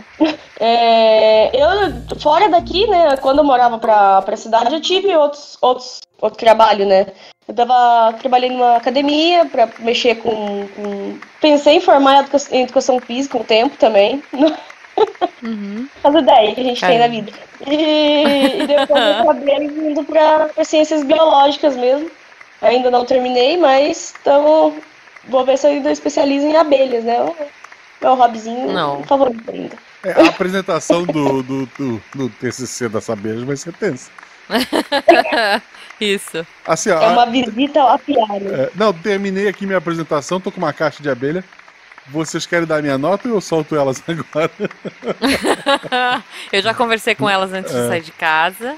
É, 0.59 1.49
eu, 1.55 2.19
fora 2.19 2.47
daqui, 2.49 2.87
né, 2.87 3.17
quando 3.17 3.39
eu 3.39 3.43
morava 3.43 3.77
pra, 3.77 4.21
pra 4.21 4.37
cidade, 4.37 4.73
eu 4.73 4.81
tive 4.81 5.15
outros, 5.15 5.57
outros, 5.61 5.99
outro 6.21 6.39
trabalho, 6.39 6.85
né? 6.85 7.07
Eu 7.47 7.53
tava, 7.53 8.13
trabalhei 8.19 8.49
numa 8.49 8.77
academia 8.77 9.45
pra 9.45 9.67
mexer 9.79 10.15
com, 10.15 10.65
com- 10.75 11.17
Pensei 11.41 11.75
em 11.77 11.81
formar 11.81 12.25
em 12.51 12.61
educação, 12.63 12.99
física 13.01 13.37
um 13.37 13.43
tempo 13.43 13.75
também. 13.77 14.23
Uhum. 15.41 15.87
As 16.03 16.15
ideias 16.15 16.53
que 16.55 16.61
a 16.61 16.63
gente 16.63 16.79
tem 16.79 16.97
na 16.99 17.07
vida. 17.07 17.31
E, 17.67 18.61
e 18.63 18.67
depois 18.67 19.03
eu 19.03 19.21
acabei 19.21 19.55
indo 19.65 20.03
pra, 20.05 20.49
pra 20.49 20.63
ciências 20.63 21.03
biológicas 21.03 21.75
mesmo. 21.75 22.09
Ainda 22.61 22.89
não 22.89 23.03
terminei, 23.03 23.57
mas 23.57 24.13
então 24.21 24.73
vou 25.27 25.43
ver 25.43 25.57
se 25.57 25.67
eu 25.67 25.71
ainda 25.71 25.91
especializo 25.91 26.45
em 26.47 26.55
abelhas, 26.55 27.03
né? 27.03 27.17
O 28.03 28.07
Meu 28.07 28.15
hobbyzinho 28.15 28.71
Não. 28.73 29.03
favorito 29.03 29.49
ainda. 29.49 29.75
É, 30.03 30.11
a 30.11 30.27
apresentação 30.29 31.05
do, 31.05 31.41
do, 31.41 31.65
do, 31.77 32.01
do 32.13 32.29
TCC 32.29 32.89
da 32.89 32.99
Sabeja 32.99 33.45
vai 33.45 33.55
ser 33.55 33.71
tensa. 33.73 34.11
Isso. 36.01 36.45
Assim, 36.67 36.89
ó, 36.91 37.01
É 37.01 37.07
uma 37.07 37.25
visita 37.27 37.79
ao 37.79 37.89
apiário. 37.93 38.53
é, 38.53 38.69
não, 38.75 38.91
terminei 38.93 39.47
aqui 39.47 39.65
minha 39.65 39.77
apresentação, 39.77 40.39
tô 40.41 40.51
com 40.51 40.57
uma 40.57 40.73
caixa 40.73 41.01
de 41.01 41.09
abelha. 41.09 41.43
Vocês 42.07 42.45
querem 42.45 42.67
dar 42.67 42.81
minha 42.81 42.97
nota 42.97 43.29
ou 43.29 43.35
eu 43.35 43.41
solto 43.41 43.75
elas 43.77 44.03
agora? 44.07 44.51
Eu 46.51 46.61
já 46.61 46.73
conversei 46.73 47.15
com 47.15 47.29
elas 47.29 47.53
antes 47.53 47.73
É. 47.73 47.81
de 47.81 47.87
sair 47.87 48.01
de 48.01 48.11
casa. 48.11 48.75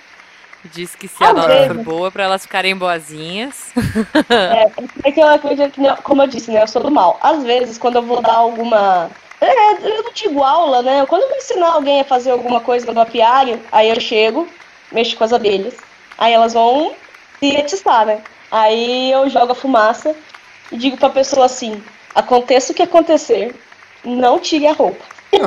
Disse 0.73 0.97
que 0.97 1.07
se 1.07 1.23
a 1.23 1.31
nota 1.31 1.53
é. 1.53 1.67
for 1.67 1.77
boa, 1.77 2.11
pra 2.11 2.23
elas 2.23 2.41
ficarem 2.41 2.75
boazinhas. 2.75 3.71
É 5.03 5.11
que 5.11 5.19
eu 5.19 5.27
acredito 5.27 5.71
que, 5.71 6.01
como 6.01 6.23
eu 6.23 6.27
disse, 6.27 6.49
né? 6.49 6.63
Eu 6.63 6.67
sou 6.67 6.81
do 6.81 6.89
mal. 6.89 7.19
Às 7.21 7.43
vezes, 7.43 7.77
quando 7.77 7.97
eu 7.97 8.01
vou 8.01 8.21
dar 8.21 8.35
alguma. 8.35 9.09
É, 9.39 9.73
eu 9.73 10.03
não 10.03 10.11
digo 10.13 10.43
aula, 10.43 10.81
né? 10.81 11.05
Quando 11.05 11.23
eu 11.23 11.29
vou 11.29 11.37
ensinar 11.37 11.73
alguém 11.73 12.01
a 12.01 12.05
fazer 12.05 12.31
alguma 12.31 12.59
coisa 12.59 12.91
no 12.91 13.01
apiário, 13.01 13.61
aí 13.71 13.89
eu 13.89 13.99
chego, 13.99 14.47
mexo 14.91 15.15
com 15.15 15.23
as 15.23 15.33
abelhas. 15.33 15.75
Aí 16.17 16.33
elas 16.33 16.53
vão 16.53 16.93
se 17.39 17.55
atiçar, 17.55 18.05
né? 18.05 18.21
Aí 18.51 19.11
eu 19.11 19.29
jogo 19.29 19.51
a 19.51 19.55
fumaça 19.55 20.15
e 20.71 20.77
digo 20.77 20.97
pra 20.97 21.09
pessoa 21.09 21.45
assim: 21.45 21.83
aconteça 22.13 22.71
o 22.71 22.75
que 22.75 22.83
acontecer, 22.83 23.55
não 24.03 24.39
tire 24.39 24.67
a 24.67 24.73
roupa. 24.73 25.14
E. 25.31 25.39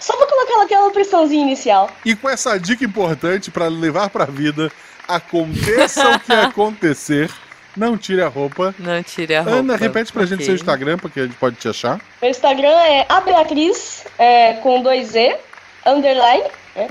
Só 0.00 0.16
pra 0.16 0.26
colocar 0.26 0.62
aquela 0.62 0.90
pressãozinha 0.90 1.42
inicial. 1.42 1.90
E 2.04 2.14
com 2.14 2.28
essa 2.28 2.58
dica 2.58 2.84
importante 2.84 3.50
pra 3.50 3.68
levar 3.68 4.10
pra 4.10 4.24
vida, 4.24 4.70
aconteça 5.06 6.08
o 6.16 6.20
que 6.20 6.32
acontecer, 6.32 7.30
não 7.76 7.96
tire 7.96 8.22
a 8.22 8.28
roupa. 8.28 8.74
Não 8.78 9.02
tire 9.02 9.34
a 9.34 9.42
roupa. 9.42 9.58
Ana, 9.58 9.76
repete 9.76 10.12
pra 10.12 10.22
gente 10.24 10.34
Ok. 10.36 10.46
seu 10.46 10.54
Instagram, 10.54 10.98
porque 10.98 11.20
a 11.20 11.24
gente 11.24 11.36
pode 11.36 11.56
te 11.56 11.68
achar. 11.68 12.00
Meu 12.20 12.30
Instagram 12.30 12.68
é 12.68 13.06
a 13.08 13.20
Beatriz, 13.20 14.04
é, 14.18 14.54
com 14.54 14.82
dois 14.82 15.08
Z, 15.08 15.36
underline, 15.86 16.44
é, 16.76 16.88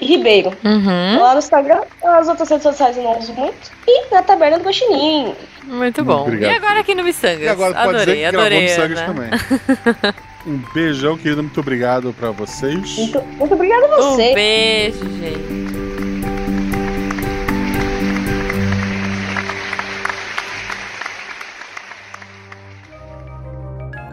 e 0.00 0.06
Ribeiro. 0.06 0.52
Uhum. 0.64 1.20
Lá 1.20 1.32
no 1.32 1.38
Instagram, 1.38 1.80
as 2.02 2.28
outras 2.28 2.48
redes 2.48 2.62
sociais 2.64 2.96
eu 2.96 3.02
não 3.04 3.18
uso 3.18 3.32
muito. 3.34 3.70
E 3.86 4.10
na 4.14 4.22
Taberna 4.22 4.58
do 4.58 4.64
Guaxinim. 4.64 5.34
Muito 5.64 6.04
bom. 6.04 6.22
Obrigado. 6.22 6.50
E 6.52 6.56
agora 6.56 6.80
aqui 6.80 6.94
no 6.94 7.04
Missangas? 7.04 7.40
E 7.42 7.48
agora 7.48 7.72
pode 7.74 7.88
adorei, 7.88 8.04
dizer 8.04 8.14
que 8.14 8.20
gravou 8.32 8.40
adorei. 8.40 8.62
no 8.62 8.74
Sangas 8.74 8.98
Ana. 8.98 9.14
também. 9.14 10.14
Um 10.44 10.60
beijão, 10.74 11.16
querido. 11.16 11.40
Muito 11.40 11.60
obrigado 11.60 12.12
pra 12.18 12.32
vocês. 12.32 12.96
Muito, 12.98 13.22
muito 13.22 13.54
obrigada 13.54 13.86
a 13.86 13.88
Um 13.96 14.16
você. 14.16 14.34
beijo, 14.34 14.98
gente. 15.20 15.62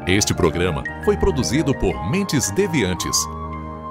Este 0.08 0.34
programa 0.34 0.84
foi 1.06 1.16
produzido 1.18 1.74
por 1.76 2.10
Mentes 2.10 2.50
Deviantes. 2.52 3.16